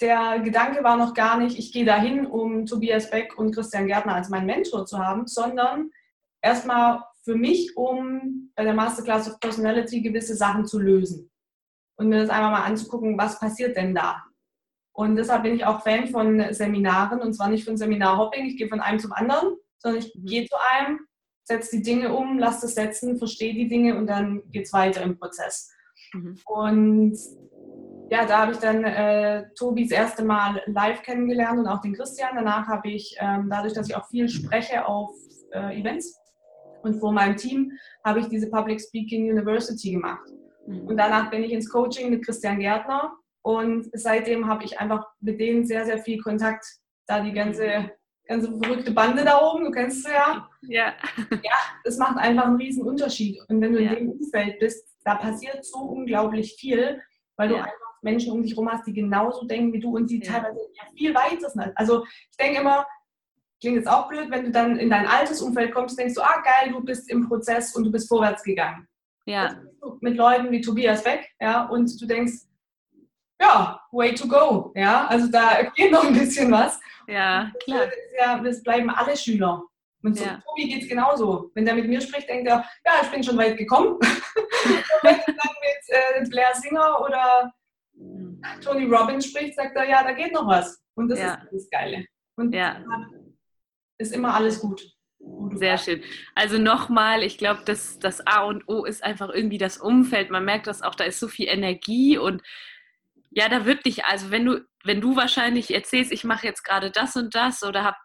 der 0.00 0.40
Gedanke 0.40 0.82
war 0.82 0.96
noch 0.96 1.14
gar 1.14 1.38
nicht, 1.38 1.58
ich 1.58 1.72
gehe 1.72 1.84
dahin, 1.84 2.26
um 2.26 2.66
Tobias 2.66 3.10
Beck 3.10 3.38
und 3.38 3.54
Christian 3.54 3.86
Gärtner 3.86 4.14
als 4.14 4.28
meinen 4.28 4.46
Mentor 4.46 4.86
zu 4.86 4.98
haben, 4.98 5.26
sondern 5.26 5.90
erstmal 6.42 7.02
für 7.22 7.34
mich, 7.34 7.76
um 7.76 8.50
bei 8.54 8.64
der 8.64 8.74
Masterclass 8.74 9.30
of 9.30 9.40
Personality 9.40 10.00
gewisse 10.00 10.34
Sachen 10.34 10.66
zu 10.66 10.78
lösen 10.78 11.30
und 11.96 12.08
mir 12.08 12.20
das 12.20 12.30
einmal 12.30 12.52
mal 12.52 12.64
anzugucken, 12.64 13.18
was 13.18 13.38
passiert 13.38 13.76
denn 13.76 13.94
da. 13.94 14.24
Und 14.92 15.16
deshalb 15.16 15.44
bin 15.44 15.54
ich 15.54 15.64
auch 15.64 15.82
Fan 15.82 16.08
von 16.08 16.52
Seminaren 16.52 17.20
und 17.20 17.34
zwar 17.34 17.48
nicht 17.48 17.64
von 17.64 17.76
Seminarhopping, 17.76 18.46
ich 18.46 18.56
gehe 18.56 18.68
von 18.68 18.80
einem 18.80 18.98
zum 18.98 19.12
anderen, 19.12 19.56
sondern 19.78 20.02
ich 20.02 20.14
mhm. 20.14 20.26
gehe 20.26 20.46
zu 20.46 20.56
einem, 20.72 21.00
setze 21.44 21.76
die 21.76 21.82
Dinge 21.82 22.12
um, 22.14 22.38
lasse 22.38 22.66
es 22.66 22.74
setzen, 22.74 23.18
verstehe 23.18 23.54
die 23.54 23.68
Dinge 23.68 23.96
und 23.96 24.06
dann 24.06 24.42
geht 24.50 24.66
es 24.66 24.72
weiter 24.72 25.02
im 25.02 25.18
Prozess. 25.18 25.70
Mhm. 26.12 26.38
Und 26.44 27.18
ja, 28.10 28.26
da 28.26 28.38
habe 28.38 28.52
ich 28.52 28.58
dann 28.58 28.82
äh, 28.82 29.44
Tobi 29.54 29.84
das 29.84 29.92
erste 29.92 30.24
Mal 30.24 30.60
live 30.66 31.02
kennengelernt 31.02 31.60
und 31.60 31.68
auch 31.68 31.80
den 31.80 31.94
Christian. 31.94 32.34
Danach 32.34 32.66
habe 32.66 32.90
ich, 32.90 33.16
ähm, 33.20 33.48
dadurch, 33.48 33.72
dass 33.72 33.88
ich 33.88 33.94
auch 33.94 34.08
viel 34.08 34.28
spreche 34.28 34.84
auf 34.86 35.10
äh, 35.52 35.80
Events 35.80 36.18
und 36.82 36.98
vor 36.98 37.12
meinem 37.12 37.36
Team, 37.36 37.70
habe 38.04 38.20
ich 38.20 38.26
diese 38.26 38.50
Public 38.50 38.80
Speaking 38.80 39.30
University 39.30 39.92
gemacht. 39.92 40.28
Mhm. 40.66 40.88
Und 40.88 40.96
danach 40.96 41.30
bin 41.30 41.44
ich 41.44 41.52
ins 41.52 41.70
Coaching 41.70 42.10
mit 42.10 42.24
Christian 42.24 42.58
Gärtner 42.58 43.12
und 43.42 43.88
seitdem 43.92 44.48
habe 44.48 44.64
ich 44.64 44.80
einfach 44.80 45.06
mit 45.20 45.40
denen 45.40 45.64
sehr, 45.64 45.84
sehr 45.84 45.98
viel 45.98 46.20
Kontakt, 46.20 46.66
da 47.06 47.20
die 47.20 47.32
ganze, 47.32 47.92
ganze 48.26 48.58
verrückte 48.58 48.90
Bande 48.90 49.24
da 49.24 49.40
oben, 49.40 49.66
du 49.66 49.70
kennst 49.70 50.04
sie 50.04 50.10
ja. 50.10 50.48
Ja. 50.62 50.94
Ja, 51.30 51.56
das 51.84 51.96
macht 51.96 52.18
einfach 52.18 52.46
einen 52.46 52.56
riesen 52.56 52.84
Unterschied. 52.84 53.40
Und 53.48 53.60
wenn 53.60 53.72
du 53.72 53.80
ja. 53.80 53.92
in 53.92 54.08
dem 54.08 54.10
Umfeld 54.10 54.58
bist, 54.58 54.96
da 55.04 55.14
passiert 55.14 55.64
so 55.64 55.78
unglaublich 55.78 56.56
viel, 56.58 57.00
weil 57.40 57.50
ja. 57.50 57.56
du 57.56 57.62
einfach 57.64 58.02
Menschen 58.02 58.32
um 58.32 58.42
dich 58.42 58.52
herum 58.52 58.70
hast, 58.70 58.86
die 58.86 58.92
genauso 58.92 59.46
denken 59.46 59.72
wie 59.72 59.80
du 59.80 59.96
und 59.96 60.10
die 60.10 60.22
ja. 60.22 60.30
teilweise 60.30 60.60
viel 60.94 61.14
weiter 61.14 61.48
sind. 61.48 61.72
Also 61.74 62.04
ich 62.04 62.36
denke 62.38 62.60
immer, 62.60 62.86
klingt 63.60 63.76
jetzt 63.76 63.88
auch 63.88 64.08
blöd, 64.08 64.30
wenn 64.30 64.44
du 64.44 64.50
dann 64.50 64.76
in 64.76 64.90
dein 64.90 65.06
altes 65.06 65.40
Umfeld 65.40 65.72
kommst, 65.72 65.98
denkst 65.98 66.14
du, 66.14 66.20
ah 66.20 66.42
geil, 66.42 66.72
du 66.72 66.82
bist 66.82 67.10
im 67.10 67.26
Prozess 67.26 67.74
und 67.74 67.84
du 67.84 67.90
bist 67.90 68.08
vorwärts 68.08 68.42
gegangen. 68.42 68.86
Ja. 69.24 69.56
Mit 70.00 70.16
Leuten 70.18 70.50
wie 70.50 70.60
Tobias 70.60 71.02
weg, 71.06 71.30
ja, 71.40 71.66
und 71.66 71.98
du 72.00 72.06
denkst, 72.06 72.42
ja, 73.40 73.80
way 73.90 74.14
to 74.14 74.28
go, 74.28 74.70
ja, 74.74 75.06
also 75.06 75.28
da 75.28 75.62
geht 75.74 75.92
noch 75.92 76.04
ein 76.04 76.12
bisschen 76.12 76.50
was. 76.52 76.78
Ja, 77.08 77.50
klar. 77.64 77.86
Ja, 78.18 78.38
das 78.38 78.62
bleiben 78.62 78.90
alle 78.90 79.16
Schüler. 79.16 79.62
Und 80.02 80.16
so, 80.16 80.24
ja. 80.24 80.42
Tobi 80.46 80.68
geht 80.68 80.82
es 80.82 80.88
genauso. 80.88 81.50
Wenn 81.54 81.64
der 81.64 81.74
mit 81.74 81.86
mir 81.86 82.00
spricht, 82.00 82.28
denkt 82.28 82.48
er, 82.48 82.64
ja, 82.84 82.92
ich 83.02 83.10
bin 83.10 83.22
schon 83.22 83.36
weit 83.38 83.56
gekommen. 83.56 83.98
wenn 85.02 85.16
du 85.16 85.26
dann 85.26 85.54
mit 85.60 86.26
äh, 86.26 86.30
Blair 86.30 86.54
Singer 86.54 87.00
oder 87.00 87.52
Tony 88.62 88.84
Robbins 88.86 89.26
spricht, 89.26 89.54
sagt 89.54 89.76
er, 89.76 89.88
ja, 89.88 90.02
da 90.02 90.12
geht 90.12 90.32
noch 90.32 90.46
was. 90.46 90.82
Und 90.94 91.08
das 91.08 91.18
ja. 91.18 91.34
ist 91.34 91.52
das 91.52 91.70
Geile. 91.70 92.04
Und 92.36 92.54
ja. 92.54 92.82
ist 93.98 94.14
immer 94.14 94.34
alles 94.34 94.60
gut. 94.60 94.82
Sehr 95.52 95.76
schön. 95.76 96.02
Also 96.34 96.56
nochmal, 96.58 97.22
ich 97.22 97.36
glaube, 97.36 97.62
das, 97.66 97.98
das 97.98 98.26
A 98.26 98.44
und 98.44 98.66
O 98.68 98.84
ist 98.84 99.04
einfach 99.04 99.28
irgendwie 99.28 99.58
das 99.58 99.76
Umfeld. 99.76 100.30
Man 100.30 100.44
merkt 100.44 100.66
das 100.66 100.80
auch, 100.80 100.94
da 100.94 101.04
ist 101.04 101.20
so 101.20 101.28
viel 101.28 101.48
Energie 101.48 102.16
und 102.16 102.42
ja, 103.30 103.48
da 103.48 103.64
wirklich, 103.64 104.04
also 104.04 104.30
wenn 104.30 104.44
du 104.44 104.60
wenn 104.84 105.00
du 105.00 105.14
wahrscheinlich 105.16 105.74
erzählst, 105.74 106.10
ich 106.10 106.24
mache 106.24 106.46
jetzt 106.46 106.62
gerade 106.64 106.90
das 106.90 107.14
und 107.16 107.34
das 107.34 107.62
oder 107.62 107.84
habe 107.84 107.98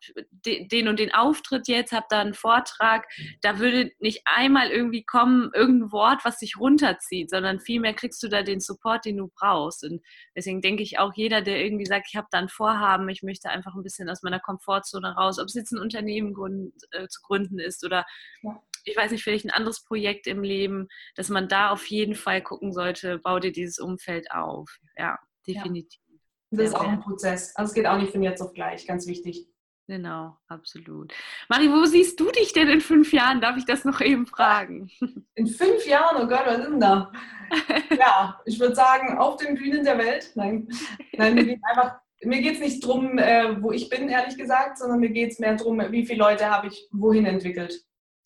den 0.43 0.87
und 0.87 0.99
den 0.99 1.13
Auftritt 1.13 1.67
jetzt, 1.67 1.93
habe 1.93 2.05
da 2.09 2.19
einen 2.19 2.33
Vortrag, 2.33 3.07
da 3.41 3.59
würde 3.59 3.91
nicht 3.99 4.23
einmal 4.25 4.69
irgendwie 4.69 5.03
kommen, 5.03 5.51
irgendein 5.53 5.91
Wort, 5.91 6.25
was 6.25 6.39
dich 6.39 6.57
runterzieht, 6.57 7.29
sondern 7.29 7.59
vielmehr 7.59 7.93
kriegst 7.93 8.21
du 8.23 8.27
da 8.27 8.43
den 8.43 8.59
Support, 8.59 9.05
den 9.05 9.17
du 9.17 9.31
brauchst. 9.33 9.83
Und 9.85 10.01
deswegen 10.35 10.61
denke 10.61 10.83
ich 10.83 10.99
auch, 10.99 11.13
jeder, 11.15 11.41
der 11.41 11.63
irgendwie 11.63 11.85
sagt, 11.85 12.07
ich 12.09 12.17
habe 12.17 12.27
da 12.31 12.39
ein 12.39 12.49
Vorhaben, 12.49 13.07
ich 13.07 13.23
möchte 13.23 13.49
einfach 13.49 13.73
ein 13.75 13.83
bisschen 13.83 14.09
aus 14.09 14.21
meiner 14.21 14.39
Komfortzone 14.39 15.15
raus, 15.15 15.39
ob 15.39 15.45
es 15.45 15.53
jetzt 15.53 15.71
ein 15.71 15.79
Unternehmen 15.79 16.33
gründ, 16.33 16.73
äh, 16.91 17.07
zu 17.07 17.21
gründen 17.21 17.59
ist 17.59 17.85
oder 17.85 18.05
ja. 18.41 18.61
Ich 18.85 18.95
weiß 18.95 19.11
nicht, 19.11 19.23
vielleicht 19.23 19.45
ein 19.45 19.51
anderes 19.51 19.83
Projekt 19.83 20.27
im 20.27 20.43
Leben, 20.43 20.87
dass 21.15 21.29
man 21.29 21.47
da 21.47 21.71
auf 21.71 21.85
jeden 21.87 22.15
Fall 22.15 22.41
gucken 22.41 22.71
sollte, 22.71 23.19
bau 23.19 23.39
dir 23.39 23.51
dieses 23.51 23.79
Umfeld 23.79 24.31
auf. 24.31 24.69
Ja, 24.97 25.17
definitiv. 25.47 25.99
Ja. 26.07 26.15
Das 26.51 26.67
ist 26.67 26.75
auch 26.75 26.87
ein 26.87 27.01
Prozess. 27.01 27.55
Also 27.55 27.71
es 27.71 27.73
geht 27.73 27.87
auch 27.87 27.97
nicht 27.97 28.11
von 28.11 28.23
jetzt 28.23 28.41
auf 28.41 28.53
gleich, 28.53 28.87
ganz 28.87 29.07
wichtig. 29.07 29.47
Genau, 29.87 30.35
absolut. 30.47 31.13
Mari, 31.47 31.69
wo 31.69 31.85
siehst 31.85 32.19
du 32.19 32.31
dich 32.31 32.53
denn 32.53 32.67
in 32.69 32.81
fünf 32.81 33.13
Jahren? 33.13 33.39
Darf 33.39 33.55
ich 33.55 33.65
das 33.65 33.85
noch 33.85 34.01
eben 34.01 34.25
fragen? 34.25 34.89
In 35.35 35.45
fünf 35.45 35.85
Jahren? 35.85 36.23
Oh 36.23 36.27
Gott, 36.27 36.43
was 36.45 36.59
ist 36.59 36.69
denn 36.69 36.79
da? 36.79 37.11
ja, 37.99 38.41
ich 38.45 38.59
würde 38.59 38.73
sagen, 38.73 39.19
auf 39.19 39.37
den 39.37 39.53
Bühnen 39.53 39.83
der 39.83 39.99
Welt. 39.99 40.31
Nein, 40.33 40.67
Nein 41.13 41.35
mir 41.35 41.45
geht 41.45 41.59
einfach, 41.63 41.99
mir 42.23 42.41
geht 42.41 42.55
es 42.55 42.59
nicht 42.61 42.83
darum, 42.83 43.19
äh, 43.19 43.61
wo 43.61 43.71
ich 43.71 43.89
bin, 43.89 44.09
ehrlich 44.09 44.37
gesagt, 44.37 44.79
sondern 44.79 44.99
mir 44.99 45.09
geht 45.09 45.33
es 45.33 45.39
mehr 45.39 45.55
darum, 45.55 45.79
wie 45.91 46.05
viele 46.05 46.19
Leute 46.19 46.49
habe 46.49 46.67
ich 46.67 46.87
wohin 46.91 47.27
entwickelt. 47.27 47.79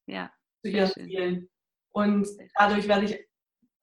Ja. 0.05 0.31
Zu 0.61 0.69
ihren 0.69 0.91
Zielen. 0.91 1.49
Und 1.91 2.27
dadurch 2.55 2.87
werde 2.87 3.05
ich 3.05 3.29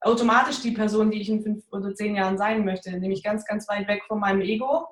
automatisch 0.01 0.61
die 0.61 0.73
Person, 0.73 1.11
die 1.11 1.21
ich 1.21 1.29
in 1.29 1.43
fünf 1.43 1.65
oder 1.73 1.95
zehn 1.95 2.15
Jahren 2.15 2.39
sein 2.39 2.65
möchte, 2.65 2.91
nämlich 2.99 3.23
ganz, 3.23 3.45
ganz 3.45 3.69
weit 3.69 3.89
weg 3.89 4.03
von 4.07 4.21
meinem 4.21 4.41
Ego, 4.41 4.87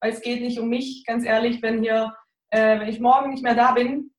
weil 0.00 0.12
es 0.12 0.20
geht 0.20 0.40
nicht 0.40 0.58
um 0.58 0.68
mich, 0.68 1.04
ganz 1.06 1.24
ehrlich, 1.24 1.62
wenn 1.62 1.82
hier, 1.82 2.14
äh, 2.50 2.78
wenn 2.78 2.88
ich 2.88 3.00
morgen 3.00 3.30
nicht 3.30 3.42
mehr 3.42 3.54
da 3.54 3.72
bin, 3.72 4.12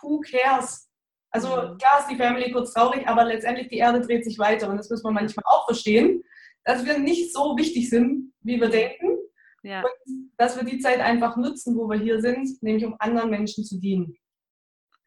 who 0.00 0.20
cares? 0.20 0.88
Also 1.30 1.48
mhm. 1.48 1.78
klar 1.78 2.00
ist 2.00 2.10
die 2.10 2.16
Family 2.16 2.50
kurz 2.52 2.74
traurig, 2.74 3.06
aber 3.06 3.24
letztendlich 3.24 3.68
die 3.68 3.78
Erde 3.78 4.00
dreht 4.00 4.24
sich 4.24 4.38
weiter 4.38 4.68
und 4.68 4.76
das 4.76 4.90
muss 4.90 5.02
man 5.02 5.14
manchmal 5.14 5.44
auch 5.46 5.64
verstehen, 5.66 6.22
dass 6.64 6.84
wir 6.84 6.98
nicht 6.98 7.32
so 7.32 7.56
wichtig 7.56 7.88
sind, 7.88 8.32
wie 8.40 8.60
wir 8.60 8.68
denken. 8.68 9.18
Ja. 9.62 9.82
Und 9.82 10.32
dass 10.36 10.56
wir 10.56 10.64
die 10.64 10.80
Zeit 10.80 11.00
einfach 11.00 11.36
nutzen, 11.36 11.76
wo 11.76 11.88
wir 11.88 11.98
hier 11.98 12.20
sind, 12.20 12.62
nämlich 12.62 12.84
um 12.84 12.96
anderen 12.98 13.30
Menschen 13.30 13.64
zu 13.64 13.78
dienen. 13.78 14.16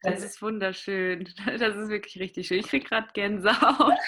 Das 0.02 0.22
ist 0.22 0.42
wunderschön. 0.42 1.28
Das 1.58 1.76
ist 1.76 1.88
wirklich 1.88 2.18
richtig 2.20 2.46
schön. 2.46 2.60
Ich 2.60 2.68
kriege 2.68 2.86
gerade 2.86 3.08
Gänsehaut. 3.12 3.94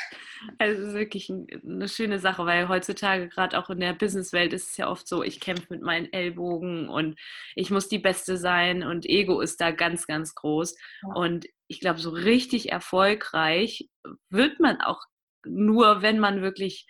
Es 0.59 0.79
ist 0.79 0.95
wirklich 0.95 1.29
eine 1.31 1.89
schöne 1.89 2.21
Sache, 2.21 2.47
weil 2.47 2.69
heutzutage 2.69 3.29
gerade 3.29 3.59
auch 3.59 3.71
in 3.71 3.81
der 3.81 3.93
Businesswelt 3.93 4.53
ist 4.53 4.71
es 4.71 4.77
ja 4.77 4.89
oft 4.89 5.09
so, 5.09 5.25
ich 5.25 5.41
kämpfe 5.41 5.67
mit 5.71 5.83
meinen 5.83 6.13
Ellbogen 6.13 6.89
und 6.89 7.19
ich 7.57 7.73
muss 7.73 7.89
die 7.89 7.99
Beste 7.99 8.37
sein 8.37 8.85
und 8.85 9.05
Ego 9.05 9.41
ist 9.41 9.61
da 9.61 9.73
ganz, 9.73 10.07
ganz 10.07 10.37
groß. 10.37 10.77
Und 11.13 11.47
ich 11.67 11.81
glaube, 11.81 11.99
so 11.99 12.11
richtig 12.11 12.71
erfolgreich 12.71 13.89
wird 14.31 14.61
man 14.61 14.81
auch 14.81 15.01
nur, 15.45 16.03
wenn 16.03 16.21
man 16.21 16.41
wirklich 16.41 16.87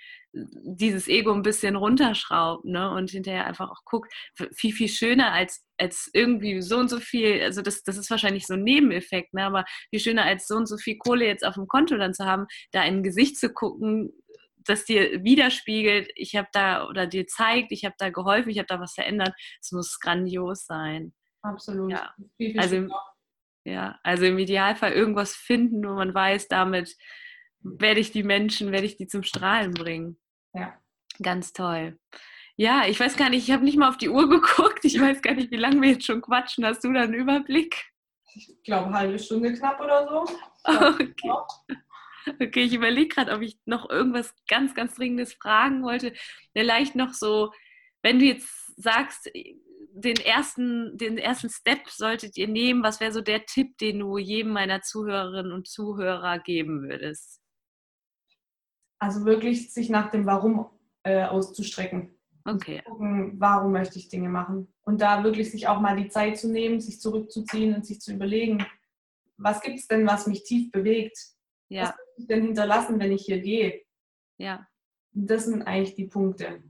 dieses 0.63 1.09
Ego 1.09 1.33
ein 1.33 1.43
bisschen 1.43 1.77
runterschraubt 1.77 2.65
ne? 2.65 2.91
und 2.91 3.11
hinterher 3.11 3.47
einfach 3.47 3.71
auch 3.71 3.85
guckt, 3.85 4.13
viel, 4.55 4.73
viel 4.73 4.89
schöner 4.89 5.33
als, 5.33 5.65
als 5.79 6.11
irgendwie 6.13 6.61
so 6.63 6.79
und 6.79 6.89
so 6.89 7.01
viel, 7.01 7.43
also 7.43 7.63
das, 7.63 7.83
das 7.83 7.97
ist 7.97 8.11
wahrscheinlich 8.11 8.47
so 8.47 8.55
ein 8.55 8.63
Nebeneffekt, 8.63 9.35
ne? 9.35 9.45
aber 9.45 9.65
viel 9.91 10.01
schöner 10.01 10.25
als 10.25 10.47
so 10.47 10.57
und 10.57 10.67
so 10.67 10.77
viel 10.77 10.99
Kohle 10.99 11.27
jetzt 11.27 11.45
auf 11.45 11.55
dem 11.55 11.67
Konto 11.67 11.97
dann 11.97 12.15
zu 12.15 12.25
haben, 12.25 12.47
da 12.73 12.83
in 12.85 12.97
ein 12.97 13.03
Gesicht 13.03 13.39
zu 13.39 13.53
gucken, 13.53 14.13
das 14.65 14.85
dir 14.85 15.25
widerspiegelt, 15.25 16.11
ich 16.15 16.37
habe 16.37 16.49
da 16.53 16.87
oder 16.87 17.07
dir 17.07 17.27
zeigt, 17.27 17.73
ich 17.73 17.85
habe 17.85 17.95
da 17.99 18.11
geholfen, 18.11 18.51
ich 18.51 18.59
habe 18.59 18.67
da 18.67 18.81
was 18.81 18.95
verändert, 18.95 19.33
es 19.61 19.73
muss 19.73 19.99
grandios 19.99 20.67
sein. 20.67 21.15
Absolut. 21.43 21.91
Ja. 21.91 22.15
Viel, 22.37 22.53
viel 22.53 22.61
also, 22.61 22.89
ja, 23.65 23.99
also 24.03 24.25
im 24.25 24.39
Idealfall 24.39 24.93
irgendwas 24.93 25.35
finden, 25.35 25.87
wo 25.87 25.95
man 25.95 26.15
weiß, 26.15 26.49
damit 26.49 26.97
werde 27.61 28.01
ich 28.01 28.13
die 28.13 28.23
Menschen, 28.23 28.73
werde 28.73 28.87
ich 28.87 28.97
die 28.97 29.07
zum 29.07 29.23
Strahlen 29.23 29.73
bringen. 29.73 30.19
Ja. 30.55 30.79
Ganz 31.23 31.53
toll. 31.53 31.99
Ja, 32.57 32.87
ich 32.87 32.99
weiß 32.99 33.17
gar 33.17 33.31
nicht, 33.31 33.49
ich 33.49 33.55
habe 33.55 33.65
nicht 33.65 33.77
mal 33.77 33.89
auf 33.89 33.99
die 33.99 34.09
Uhr 34.09 34.29
geguckt. 34.29 34.85
Ich 34.85 35.01
weiß 35.01 35.23
gar 35.23 35.35
nicht, 35.35 35.51
wie 35.51 35.57
lange 35.57 35.81
wir 35.81 35.91
jetzt 35.91 36.07
schon 36.07 36.21
quatschen. 36.21 36.65
Hast 36.65 36.83
du 36.83 36.93
da 36.93 37.03
einen 37.03 37.15
Überblick? 37.15 37.85
Ich 38.35 38.63
glaube, 38.65 38.87
eine 38.87 38.99
halbe 38.99 39.19
Stunde 39.19 39.53
knapp 39.55 39.81
oder 39.81 40.09
so. 40.09 40.25
Okay. 40.65 41.33
Okay, 42.41 42.63
ich 42.65 42.75
überlege 42.75 43.09
gerade, 43.09 43.33
ob 43.33 43.41
ich 43.41 43.59
noch 43.65 43.89
irgendwas 43.89 44.35
ganz, 44.49 44.75
ganz 44.75 44.97
Dringendes 44.97 45.35
fragen 45.35 45.83
wollte. 45.83 46.13
Vielleicht 46.53 46.95
noch 46.95 47.15
so, 47.15 47.53
wenn 48.03 48.19
du 48.19 48.27
jetzt 48.27 48.49
sagst, 48.77 49.31
den 49.93 50.17
ersten, 50.17 50.97
den 50.99 51.17
ersten 51.19 51.49
Step 51.49 51.89
solltet 51.89 52.37
ihr 52.37 52.49
nehmen, 52.49 52.83
was 52.83 53.01
wäre 53.01 53.13
so 53.13 53.21
der 53.21 53.47
Tipp, 53.47 53.79
den 53.79 54.01
du 54.01 54.19
jedem 54.19 54.53
meiner 54.53 54.83
Zuhörerinnen 54.83 55.53
und 55.53 55.69
Zuhörer 55.69 56.39
geben 56.39 56.83
würdest? 56.83 57.41
Also 58.99 59.25
wirklich 59.25 59.73
sich 59.73 59.91
nach 59.91 60.11
dem 60.11 60.27
Warum 60.27 60.67
äh, 61.05 61.25
auszustrecken. 61.25 62.15
Okay. 62.45 62.83
Gucken, 62.85 63.39
warum 63.39 63.73
möchte 63.73 63.99
ich 63.99 64.09
Dinge 64.09 64.29
machen. 64.29 64.73
Und 64.83 65.01
da 65.01 65.23
wirklich 65.23 65.51
sich 65.51 65.69
auch 65.69 65.81
mal 65.81 65.97
die 65.97 66.09
Zeit 66.09 66.39
zu 66.39 66.51
nehmen, 66.51 66.81
sich 66.81 67.01
zurückzuziehen 67.01 67.75
und 67.75 67.85
sich 67.85 68.01
zu 68.01 68.13
überlegen, 68.13 68.65
was 69.37 69.61
gibt 69.61 69.79
es 69.79 69.87
denn, 69.87 70.07
was 70.07 70.27
mich 70.27 70.45
tief 70.45 70.71
bewegt? 70.73 71.19
Ja. 71.69 71.83
Was 71.83 71.91
muss 71.91 72.19
ich 72.19 72.27
denn 72.27 72.43
hinterlassen, 72.43 72.99
wenn 72.99 73.13
ich 73.13 73.25
hier 73.27 73.41
gehe? 73.41 73.83
Ja. 74.39 74.67
Das 75.13 75.45
sind 75.45 75.63
eigentlich 75.63 75.95
die 75.95 76.07
Punkte. 76.07 76.63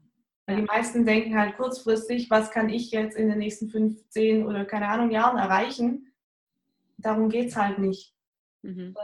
Weil 0.47 0.57
die 0.57 0.62
meisten 0.62 1.05
denken 1.05 1.38
halt 1.38 1.57
kurzfristig, 1.57 2.31
was 2.31 2.51
kann 2.51 2.69
ich 2.71 2.91
jetzt 2.91 3.17
in 3.17 3.29
den 3.29 3.38
nächsten 3.38 3.69
15 3.69 4.47
oder 4.47 4.64
keine 4.64 4.88
Ahnung 4.88 5.11
Jahren 5.11 5.37
erreichen? 5.37 6.12
Darum 6.97 7.29
geht 7.29 7.49
es 7.49 7.57
halt 7.57 7.79
nicht. 7.79 8.14
Mhm. 8.62 8.97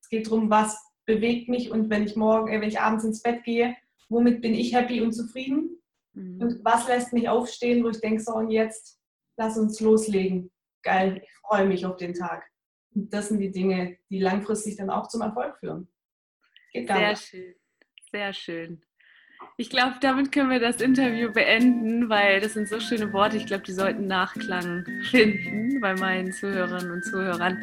Es 0.00 0.08
geht 0.08 0.26
darum, 0.26 0.50
was 0.50 0.87
bewegt 1.08 1.48
mich 1.48 1.70
und 1.70 1.88
wenn 1.88 2.04
ich 2.04 2.16
morgen, 2.16 2.52
äh, 2.52 2.60
wenn 2.60 2.68
ich 2.68 2.80
abends 2.80 3.02
ins 3.02 3.22
Bett 3.22 3.42
gehe, 3.42 3.74
womit 4.10 4.42
bin 4.42 4.54
ich 4.54 4.74
happy 4.74 5.00
und 5.00 5.12
zufrieden? 5.12 5.80
Mhm. 6.12 6.40
Und 6.40 6.64
was 6.64 6.86
lässt 6.86 7.14
mich 7.14 7.28
aufstehen, 7.28 7.82
wo 7.82 7.88
ich 7.88 8.00
denke, 8.00 8.22
so 8.22 8.34
und 8.34 8.50
jetzt 8.50 9.00
lass 9.38 9.56
uns 9.56 9.80
loslegen. 9.80 10.50
Geil, 10.82 11.22
ich 11.24 11.32
freue 11.40 11.66
mich 11.66 11.86
auf 11.86 11.96
den 11.96 12.12
Tag. 12.12 12.44
Und 12.94 13.12
das 13.12 13.28
sind 13.28 13.40
die 13.40 13.50
Dinge, 13.50 13.98
die 14.10 14.20
langfristig 14.20 14.76
dann 14.76 14.90
auch 14.90 15.08
zum 15.08 15.22
Erfolg 15.22 15.58
führen. 15.58 15.88
Geht 16.72 16.86
gar 16.86 16.98
Sehr 16.98 17.10
nicht. 17.10 17.22
schön, 17.22 17.54
sehr 18.12 18.32
schön. 18.34 18.82
Ich 19.60 19.70
glaube, 19.70 19.94
damit 20.00 20.30
können 20.30 20.50
wir 20.50 20.60
das 20.60 20.80
Interview 20.80 21.32
beenden, 21.32 22.08
weil 22.08 22.38
das 22.38 22.54
sind 22.54 22.68
so 22.68 22.78
schöne 22.78 23.12
Worte. 23.12 23.38
Ich 23.38 23.46
glaube, 23.46 23.64
die 23.64 23.72
sollten 23.72 24.06
Nachklang 24.06 24.86
finden 25.10 25.80
bei 25.80 25.96
meinen 25.96 26.30
Zuhörerinnen 26.30 26.92
und 26.92 27.04
Zuhörern. 27.04 27.58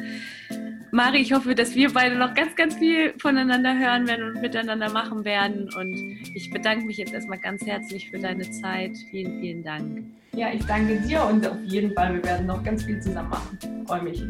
Mari, 0.91 1.19
ich 1.19 1.31
hoffe, 1.31 1.55
dass 1.55 1.73
wir 1.73 1.93
beide 1.93 2.17
noch 2.17 2.33
ganz, 2.33 2.53
ganz 2.57 2.75
viel 2.75 3.13
voneinander 3.17 3.79
hören 3.79 4.09
werden 4.09 4.33
und 4.35 4.41
miteinander 4.41 4.91
machen 4.91 5.23
werden. 5.23 5.69
Und 5.73 5.95
ich 6.35 6.51
bedanke 6.51 6.85
mich 6.85 6.97
jetzt 6.97 7.13
erstmal 7.13 7.39
ganz 7.39 7.65
herzlich 7.65 8.09
für 8.09 8.19
deine 8.19 8.43
Zeit. 8.51 8.91
Vielen, 9.09 9.39
vielen 9.39 9.63
Dank. 9.63 10.03
Ja, 10.33 10.51
ich 10.51 10.65
danke 10.65 10.99
dir 10.99 11.23
und 11.23 11.47
auf 11.47 11.63
jeden 11.63 11.93
Fall, 11.93 12.15
wir 12.15 12.25
werden 12.25 12.47
noch 12.47 12.61
ganz 12.61 12.83
viel 12.83 12.99
zusammen 12.99 13.29
machen. 13.29 13.85
Freue 13.87 14.03
mich. 14.03 14.21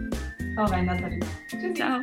Hau 0.55 0.65
rein, 0.65 0.85
Nathalie. 0.85 1.19
Tschüss. 1.49 1.73
Ciao. 1.73 1.99